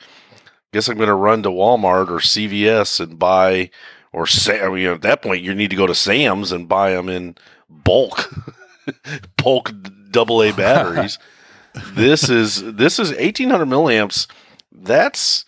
guess 0.72 0.88
I'm 0.88 0.96
going 0.96 1.08
to 1.08 1.14
run 1.14 1.42
to 1.42 1.50
Walmart 1.50 2.08
or 2.08 2.18
CVS 2.18 3.00
and 3.00 3.18
buy, 3.18 3.70
or 4.14 4.26
say, 4.26 4.62
I 4.62 4.70
mean, 4.70 4.86
at 4.86 5.02
that 5.02 5.20
point, 5.20 5.42
you 5.42 5.54
need 5.54 5.68
to 5.70 5.76
go 5.76 5.86
to 5.86 5.94
Sam's 5.94 6.52
and 6.52 6.66
buy 6.68 6.92
them 6.92 7.10
in 7.10 7.36
bulk, 7.68 8.32
bulk 9.36 9.72
double 10.10 10.42
A 10.42 10.52
batteries. 10.56 11.18
This 11.94 12.28
is 12.28 12.74
this 12.74 12.98
is 12.98 13.10
1800 13.10 13.66
milliamps. 13.66 14.26
That's 14.72 15.44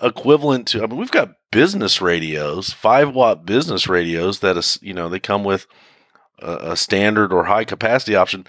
equivalent 0.00 0.66
to. 0.68 0.82
I 0.82 0.86
mean, 0.86 0.98
we've 0.98 1.10
got 1.10 1.34
business 1.50 2.00
radios, 2.00 2.72
five 2.72 3.14
watt 3.14 3.46
business 3.46 3.88
radios 3.88 4.40
that 4.40 4.56
is, 4.56 4.78
you 4.82 4.92
know, 4.92 5.08
they 5.08 5.20
come 5.20 5.44
with 5.44 5.66
a, 6.40 6.72
a 6.72 6.76
standard 6.76 7.32
or 7.32 7.44
high 7.44 7.64
capacity 7.64 8.14
option. 8.14 8.46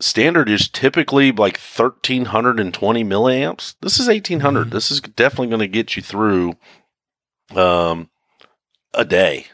Standard 0.00 0.48
is 0.48 0.68
typically 0.68 1.30
like 1.30 1.56
1320 1.56 3.04
milliamps. 3.04 3.76
This 3.80 3.98
is 3.98 4.08
1800. 4.08 4.60
Mm-hmm. 4.60 4.70
This 4.70 4.90
is 4.90 5.00
definitely 5.00 5.48
going 5.48 5.60
to 5.60 5.68
get 5.68 5.96
you 5.96 6.02
through 6.02 6.56
um, 7.54 8.10
a 8.92 9.04
day, 9.04 9.46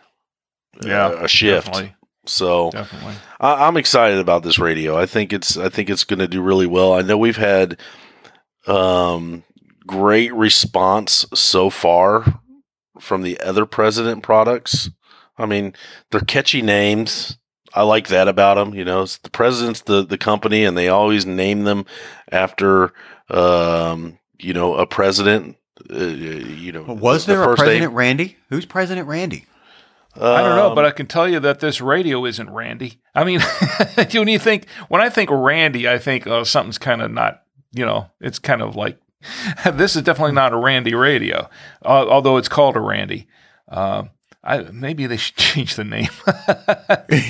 yeah, 0.82 1.06
uh, 1.06 1.24
a 1.24 1.28
shift. 1.28 1.66
Definitely. 1.66 1.94
So 2.30 2.70
definitely, 2.70 3.14
I, 3.40 3.66
am 3.66 3.76
excited 3.76 4.18
about 4.18 4.42
this 4.42 4.58
radio. 4.58 4.96
I 4.96 5.06
think 5.06 5.32
it's 5.32 5.56
I 5.56 5.68
think 5.68 5.90
it's 5.90 6.04
going 6.04 6.20
to 6.20 6.28
do 6.28 6.40
really 6.40 6.66
well. 6.66 6.92
I 6.92 7.02
know 7.02 7.18
we've 7.18 7.36
had 7.36 7.78
um, 8.66 9.42
great 9.86 10.32
response 10.32 11.26
so 11.34 11.70
far 11.70 12.40
from 13.00 13.22
the 13.22 13.40
other 13.40 13.66
president 13.66 14.22
products. 14.22 14.90
I 15.36 15.46
mean, 15.46 15.74
they're 16.10 16.20
catchy 16.20 16.62
names. 16.62 17.36
I 17.74 17.82
like 17.82 18.08
that 18.08 18.28
about 18.28 18.54
them. 18.54 18.74
You 18.74 18.84
know, 18.84 19.04
the 19.04 19.30
president's 19.30 19.82
the 19.82 20.04
the 20.04 20.18
company, 20.18 20.64
and 20.64 20.78
they 20.78 20.88
always 20.88 21.26
name 21.26 21.64
them 21.64 21.84
after 22.30 22.92
um, 23.28 24.18
you 24.38 24.54
know 24.54 24.76
a 24.76 24.86
president. 24.86 25.56
Uh, 25.90 26.04
you 26.04 26.70
know, 26.72 26.82
was 26.82 27.26
the, 27.26 27.32
there 27.32 27.42
the 27.42 27.50
a 27.50 27.56
President 27.56 27.80
name. 27.80 27.94
Randy? 27.94 28.36
Who's 28.50 28.66
President 28.66 29.08
Randy? 29.08 29.46
Um, 30.16 30.22
I 30.24 30.42
don't 30.42 30.56
know, 30.56 30.74
but 30.74 30.84
I 30.84 30.90
can 30.90 31.06
tell 31.06 31.28
you 31.28 31.38
that 31.40 31.60
this 31.60 31.80
radio 31.80 32.24
isn't 32.24 32.50
Randy. 32.50 33.00
I 33.14 33.24
mean, 33.24 33.40
when 34.12 34.28
you 34.28 34.38
think 34.38 34.68
when 34.88 35.00
I 35.00 35.08
think 35.08 35.30
Randy, 35.32 35.88
I 35.88 35.98
think 35.98 36.26
oh 36.26 36.44
something's 36.44 36.78
kind 36.78 37.02
of 37.02 37.10
not. 37.10 37.42
You 37.72 37.86
know, 37.86 38.10
it's 38.20 38.40
kind 38.40 38.62
of 38.62 38.74
like 38.74 38.98
this 39.72 39.94
is 39.96 40.02
definitely 40.02 40.32
not 40.32 40.52
a 40.52 40.56
Randy 40.56 40.94
radio, 40.94 41.48
uh, 41.84 42.06
although 42.08 42.36
it's 42.36 42.48
called 42.48 42.76
a 42.76 42.80
Randy. 42.80 43.28
Uh, 43.68 44.04
I, 44.42 44.62
maybe 44.72 45.06
they 45.06 45.18
should 45.18 45.36
change 45.36 45.74
the 45.74 45.84
name. 45.84 46.08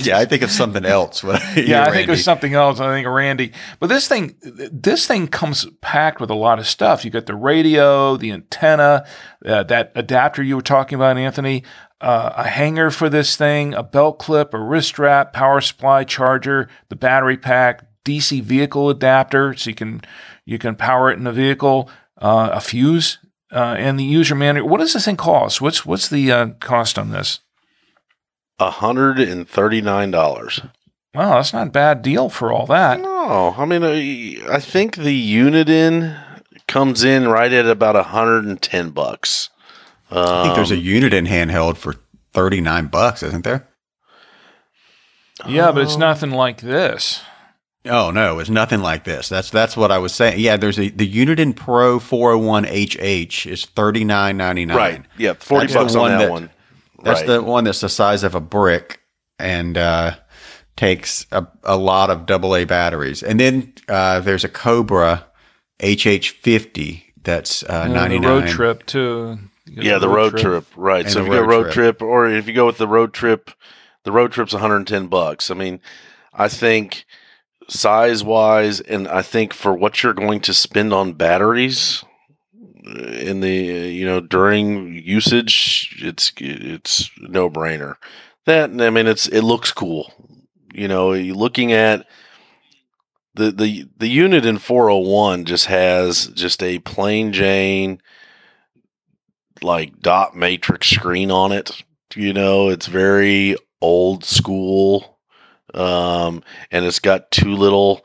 yeah, 0.04 0.18
I 0.18 0.24
think 0.24 0.42
of 0.42 0.50
something 0.50 0.84
else. 0.84 1.24
yeah, 1.56 1.86
I 1.86 1.90
think 1.90 2.08
of 2.08 2.18
something 2.18 2.54
else. 2.54 2.80
I 2.80 2.94
think 2.94 3.06
of 3.06 3.12
Randy. 3.12 3.52
But 3.78 3.88
this 3.88 4.06
thing, 4.06 4.36
this 4.42 5.06
thing 5.06 5.28
comes 5.28 5.66
packed 5.80 6.20
with 6.20 6.30
a 6.30 6.34
lot 6.34 6.58
of 6.58 6.66
stuff. 6.66 7.04
You 7.04 7.10
got 7.10 7.26
the 7.26 7.34
radio, 7.34 8.16
the 8.16 8.32
antenna, 8.32 9.06
uh, 9.44 9.64
that 9.64 9.92
adapter 9.94 10.42
you 10.42 10.56
were 10.56 10.62
talking 10.62 10.96
about, 10.96 11.16
Anthony, 11.18 11.64
uh, 12.00 12.32
a 12.36 12.48
hanger 12.48 12.90
for 12.90 13.08
this 13.08 13.36
thing, 13.36 13.74
a 13.74 13.82
belt 13.82 14.18
clip, 14.18 14.54
a 14.54 14.58
wrist 14.58 14.88
strap, 14.88 15.32
power 15.32 15.60
supply, 15.60 16.04
charger, 16.04 16.68
the 16.88 16.96
battery 16.96 17.36
pack, 17.36 17.86
DC 18.04 18.42
vehicle 18.42 18.88
adapter, 18.88 19.54
so 19.54 19.70
you 19.70 19.74
can 19.74 20.00
you 20.46 20.58
can 20.58 20.74
power 20.74 21.10
it 21.10 21.18
in 21.18 21.24
the 21.24 21.32
vehicle, 21.32 21.90
uh, 22.18 22.50
a 22.52 22.60
fuse, 22.60 23.18
uh, 23.52 23.74
and 23.78 23.98
the 23.98 24.04
user 24.04 24.34
manual. 24.34 24.68
What 24.68 24.78
does 24.80 24.92
this 24.92 25.04
thing 25.04 25.16
cost? 25.16 25.60
What's 25.60 25.84
what's 25.84 26.08
the 26.08 26.30
uh, 26.32 26.46
cost 26.60 26.98
on 26.98 27.10
this? 27.10 27.40
hundred 28.60 29.18
and 29.20 29.48
thirty 29.48 29.80
nine 29.80 30.10
dollars. 30.10 30.60
Wow, 31.14 31.36
that's 31.36 31.52
not 31.52 31.68
a 31.68 31.70
bad 31.70 32.02
deal 32.02 32.28
for 32.28 32.52
all 32.52 32.66
that. 32.66 33.00
No, 33.00 33.54
I 33.56 33.64
mean, 33.64 33.82
I 34.48 34.60
think 34.60 34.96
the 34.96 35.34
Uniden 35.34 36.44
comes 36.68 37.02
in 37.02 37.26
right 37.26 37.52
at 37.52 37.66
about 37.66 38.04
hundred 38.06 38.44
and 38.44 38.60
ten 38.60 38.90
bucks. 38.90 39.50
Um, 40.10 40.24
I 40.24 40.42
think 40.44 40.54
there's 40.56 40.70
a 40.70 40.76
Uniden 40.76 41.26
handheld 41.26 41.78
for 41.78 41.96
thirty 42.32 42.60
nine 42.60 42.86
bucks, 42.86 43.22
isn't 43.22 43.44
there? 43.44 43.66
Yeah, 45.48 45.72
but 45.72 45.82
it's 45.82 45.96
nothing 45.96 46.32
like 46.32 46.60
this. 46.60 47.22
Oh 47.86 48.10
no, 48.10 48.38
it's 48.38 48.50
nothing 48.50 48.80
like 48.80 49.04
this. 49.04 49.28
That's 49.28 49.50
that's 49.50 49.76
what 49.76 49.90
I 49.90 49.98
was 49.98 50.14
saying. 50.14 50.38
Yeah, 50.38 50.56
there's 50.56 50.78
a 50.78 50.90
the 50.90 51.10
Uniden 51.10 51.56
Pro 51.56 51.98
401HH 51.98 53.50
is 53.50 53.64
thirty 53.64 54.04
nine 54.04 54.36
ninety 54.36 54.66
nine. 54.66 54.76
Right. 54.76 55.04
Yeah, 55.16 55.32
forty 55.34 55.66
that's 55.66 55.74
bucks 55.74 55.94
on 55.94 56.10
that, 56.10 56.18
that 56.18 56.30
one. 56.30 56.50
That's 57.02 57.20
right. 57.20 57.26
the 57.26 57.42
one 57.42 57.64
that's 57.64 57.80
the 57.80 57.88
size 57.88 58.22
of 58.22 58.34
a 58.34 58.40
brick 58.40 59.00
and 59.38 59.78
uh, 59.78 60.16
takes 60.76 61.26
a, 61.32 61.46
a 61.64 61.76
lot 61.76 62.10
of 62.10 62.30
AA 62.30 62.66
batteries. 62.66 63.22
And 63.22 63.40
then 63.40 63.72
uh, 63.88 64.20
there's 64.20 64.44
a 64.44 64.48
Cobra 64.48 65.26
HH50 65.78 67.02
that's 67.22 67.62
uh, 67.62 67.88
ninety 67.88 68.18
nine. 68.18 68.42
Road 68.42 68.48
trip 68.48 68.86
too. 68.86 69.38
Yeah, 69.66 69.98
the 69.98 70.08
road, 70.08 70.14
road 70.14 70.30
trip. 70.32 70.42
trip. 70.42 70.66
Right. 70.76 71.04
And 71.04 71.12
so 71.12 71.20
if 71.20 71.26
you 71.26 71.32
go 71.32 71.42
road 71.42 71.62
trip. 71.64 71.74
trip, 71.98 72.02
or 72.02 72.28
if 72.28 72.46
you 72.46 72.52
go 72.52 72.66
with 72.66 72.78
the 72.78 72.88
road 72.88 73.14
trip, 73.14 73.50
the 74.04 74.12
road 74.12 74.32
trip's 74.32 74.52
one 74.52 74.60
hundred 74.60 74.76
and 74.76 74.86
ten 74.86 75.06
bucks. 75.06 75.50
I 75.50 75.54
mean, 75.54 75.80
I 76.34 76.48
think 76.48 77.06
size 77.70 78.24
wise, 78.24 78.80
and 78.80 79.08
I 79.08 79.22
think 79.22 79.54
for 79.54 79.72
what 79.72 80.02
you're 80.02 80.12
going 80.12 80.40
to 80.40 80.54
spend 80.54 80.92
on 80.92 81.12
batteries 81.14 82.04
in 82.84 83.40
the 83.40 83.50
you 83.50 84.04
know 84.04 84.20
during 84.20 84.92
usage, 84.92 85.96
it's 86.02 86.32
it's 86.38 87.10
no 87.18 87.48
brainer. 87.48 87.94
That 88.46 88.70
I 88.80 88.90
mean, 88.90 89.06
it's 89.06 89.28
it 89.28 89.42
looks 89.42 89.72
cool. 89.72 90.12
You 90.72 90.88
know, 90.88 91.12
looking 91.12 91.72
at 91.72 92.06
the 93.34 93.50
the 93.50 93.88
the 93.96 94.18
Uniden 94.18 94.58
401 94.58 95.44
just 95.44 95.66
has 95.66 96.28
just 96.28 96.62
a 96.62 96.78
plain 96.80 97.32
Jane 97.32 98.00
like 99.62 100.00
dot 100.00 100.36
matrix 100.36 100.88
screen 100.88 101.30
on 101.30 101.52
it. 101.52 101.82
You 102.14 102.32
know, 102.32 102.68
it's 102.68 102.86
very 102.86 103.56
old 103.80 104.24
school 104.24 105.19
um, 105.74 106.42
and 106.70 106.84
it's 106.84 106.98
got 106.98 107.30
two 107.30 107.54
little 107.54 108.04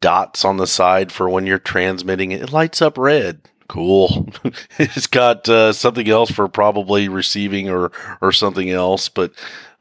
dots 0.00 0.44
on 0.44 0.56
the 0.56 0.66
side 0.66 1.10
for 1.10 1.28
when 1.28 1.46
you're 1.46 1.58
transmitting 1.58 2.32
it. 2.32 2.42
It 2.42 2.52
lights 2.52 2.80
up 2.82 2.96
red. 2.98 3.42
Cool. 3.68 4.28
it's 4.78 5.06
got 5.06 5.48
uh, 5.48 5.72
something 5.72 6.08
else 6.08 6.30
for 6.30 6.48
probably 6.48 7.08
receiving 7.08 7.70
or 7.70 7.90
or 8.20 8.32
something 8.32 8.70
else, 8.70 9.08
but 9.08 9.32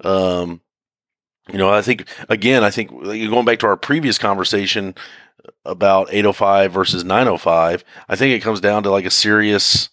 um, 0.04 0.62
you 1.52 1.58
know, 1.58 1.70
I 1.70 1.82
think 1.82 2.08
again, 2.30 2.64
I 2.64 2.72
think 2.72 2.90
going 2.90 3.46
back 3.46 3.60
to 3.60 3.68
our 3.68 3.78
previous 3.78 4.18
conversation 4.18 4.96
about 5.66 6.08
805 6.12 6.72
versus 6.72 7.04
905, 7.04 7.84
I 8.08 8.16
think 8.16 8.36
it 8.36 8.44
comes 8.44 8.62
down 8.62 8.84
to 8.84 8.92
like 8.92 9.06
a 9.06 9.12
serious 9.12 9.90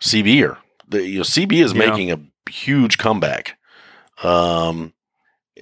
CBer. 0.00 0.56
The 0.88 1.06
you 1.06 1.18
know 1.18 1.24
CB 1.24 1.62
is 1.62 1.72
yeah. 1.72 1.78
making 1.78 2.10
a 2.10 2.50
huge 2.50 2.98
comeback. 2.98 3.58
Um, 4.22 4.94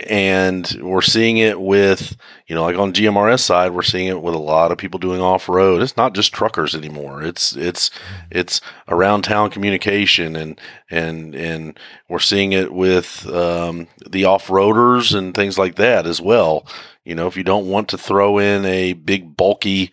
and 0.00 0.76
we're 0.82 1.00
seeing 1.00 1.38
it 1.38 1.60
with 1.60 2.16
you 2.46 2.54
know 2.54 2.62
like 2.62 2.76
on 2.76 2.92
GMRS 2.92 3.40
side 3.40 3.72
we're 3.72 3.82
seeing 3.82 4.08
it 4.08 4.20
with 4.20 4.34
a 4.34 4.38
lot 4.38 4.70
of 4.70 4.76
people 4.76 4.98
doing 4.98 5.22
off 5.22 5.48
road 5.48 5.80
it's 5.80 5.96
not 5.96 6.14
just 6.14 6.32
truckers 6.32 6.74
anymore. 6.74 7.22
It's 7.22 7.56
it's 7.56 7.90
it's 8.30 8.60
around 8.88 9.22
town 9.22 9.50
communication 9.50 10.36
and 10.36 10.60
and 10.90 11.34
and 11.34 11.78
we're 12.08 12.18
seeing 12.18 12.52
it 12.52 12.72
with 12.72 13.26
um, 13.28 13.88
the 14.06 14.24
off 14.24 14.48
roaders 14.48 15.16
and 15.16 15.34
things 15.34 15.58
like 15.58 15.76
that 15.76 16.06
as 16.06 16.20
well. 16.20 16.66
You 17.04 17.14
know 17.14 17.26
if 17.26 17.36
you 17.36 17.44
don't 17.44 17.68
want 17.68 17.88
to 17.90 17.98
throw 17.98 18.38
in 18.38 18.66
a 18.66 18.92
big 18.92 19.36
bulky 19.36 19.92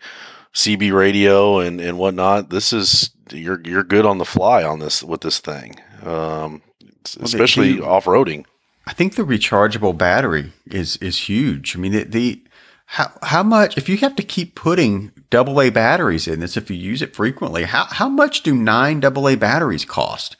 CB 0.54 0.92
radio 0.92 1.60
and 1.60 1.80
and 1.80 1.98
whatnot 1.98 2.50
this 2.50 2.72
is 2.72 3.10
you're 3.30 3.60
you're 3.64 3.84
good 3.84 4.04
on 4.04 4.18
the 4.18 4.24
fly 4.26 4.62
on 4.62 4.80
this 4.80 5.02
with 5.02 5.22
this 5.22 5.38
thing. 5.40 5.80
Um, 6.02 6.60
especially 7.20 7.80
off 7.80 8.04
roading 8.04 8.44
I 8.86 8.92
think 8.92 9.14
the 9.14 9.22
rechargeable 9.22 9.96
battery 9.96 10.52
is 10.66 10.96
is 10.98 11.28
huge. 11.28 11.76
I 11.76 11.78
mean, 11.78 11.92
the, 11.92 12.04
the 12.04 12.42
how 12.86 13.10
how 13.22 13.42
much 13.42 13.78
if 13.78 13.88
you 13.88 13.96
have 13.98 14.16
to 14.16 14.22
keep 14.22 14.54
putting 14.54 15.12
double 15.30 15.60
A 15.60 15.70
batteries 15.70 16.28
in 16.28 16.40
this 16.40 16.56
if 16.56 16.70
you 16.70 16.76
use 16.76 17.02
it 17.02 17.16
frequently, 17.16 17.64
how 17.64 17.84
how 17.84 18.08
much 18.08 18.42
do 18.42 18.54
nine 18.54 19.00
double 19.00 19.28
A 19.28 19.36
batteries 19.36 19.84
cost? 19.84 20.36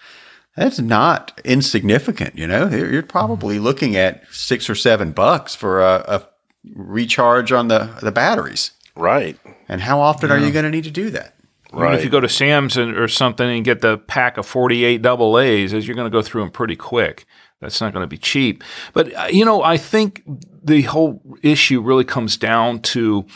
That's 0.57 0.79
not 0.79 1.41
insignificant. 1.45 2.39
You 2.39 2.47
know, 2.47 2.69
you're 2.69 3.03
probably 3.03 3.57
mm-hmm. 3.57 3.65
looking 3.65 3.97
at 3.97 4.23
six 4.31 4.71
or 4.71 4.75
seven 4.75 5.11
bucks 5.13 5.55
for 5.55 5.83
a, 5.83 6.05
a 6.07 6.29
recharge 6.75 7.51
on 7.51 7.69
the 7.69 7.91
the 8.03 8.13
batteries. 8.13 8.73
Right. 8.95 9.39
And 9.69 9.81
how 9.81 10.01
often 10.01 10.29
yeah. 10.29 10.37
are 10.37 10.39
you 10.39 10.53
going 10.53 10.65
to 10.65 10.71
need 10.71 10.85
to 10.85 10.91
do 10.91 11.11
that? 11.11 11.35
Right. 11.73 11.89
Even 11.89 11.99
if 11.99 12.05
you 12.05 12.11
go 12.11 12.21
to 12.21 12.29
Sam's 12.29 12.79
or 12.79 13.09
something 13.09 13.49
and 13.49 13.65
get 13.65 13.81
the 13.81 13.99
pack 13.99 14.37
of 14.37 14.47
48 14.47 15.03
double 15.03 15.39
A's, 15.39 15.73
you're 15.73 15.97
going 15.97 16.11
to 16.11 16.17
go 16.17 16.23
through 16.23 16.43
them 16.43 16.53
pretty 16.53 16.77
quick. 16.77 17.27
That's 17.65 17.81
not 17.81 17.93
going 17.93 18.03
to 18.03 18.09
be 18.09 18.19
cheap. 18.19 18.63
But, 18.93 19.15
uh, 19.15 19.27
you 19.31 19.45
know, 19.45 19.63
I 19.63 19.77
think 19.77 20.23
the 20.63 20.83
whole 20.83 21.21
issue 21.43 21.81
really 21.81 22.05
comes 22.05 22.37
down 22.37 22.81
to 22.81 23.27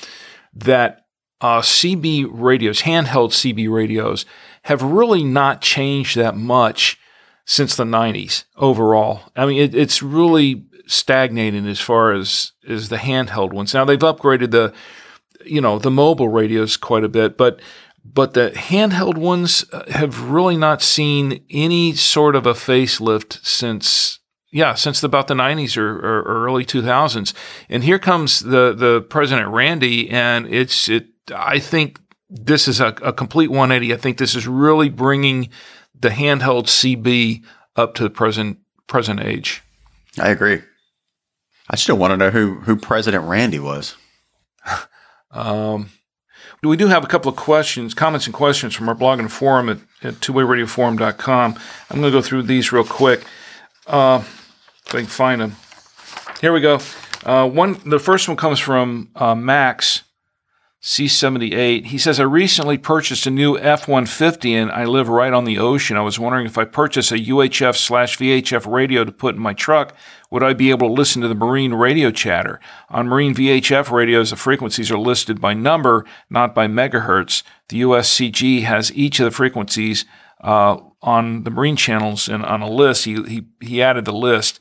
that 0.54 1.06
uh, 1.40 1.60
CB 1.60 2.28
radios, 2.30 2.82
handheld 2.82 3.30
CB 3.30 3.70
radios, 3.72 4.24
have 4.62 4.82
really 4.82 5.24
not 5.24 5.60
changed 5.60 6.16
that 6.16 6.36
much 6.36 6.98
since 7.44 7.76
the 7.76 7.84
90s 7.84 8.44
overall. 8.56 9.22
I 9.34 9.46
mean, 9.46 9.58
it, 9.62 9.74
it's 9.74 10.02
really 10.02 10.64
stagnating 10.86 11.66
as 11.66 11.80
far 11.80 12.12
as, 12.12 12.52
as 12.68 12.88
the 12.88 12.96
handheld 12.96 13.52
ones. 13.52 13.74
Now, 13.74 13.84
they've 13.84 13.98
upgraded 13.98 14.50
the, 14.50 14.72
you 15.44 15.60
know, 15.60 15.78
the 15.78 15.90
mobile 15.90 16.28
radios 16.28 16.76
quite 16.76 17.04
a 17.04 17.08
bit, 17.08 17.36
but 17.36 17.60
but 18.14 18.34
the 18.34 18.50
handheld 18.50 19.18
ones 19.18 19.64
uh, 19.72 19.84
have 19.90 20.30
really 20.30 20.56
not 20.56 20.82
seen 20.82 21.44
any 21.50 21.94
sort 21.94 22.36
of 22.36 22.46
a 22.46 22.54
facelift 22.54 23.44
since 23.44 24.17
yeah 24.50 24.74
since 24.74 25.02
about 25.02 25.28
the 25.28 25.34
90s 25.34 25.76
or, 25.76 25.98
or, 25.98 26.18
or 26.20 26.46
early 26.46 26.64
2000s 26.64 27.32
and 27.68 27.84
here 27.84 27.98
comes 27.98 28.40
the 28.40 28.74
the 28.74 29.00
president 29.08 29.48
randy 29.48 30.08
and 30.10 30.46
it's 30.46 30.88
it 30.88 31.06
i 31.34 31.58
think 31.58 32.00
this 32.30 32.68
is 32.68 32.80
a, 32.80 32.88
a 33.02 33.12
complete 33.12 33.50
180 33.50 33.94
i 33.94 33.96
think 33.96 34.18
this 34.18 34.34
is 34.34 34.46
really 34.46 34.88
bringing 34.88 35.48
the 35.98 36.10
handheld 36.10 36.64
cb 36.64 37.44
up 37.76 37.94
to 37.94 38.02
the 38.02 38.10
present 38.10 38.58
present 38.86 39.20
age 39.20 39.62
I 40.20 40.30
agree. 40.30 40.62
I 41.70 41.76
still 41.76 41.96
want 41.96 42.12
to 42.12 42.16
know 42.16 42.30
who 42.30 42.56
who 42.60 42.76
President 42.76 43.24
Randy 43.24 43.58
was. 43.58 43.96
Um, 45.30 45.90
we 46.62 46.78
do 46.78 46.86
have 46.86 47.04
a 47.04 47.06
couple 47.06 47.30
of 47.30 47.36
questions, 47.36 47.92
comments 47.92 48.24
and 48.24 48.34
questions 48.34 48.74
from 48.74 48.88
our 48.88 48.94
blog 48.94 49.18
and 49.18 49.30
forum 49.30 49.68
at, 49.68 49.76
at 50.02 50.14
twowayradioforum.com. 50.14 51.58
I'm 51.90 52.00
going 52.00 52.10
to 52.10 52.18
go 52.18 52.22
through 52.22 52.44
these 52.44 52.72
real 52.72 52.82
quick. 52.82 53.26
Uh, 53.88 54.22
if 54.86 54.94
I 54.94 54.98
can 54.98 55.06
find 55.06 55.40
them. 55.40 55.56
Here 56.40 56.52
we 56.52 56.60
go. 56.60 56.78
Uh, 57.24 57.48
one, 57.48 57.80
the 57.84 57.98
first 57.98 58.28
one 58.28 58.36
comes 58.36 58.60
from 58.60 59.10
uh, 59.16 59.34
Max 59.34 60.04
C78. 60.80 61.86
He 61.86 61.98
says, 61.98 62.20
I 62.20 62.22
recently 62.22 62.78
purchased 62.78 63.26
a 63.26 63.30
new 63.30 63.58
F 63.58 63.88
150 63.88 64.54
and 64.54 64.70
I 64.70 64.84
live 64.84 65.08
right 65.08 65.32
on 65.32 65.44
the 65.44 65.58
ocean. 65.58 65.96
I 65.96 66.02
was 66.02 66.20
wondering 66.20 66.46
if 66.46 66.56
I 66.56 66.64
purchase 66.64 67.10
a 67.10 67.18
UHF 67.18 67.76
slash 67.76 68.16
VHF 68.16 68.70
radio 68.70 69.04
to 69.04 69.10
put 69.10 69.34
in 69.34 69.40
my 69.40 69.54
truck, 69.54 69.94
would 70.30 70.44
I 70.44 70.52
be 70.52 70.70
able 70.70 70.86
to 70.88 70.94
listen 70.94 71.20
to 71.22 71.28
the 71.28 71.34
marine 71.34 71.74
radio 71.74 72.12
chatter? 72.12 72.60
On 72.90 73.08
marine 73.08 73.34
VHF 73.34 73.90
radios, 73.90 74.30
the 74.30 74.36
frequencies 74.36 74.90
are 74.92 74.98
listed 74.98 75.40
by 75.40 75.52
number, 75.52 76.04
not 76.30 76.54
by 76.54 76.68
megahertz. 76.68 77.42
The 77.68 77.80
USCG 77.80 78.62
has 78.62 78.92
each 78.94 79.18
of 79.18 79.24
the 79.24 79.30
frequencies 79.32 80.04
uh, 80.40 80.78
on 81.02 81.44
the 81.44 81.50
marine 81.50 81.76
channels 81.76 82.28
and 82.28 82.44
on 82.44 82.62
a 82.62 82.70
list. 82.70 83.04
He, 83.04 83.22
he, 83.24 83.46
he 83.60 83.82
added 83.82 84.04
the 84.04 84.12
list. 84.12 84.60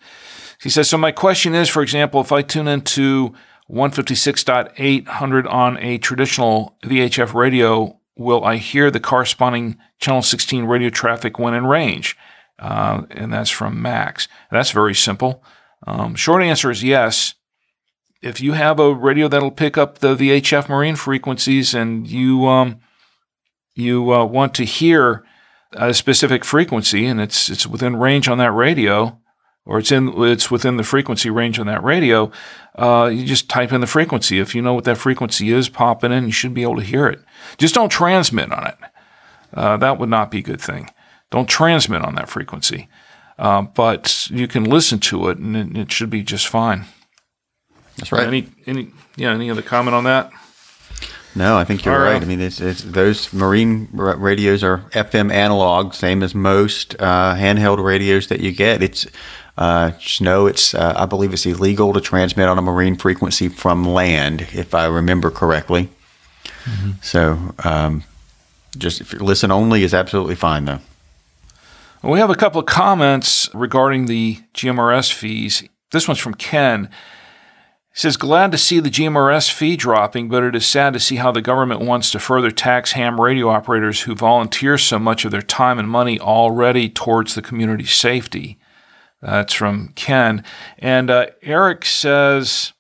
He 0.62 0.70
says, 0.70 0.90
So 0.90 0.98
my 0.98 1.12
question 1.12 1.56
is, 1.56 1.70
for 1.70 1.82
example, 1.82 2.22
if 2.22 2.32
I 2.32 2.42
tune 2.42 2.68
into 2.68 3.34
156.800 3.70 5.52
on 5.52 5.78
a 5.78 5.98
traditional 5.98 6.78
VHF 6.84 7.34
radio, 7.34 8.00
will 8.16 8.44
I 8.44 8.58
hear 8.58 8.90
the 8.90 9.00
corresponding 9.00 9.78
channel 10.00 10.22
16 10.22 10.66
radio 10.66 10.90
traffic 10.90 11.38
when 11.40 11.54
in 11.54 11.66
range? 11.66 12.18
Uh, 12.60 13.04
and 13.12 13.32
that's 13.32 13.52
from 13.52 13.82
Max. 13.82 14.28
That's 14.52 14.72
very 14.72 14.96
simple. 14.96 15.44
Um, 15.86 16.16
short 16.16 16.42
answer 16.42 16.72
is 16.72 16.84
yes. 16.84 17.36
If 18.22 18.42
you 18.42 18.54
have 18.54 18.80
a 18.80 18.94
radio 18.94 19.28
that'll 19.28 19.52
pick 19.52 19.78
up 19.78 20.00
the 20.00 20.16
VHF 20.16 20.70
marine 20.70 20.96
frequencies 20.96 21.76
and 21.76 22.08
you 22.08 22.48
um, 22.48 22.80
you 23.76 24.12
uh, 24.12 24.26
want 24.26 24.56
to 24.56 24.66
hear 24.66 25.24
a 25.74 25.93
specific 25.93 26.45
frequency 26.45 27.05
and 27.05 27.20
it's 27.20 27.49
it's 27.49 27.68
within 27.68 27.95
range 27.95 28.28
on 28.28 28.38
that 28.38 28.51
radio, 28.51 29.20
or 29.65 29.80
it's 29.80 29.91
in 29.91 30.13
it's 30.24 30.49
within 30.49 30.78
the 30.78 30.84
frequency 30.84 31.30
range 31.30 31.59
on 31.59 31.68
that 31.68 31.84
radio, 31.84 32.32
uh, 32.78 33.09
you 33.13 33.26
just 33.26 33.49
type 33.49 33.72
in 33.72 33.82
the 33.82 33.88
frequency. 33.88 34.39
If 34.39 34.55
you 34.55 34.61
know 34.61 34.74
what 34.74 34.86
that 34.86 34.97
frequency 34.97 35.51
is, 35.51 35.70
pop 35.70 36.03
it 36.03 36.11
in. 36.11 36.26
You 36.26 36.32
should 36.32 36.53
be 36.53 36.63
able 36.63 36.78
to 36.78 36.84
hear 36.84 37.07
it. 37.07 37.20
Just 37.57 37.76
don't 37.76 37.89
transmit 37.89 38.51
on 38.51 38.68
it. 38.68 38.78
Uh, 39.53 39.78
that 39.78 39.99
would 39.99 40.09
not 40.09 40.32
be 40.32 40.39
a 40.39 40.43
good 40.43 40.61
thing. 40.61 40.89
Don't 41.30 41.49
transmit 41.49 42.03
on 42.03 42.15
that 42.15 42.30
frequency, 42.30 42.88
uh, 43.38 43.61
but 43.61 44.30
you 44.32 44.47
can 44.47 44.63
listen 44.63 44.99
to 44.99 45.30
it, 45.30 45.38
and 45.38 45.57
it, 45.57 45.78
it 45.78 45.91
should 45.91 46.09
be 46.09 46.24
just 46.24 46.47
fine. 46.47 46.86
That's 47.97 48.11
right. 48.11 48.28
Any 48.28 48.47
any 48.65 48.91
yeah 49.15 49.34
any 49.34 49.49
other 49.49 49.61
comment 49.61 49.95
on 49.95 50.03
that? 50.05 50.32
No, 51.38 51.56
I 51.56 51.66
think 51.66 51.86
you're 51.86 52.00
right. 52.00 52.14
right. 52.14 52.22
I 52.22 52.26
mean, 52.26 52.42
it's, 52.42 52.60
it's 52.60 52.82
those 52.82 53.32
marine 53.32 53.88
ra- 53.92 54.16
radios 54.18 54.64
are 54.64 54.80
FM 54.92 55.32
analog, 55.32 55.94
same 55.94 56.24
as 56.24 56.34
most 56.34 56.96
uh, 57.00 57.36
handheld 57.36 57.84
radios 57.84 58.28
that 58.28 58.40
you 58.40 58.52
get. 58.52 58.82
It's 58.82 59.06
uh, 59.56 59.92
just 59.92 60.20
know 60.20 60.48
it's 60.48 60.74
uh, 60.74 60.96
I 60.98 61.06
believe 61.06 61.34
it's 61.34 61.46
illegal 61.46 61.94
to 61.94 62.02
transmit 62.02 62.48
on 62.48 62.58
a 62.58 62.62
marine 62.64 62.96
frequency 62.96 63.50
from 63.50 63.86
land, 63.86 64.48
if 64.52 64.74
I 64.74 64.88
remember 64.88 65.30
correctly. 65.30 65.90
So, 67.02 67.54
um, 67.64 68.04
just 68.78 69.00
if 69.00 69.14
you 69.14 69.20
listen 69.20 69.52
only 69.52 69.84
is 69.84 69.94
absolutely 69.94 70.36
fine 70.36 70.66
though. 70.66 70.80
Well, 72.02 72.14
we 72.14 72.20
have 72.20 72.30
a 72.30 72.36
couple 72.36 72.60
of 72.60 72.66
comments 72.66 73.50
regarding 73.54 74.08
the 74.08 74.40
GMRS 74.54 75.14
fees. 75.14 75.64
This 75.92 76.08
one's 76.08 76.20
from 76.20 76.34
Ken. 76.34 76.90
He 77.98 78.02
says, 78.02 78.16
Glad 78.16 78.52
to 78.52 78.60
see 78.60 78.80
the 78.80 78.91
GMRS 78.91 79.52
fee 79.52 79.76
dropping, 79.76 80.30
but 80.30 80.43
it 80.43 80.56
is 80.56 80.68
sad 80.68 80.93
to 80.93 81.00
see 81.00 81.16
how 81.16 81.32
the 81.32 81.41
government 81.41 81.82
wants 81.82 82.12
to 82.12 82.20
further 82.20 82.52
tax 82.52 82.91
ham 82.91 83.20
radio 83.20 83.50
operators 83.50 84.02
who 84.02 84.14
volunteer 84.14 84.78
so 84.78 85.00
much 85.00 85.26
of 85.26 85.32
their 85.32 85.41
time 85.41 85.80
and 85.80 85.89
money 85.89 86.20
already 86.20 86.89
towards 86.89 87.34
the 87.34 87.41
community's 87.41 87.95
safety. 87.95 88.60
That's 89.20 89.56
from 89.56 89.93
Ken. 89.95 90.43
And 90.78 91.10
uh, 91.10 91.26
Eric 91.41 91.86
says, 91.86 92.74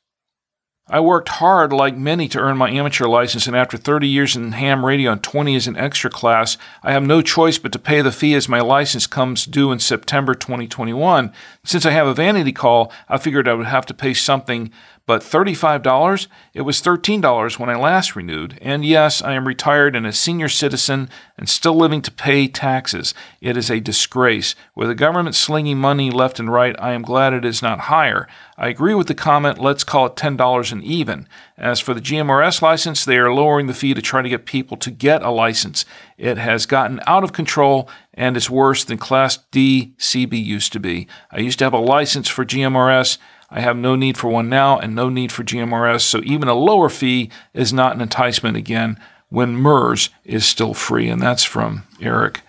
I 0.89 1.01
worked 1.01 1.27
hard, 1.27 1.73
like 1.73 1.97
many, 1.97 2.29
to 2.29 2.39
earn 2.39 2.55
my 2.55 2.69
amateur 2.69 3.07
license, 3.07 3.45
and 3.45 3.57
after 3.57 3.75
30 3.75 4.07
years 4.07 4.37
in 4.37 4.53
ham 4.53 4.85
radio 4.85 5.11
and 5.11 5.21
20 5.21 5.53
as 5.55 5.67
an 5.67 5.75
extra 5.75 6.09
class, 6.09 6.57
I 6.81 6.93
have 6.93 7.03
no 7.03 7.21
choice 7.21 7.57
but 7.57 7.73
to 7.73 7.79
pay 7.79 8.01
the 8.01 8.11
fee 8.11 8.35
as 8.35 8.47
my 8.47 8.61
license 8.61 9.05
comes 9.05 9.45
due 9.45 9.71
in 9.73 9.79
September 9.79 10.33
2021. 10.33 11.33
Since 11.65 11.85
I 11.85 11.91
have 11.91 12.07
a 12.07 12.13
vanity 12.13 12.53
call, 12.53 12.89
I 13.09 13.17
figured 13.17 13.49
I 13.49 13.55
would 13.55 13.65
have 13.65 13.85
to 13.87 13.93
pay 13.93 14.13
something, 14.13 14.71
but 15.07 15.23
$35? 15.23 16.27
It 16.53 16.61
was 16.61 16.81
$13 16.81 17.57
when 17.57 17.69
I 17.69 17.75
last 17.75 18.15
renewed. 18.15 18.59
And 18.61 18.85
yes, 18.85 19.21
I 19.21 19.33
am 19.33 19.47
retired 19.47 19.95
and 19.95 20.05
a 20.05 20.13
senior 20.13 20.49
citizen 20.49 21.09
and 21.37 21.47
still 21.47 21.75
living 21.75 22.01
to 22.03 22.11
pay 22.11 22.47
taxes. 22.47 23.15
It 23.39 23.57
is 23.57 23.71
a 23.71 23.79
disgrace. 23.79 24.53
With 24.75 24.89
the 24.89 24.95
government 24.95 25.35
slinging 25.35 25.77
money 25.77 26.11
left 26.11 26.39
and 26.39 26.51
right, 26.51 26.75
I 26.77 26.91
am 26.91 27.01
glad 27.01 27.33
it 27.33 27.45
is 27.45 27.61
not 27.61 27.81
higher. 27.81 28.27
I 28.57 28.67
agree 28.67 28.93
with 28.93 29.07
the 29.07 29.15
comment, 29.15 29.59
let's 29.59 29.83
call 29.85 30.07
it 30.07 30.15
$10 30.15 30.71
and 30.71 30.83
even. 30.83 31.27
As 31.57 31.79
for 31.79 31.93
the 31.93 32.01
GMRS 32.01 32.61
license, 32.61 33.05
they 33.05 33.17
are 33.17 33.33
lowering 33.33 33.67
the 33.67 33.73
fee 33.73 33.93
to 33.93 34.01
try 34.01 34.21
to 34.21 34.29
get 34.29 34.45
people 34.45 34.75
to 34.77 34.91
get 34.91 35.23
a 35.23 35.31
license. 35.31 35.85
It 36.17 36.37
has 36.37 36.65
gotten 36.65 36.99
out 37.07 37.23
of 37.23 37.33
control 37.33 37.89
and 38.13 38.35
is 38.35 38.49
worse 38.49 38.83
than 38.83 38.97
Class 38.97 39.37
D 39.51 39.93
CB 39.99 40.43
used 40.43 40.73
to 40.73 40.79
be. 40.79 41.07
I 41.31 41.39
used 41.39 41.59
to 41.59 41.65
have 41.65 41.73
a 41.73 41.79
license 41.79 42.27
for 42.27 42.43
GMRS. 42.43 43.19
I 43.49 43.61
have 43.61 43.77
no 43.77 43.95
need 43.95 44.17
for 44.17 44.27
one 44.27 44.49
now 44.49 44.77
and 44.77 44.93
no 44.93 45.09
need 45.09 45.31
for 45.31 45.43
GMRS, 45.43 46.01
so 46.01 46.21
even 46.23 46.47
a 46.47 46.53
lower 46.53 46.89
fee 46.89 47.29
is 47.53 47.71
not 47.71 47.95
an 47.95 48.01
enticement 48.01 48.57
again 48.57 48.99
when 49.29 49.55
MURS 49.55 50.09
is 50.25 50.45
still 50.45 50.73
free. 50.73 51.07
And 51.09 51.21
that's 51.21 51.43
from 51.43 51.83
Eric. 52.01 52.41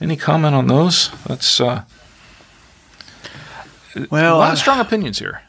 Any 0.00 0.16
comment 0.16 0.54
on 0.54 0.66
those? 0.66 1.10
That's 1.24 1.60
uh, 1.60 1.84
a 3.96 4.00
lot 4.10 4.52
of 4.52 4.58
strong 4.58 4.80
opinions 4.80 5.18
here. 5.18 5.42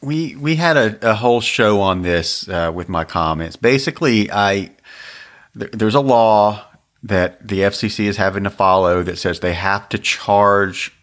We 0.00 0.36
we 0.36 0.56
had 0.56 0.76
a, 0.76 1.10
a 1.10 1.14
whole 1.14 1.40
show 1.40 1.80
on 1.80 2.02
this 2.02 2.48
uh, 2.48 2.70
with 2.74 2.88
my 2.88 3.04
comments. 3.04 3.56
Basically, 3.56 4.30
I 4.30 4.70
th- 5.58 5.72
there's 5.72 5.94
a 5.94 6.00
law 6.00 6.64
that 7.02 7.46
the 7.46 7.60
FCC 7.60 8.04
is 8.04 8.16
having 8.16 8.44
to 8.44 8.50
follow 8.50 9.02
that 9.02 9.18
says 9.18 9.40
they 9.40 9.54
have 9.54 9.88
to 9.88 9.98
charge 9.98 10.95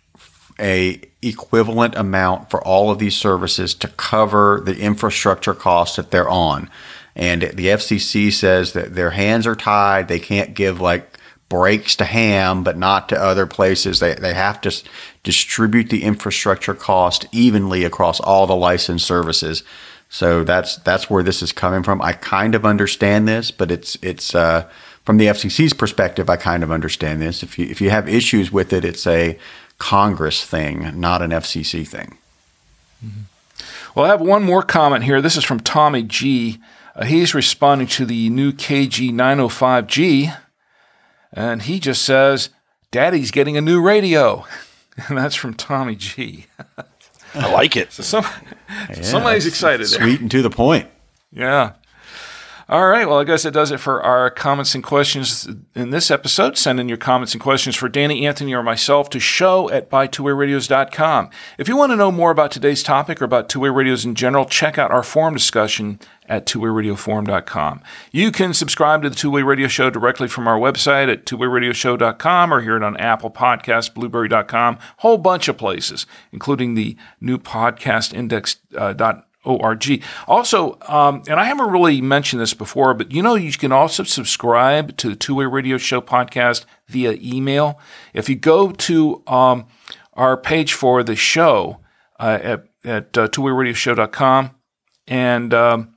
a 0.63 1.01
equivalent 1.21 1.95
amount 1.95 2.49
for 2.49 2.63
all 2.65 2.89
of 2.89 2.99
these 2.99 3.15
services 3.15 3.75
to 3.75 3.87
cover 3.89 4.61
the 4.63 4.77
infrastructure 4.77 5.53
costs 5.53 5.97
that 5.97 6.11
they're 6.11 6.29
on. 6.29 6.69
And 7.15 7.43
the 7.43 7.67
FCC 7.67 8.31
says 8.31 8.73
that 8.73 8.95
their 8.95 9.11
hands 9.11 9.45
are 9.45 9.55
tied. 9.55 10.07
They 10.07 10.19
can't 10.19 10.53
give 10.53 10.81
like 10.81 11.17
breaks 11.49 11.95
to 11.97 12.05
ham, 12.05 12.63
but 12.63 12.77
not 12.77 13.09
to 13.09 13.21
other 13.21 13.45
places. 13.45 13.99
They, 13.99 14.15
they 14.15 14.33
have 14.33 14.59
to 14.61 14.69
s- 14.69 14.83
distribute 15.21 15.89
the 15.89 16.03
infrastructure 16.03 16.73
cost 16.73 17.27
evenly 17.31 17.83
across 17.83 18.19
all 18.19 18.47
the 18.47 18.55
licensed 18.55 19.05
services. 19.05 19.63
So 20.09 20.43
that's 20.43 20.77
that's 20.77 21.09
where 21.09 21.23
this 21.23 21.41
is 21.43 21.51
coming 21.51 21.83
from. 21.83 22.01
I 22.01 22.13
kind 22.13 22.55
of 22.55 22.65
understand 22.65 23.27
this, 23.27 23.51
but 23.51 23.71
it's 23.71 23.97
it's 24.01 24.33
uh, 24.33 24.67
from 25.03 25.17
the 25.17 25.27
FCC's 25.27 25.73
perspective. 25.73 26.29
I 26.29 26.37
kind 26.37 26.63
of 26.63 26.71
understand 26.71 27.21
this. 27.21 27.43
If 27.43 27.59
you 27.59 27.65
if 27.67 27.81
you 27.81 27.89
have 27.89 28.07
issues 28.07 28.51
with 28.51 28.73
it, 28.73 28.85
it's 28.85 29.05
a 29.05 29.37
Congress 29.77 30.43
thing, 30.45 30.99
not 30.99 31.21
an 31.21 31.31
FCC 31.31 31.87
thing. 31.87 32.17
Well, 33.95 34.05
I 34.05 34.09
have 34.09 34.21
one 34.21 34.43
more 34.43 34.63
comment 34.63 35.03
here. 35.03 35.21
This 35.21 35.37
is 35.37 35.43
from 35.43 35.59
Tommy 35.59 36.03
G. 36.03 36.59
Uh, 36.95 37.05
he's 37.05 37.33
responding 37.33 37.87
to 37.87 38.05
the 38.05 38.29
new 38.29 38.51
KG 38.51 39.11
905G, 39.11 40.35
and 41.31 41.61
he 41.63 41.79
just 41.79 42.03
says, 42.03 42.49
Daddy's 42.91 43.31
getting 43.31 43.57
a 43.57 43.61
new 43.61 43.81
radio. 43.81 44.45
And 45.07 45.17
that's 45.17 45.33
from 45.33 45.55
Tommy 45.55 45.95
G. 45.95 46.45
I 47.33 47.51
like 47.51 47.75
it. 47.75 47.91
So 47.91 48.03
some, 48.03 48.25
somebody's 49.01 49.47
excited 49.47 49.87
there. 49.87 49.99
Sweet 50.01 50.21
and 50.21 50.29
to 50.29 50.43
the 50.43 50.51
point. 50.51 50.87
Yeah. 51.31 51.71
All 52.73 52.87
right. 52.87 53.07
Well, 53.07 53.19
I 53.19 53.23
guess 53.23 53.45
it 53.45 53.51
does 53.51 53.69
it 53.69 53.79
for 53.79 54.01
our 54.01 54.31
comments 54.31 54.73
and 54.73 54.83
questions 54.83 55.47
in 55.75 55.91
this 55.91 56.09
episode. 56.09 56.57
Send 56.57 56.79
in 56.79 56.89
your 56.89 56.97
comments 56.97 57.35
and 57.35 57.39
questions 57.39 57.75
for 57.75 57.87
Danny, 57.87 58.25
Anthony, 58.25 58.51
or 58.55 58.63
myself 58.63 59.11
to 59.11 59.19
show 59.19 59.69
at 59.69 59.91
buy2wayradios.com. 59.91 61.29
If 61.59 61.67
you 61.67 61.77
want 61.77 61.91
to 61.91 61.95
know 61.95 62.11
more 62.11 62.31
about 62.31 62.49
today's 62.49 62.81
topic 62.81 63.21
or 63.21 63.25
about 63.25 63.47
two-way 63.47 63.69
radios 63.69 64.05
in 64.05 64.15
general, 64.15 64.45
check 64.45 64.79
out 64.79 64.89
our 64.89 65.03
forum 65.03 65.35
discussion 65.35 65.99
at 66.27 66.47
twowayradioforum.com. 66.47 67.83
You 68.11 68.31
can 68.31 68.55
subscribe 68.55 69.03
to 69.03 69.09
the 69.11 69.15
Two 69.15 69.29
Way 69.29 69.43
Radio 69.43 69.67
Show 69.67 69.91
directly 69.91 70.27
from 70.27 70.47
our 70.47 70.57
website 70.57 71.13
at 71.13 71.27
twowayradioshow.com 71.27 72.51
or 72.51 72.61
hear 72.61 72.77
it 72.77 72.83
on 72.83 72.97
Apple 72.97 73.29
Podcasts, 73.29 73.93
Blubrry.com, 73.93 74.79
whole 74.97 75.19
bunch 75.19 75.47
of 75.47 75.59
places, 75.59 76.07
including 76.31 76.73
the 76.73 76.97
new 77.21 77.37
podcast 77.37 78.15
index. 78.15 78.55
Uh, 78.75 78.93
dot 78.93 79.27
org. 79.43 80.03
Also, 80.27 80.77
um, 80.87 81.23
and 81.27 81.39
I 81.39 81.45
haven't 81.45 81.69
really 81.69 82.01
mentioned 82.01 82.41
this 82.41 82.53
before, 82.53 82.93
but 82.93 83.11
you 83.11 83.21
know, 83.21 83.35
you 83.35 83.51
can 83.53 83.71
also 83.71 84.03
subscribe 84.03 84.97
to 84.97 85.09
the 85.09 85.15
Two 85.15 85.35
Way 85.35 85.45
Radio 85.45 85.77
Show 85.77 86.01
podcast 86.01 86.65
via 86.87 87.17
email. 87.21 87.79
If 88.13 88.29
you 88.29 88.35
go 88.35 88.71
to 88.71 89.23
um, 89.27 89.67
our 90.13 90.37
page 90.37 90.73
for 90.73 91.03
the 91.03 91.15
show 91.15 91.79
uh, 92.19 92.39
at, 92.41 92.65
at 92.83 93.17
uh, 93.17 93.27
twowayradioshow.com 93.27 94.51
and 95.07 95.53
um, 95.53 95.95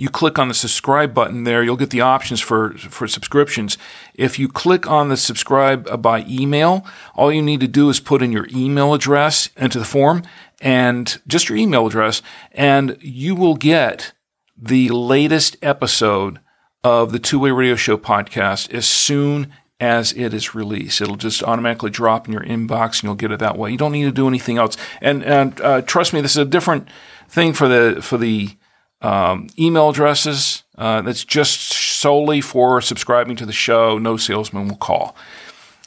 you 0.00 0.08
click 0.08 0.38
on 0.38 0.48
the 0.48 0.54
subscribe 0.54 1.12
button 1.12 1.44
there, 1.44 1.62
you'll 1.62 1.76
get 1.76 1.90
the 1.90 2.00
options 2.00 2.40
for, 2.40 2.72
for 2.78 3.06
subscriptions. 3.06 3.76
If 4.14 4.38
you 4.38 4.48
click 4.48 4.86
on 4.86 5.10
the 5.10 5.16
subscribe 5.16 6.00
by 6.00 6.24
email, 6.26 6.86
all 7.14 7.30
you 7.30 7.42
need 7.42 7.60
to 7.60 7.68
do 7.68 7.90
is 7.90 8.00
put 8.00 8.22
in 8.22 8.32
your 8.32 8.48
email 8.50 8.94
address 8.94 9.50
into 9.58 9.78
the 9.78 9.84
form 9.84 10.22
and 10.60 11.20
just 11.26 11.48
your 11.48 11.58
email 11.58 11.86
address, 11.86 12.22
and 12.52 12.96
you 13.00 13.34
will 13.34 13.56
get 13.56 14.12
the 14.56 14.88
latest 14.90 15.56
episode 15.62 16.40
of 16.84 17.12
the 17.12 17.18
Two 17.18 17.38
Way 17.38 17.50
Radio 17.50 17.76
Show 17.76 17.96
podcast 17.96 18.72
as 18.72 18.86
soon 18.86 19.52
as 19.80 20.12
it 20.12 20.34
is 20.34 20.54
released. 20.54 21.00
It'll 21.00 21.16
just 21.16 21.42
automatically 21.42 21.90
drop 21.90 22.26
in 22.26 22.32
your 22.32 22.42
inbox 22.42 22.96
and 22.96 23.04
you'll 23.04 23.14
get 23.14 23.32
it 23.32 23.40
that 23.40 23.56
way. 23.56 23.70
You 23.70 23.78
don't 23.78 23.92
need 23.92 24.04
to 24.04 24.12
do 24.12 24.28
anything 24.28 24.58
else. 24.58 24.76
And, 25.00 25.24
and 25.24 25.58
uh, 25.62 25.82
trust 25.82 26.12
me, 26.12 26.20
this 26.20 26.32
is 26.32 26.36
a 26.36 26.44
different 26.44 26.86
thing 27.28 27.54
for 27.54 27.66
the, 27.66 28.02
for 28.02 28.18
the 28.18 28.50
um, 29.00 29.48
email 29.58 29.88
addresses. 29.88 30.64
Uh, 30.76 31.00
that's 31.00 31.24
just 31.24 31.72
solely 31.72 32.40
for 32.40 32.80
subscribing 32.82 33.36
to 33.36 33.46
the 33.46 33.52
show. 33.52 33.98
No 33.98 34.18
salesman 34.18 34.68
will 34.68 34.76
call. 34.76 35.16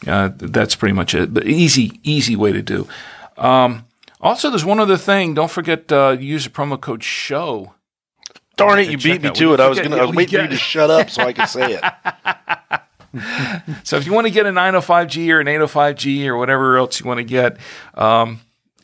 Uh, 0.07 0.31
that's 0.35 0.75
pretty 0.75 0.93
much 0.93 1.13
it. 1.13 1.33
But 1.33 1.47
easy, 1.47 1.99
easy 2.03 2.35
way 2.35 2.51
to 2.51 2.61
do. 2.61 2.87
Um, 3.37 3.85
also, 4.23 4.49
there's 4.49 4.63
one 4.63 4.79
other 4.79 4.95
thing. 4.95 5.33
Don't 5.33 5.51
forget 5.51 5.91
uh, 5.91 6.15
use 6.17 6.45
the 6.45 6.49
promo 6.49 6.79
code 6.79 7.03
SHOW. 7.03 7.73
Darn 8.55 8.79
it! 8.79 8.89
You 8.89 8.97
beat 8.97 9.21
me 9.21 9.31
to 9.31 9.53
it. 9.53 9.59
I 9.59 9.67
was 9.67 9.79
gonna. 9.79 9.97
I 9.97 10.05
was 10.05 10.15
waiting 10.15 10.37
for 10.37 10.43
you 10.43 10.49
to 10.49 10.55
shut 10.55 10.89
up 10.89 11.09
so 11.09 11.23
I 11.23 11.33
could 11.33 11.49
say 11.49 11.79
it. 11.79 12.81
so 13.83 13.97
if 13.97 14.05
you 14.05 14.13
want 14.13 14.27
to 14.27 14.31
get 14.31 14.45
a 14.45 14.49
905G 14.49 15.29
or 15.29 15.41
an 15.41 15.47
805G 15.47 16.25
or 16.27 16.37
whatever 16.37 16.77
else 16.77 16.99
you 16.99 17.05
want 17.05 17.17
to 17.17 17.23
get, 17.25 17.57
um, 17.95 18.39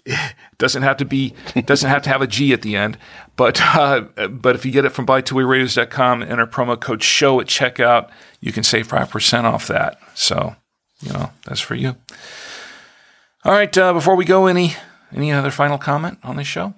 doesn't 0.57 0.83
have 0.83 0.97
to 0.97 1.05
be 1.05 1.33
doesn't 1.65 1.89
have 1.89 2.01
to 2.03 2.09
have 2.09 2.21
a 2.21 2.27
G 2.27 2.51
at 2.51 2.61
the 2.61 2.75
end. 2.75 2.97
But 3.37 3.61
uh, 3.75 4.01
but 4.29 4.55
if 4.55 4.65
you 4.65 4.71
get 4.71 4.83
it 4.83 4.89
from 4.89 5.05
buy2wayradios.com 5.05 6.21
and 6.21 6.31
enter 6.31 6.47
promo 6.47 6.77
code 6.77 7.01
show 7.01 7.39
at 7.39 7.47
checkout, 7.47 8.09
you 8.41 8.51
can 8.51 8.63
save 8.63 8.87
five 8.87 9.09
percent 9.09 9.47
off 9.47 9.67
that. 9.67 9.99
So 10.15 10.55
you 10.99 11.13
know 11.13 11.31
that's 11.45 11.61
for 11.61 11.75
you. 11.75 11.95
All 13.45 13.53
right. 13.53 13.75
Uh, 13.77 13.93
before 13.93 14.15
we 14.15 14.25
go, 14.25 14.47
any 14.47 14.75
any 15.13 15.31
other 15.31 15.51
final 15.51 15.77
comment 15.77 16.19
on 16.23 16.35
this 16.35 16.47
show? 16.47 16.73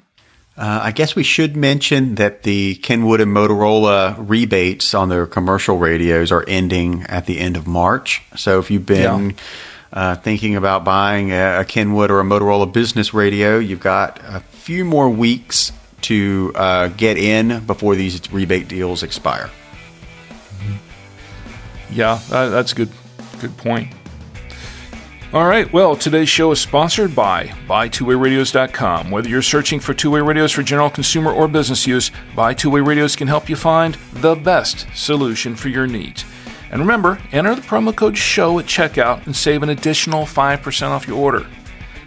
Uh, 0.58 0.82
I 0.84 0.92
guess 0.92 1.16
we 1.16 1.24
should 1.24 1.56
mention 1.56 2.16
that 2.16 2.44
the 2.44 2.76
Kenwood 2.76 3.22
and 3.22 3.32
Motorola 3.32 4.16
rebates 4.18 4.94
on 4.94 5.10
their 5.10 5.26
commercial 5.26 5.78
radios 5.78 6.32
are 6.32 6.44
ending 6.48 7.04
at 7.04 7.26
the 7.26 7.40
end 7.40 7.56
of 7.56 7.68
March. 7.68 8.22
So 8.36 8.60
if 8.60 8.70
you've 8.70 8.86
been 8.86 9.32
yeah 9.32 9.36
uh, 9.94 10.16
thinking 10.16 10.56
about 10.56 10.84
buying 10.84 11.32
a, 11.32 11.62
a, 11.62 11.66
Kenwood 11.66 12.12
or 12.12 12.20
a 12.20 12.24
Motorola 12.24 12.72
business 12.72 13.14
radio, 13.14 13.58
you've 13.58 13.82
got 13.82 14.20
a 14.24 14.40
few 14.40 14.86
more 14.86 15.10
weeks 15.10 15.72
to 16.02 16.52
uh, 16.56 16.88
get 16.90 17.18
in 17.18 17.66
before 17.66 17.96
these 17.96 18.32
rebate 18.32 18.68
deals 18.68 19.04
expire. 19.04 19.50
Yeah, 21.90 22.20
that's 22.30 22.72
a 22.72 22.76
good, 22.76 22.90
good 23.40 23.58
point. 23.58 23.94
All 25.34 25.48
right, 25.48 25.72
well, 25.72 25.96
today's 25.96 26.28
show 26.28 26.52
is 26.52 26.60
sponsored 26.60 27.16
by 27.16 27.46
BuyTwoWayRadios.com. 27.66 29.10
Whether 29.10 29.30
you're 29.30 29.42
searching 29.42 29.80
for 29.80 29.94
two-way 29.94 30.20
radios 30.20 30.52
for 30.52 30.62
general 30.62 30.90
consumer 30.90 31.32
or 31.32 31.48
business 31.48 31.88
use, 31.88 32.12
Buy 32.36 32.54
Two 32.54 32.70
Way 32.70 32.82
Radios 32.82 33.16
can 33.16 33.30
help 33.30 33.48
you 33.48 33.56
find 33.56 33.96
the 34.12 34.36
best 34.36 34.88
solution 34.94 35.56
for 35.56 35.70
your 35.70 35.88
needs. 35.88 36.26
And 36.70 36.82
remember, 36.82 37.18
enter 37.32 37.56
the 37.56 37.62
promo 37.62 37.96
code 37.96 38.18
SHOW 38.18 38.60
at 38.60 38.66
checkout 38.66 39.26
and 39.26 39.34
save 39.34 39.64
an 39.64 39.70
additional 39.70 40.24
5% 40.24 40.90
off 40.90 41.08
your 41.08 41.18
order. 41.18 41.48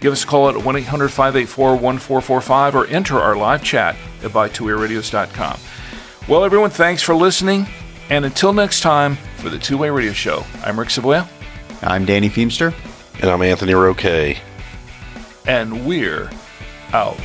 Give 0.01 0.13
us 0.13 0.25
a 0.25 0.27
call 0.27 0.51
at 0.51 0.63
1 0.63 0.77
800 0.77 1.09
584 1.09 1.77
1445 1.77 2.75
or 2.75 2.87
enter 2.89 3.19
our 3.19 3.37
live 3.37 3.65
chat 3.65 3.97
at 4.23 4.33
buy2wayradios.com. 4.33 5.59
Well, 6.29 6.45
everyone, 6.45 6.69
thanks 6.69 7.03
for 7.03 7.15
listening. 7.15 7.67
And 8.11 8.27
until 8.27 8.53
next 8.53 8.83
time, 8.83 9.17
for 9.39 9.49
the 9.49 9.59
Two 9.59 9.79
Way 9.79 9.89
Radio 9.89 10.13
Show, 10.13 10.45
I'm 10.63 10.79
Rick 10.79 10.91
Savoya. 10.91 11.27
I'm 11.81 12.05
Danny 12.05 12.29
Feemster. 12.29 12.75
And 13.21 13.31
I'm 13.31 13.43
Anthony 13.43 13.75
Roque. 13.75 14.37
And 15.47 15.87
we're 15.87 16.31
out. 16.93 17.19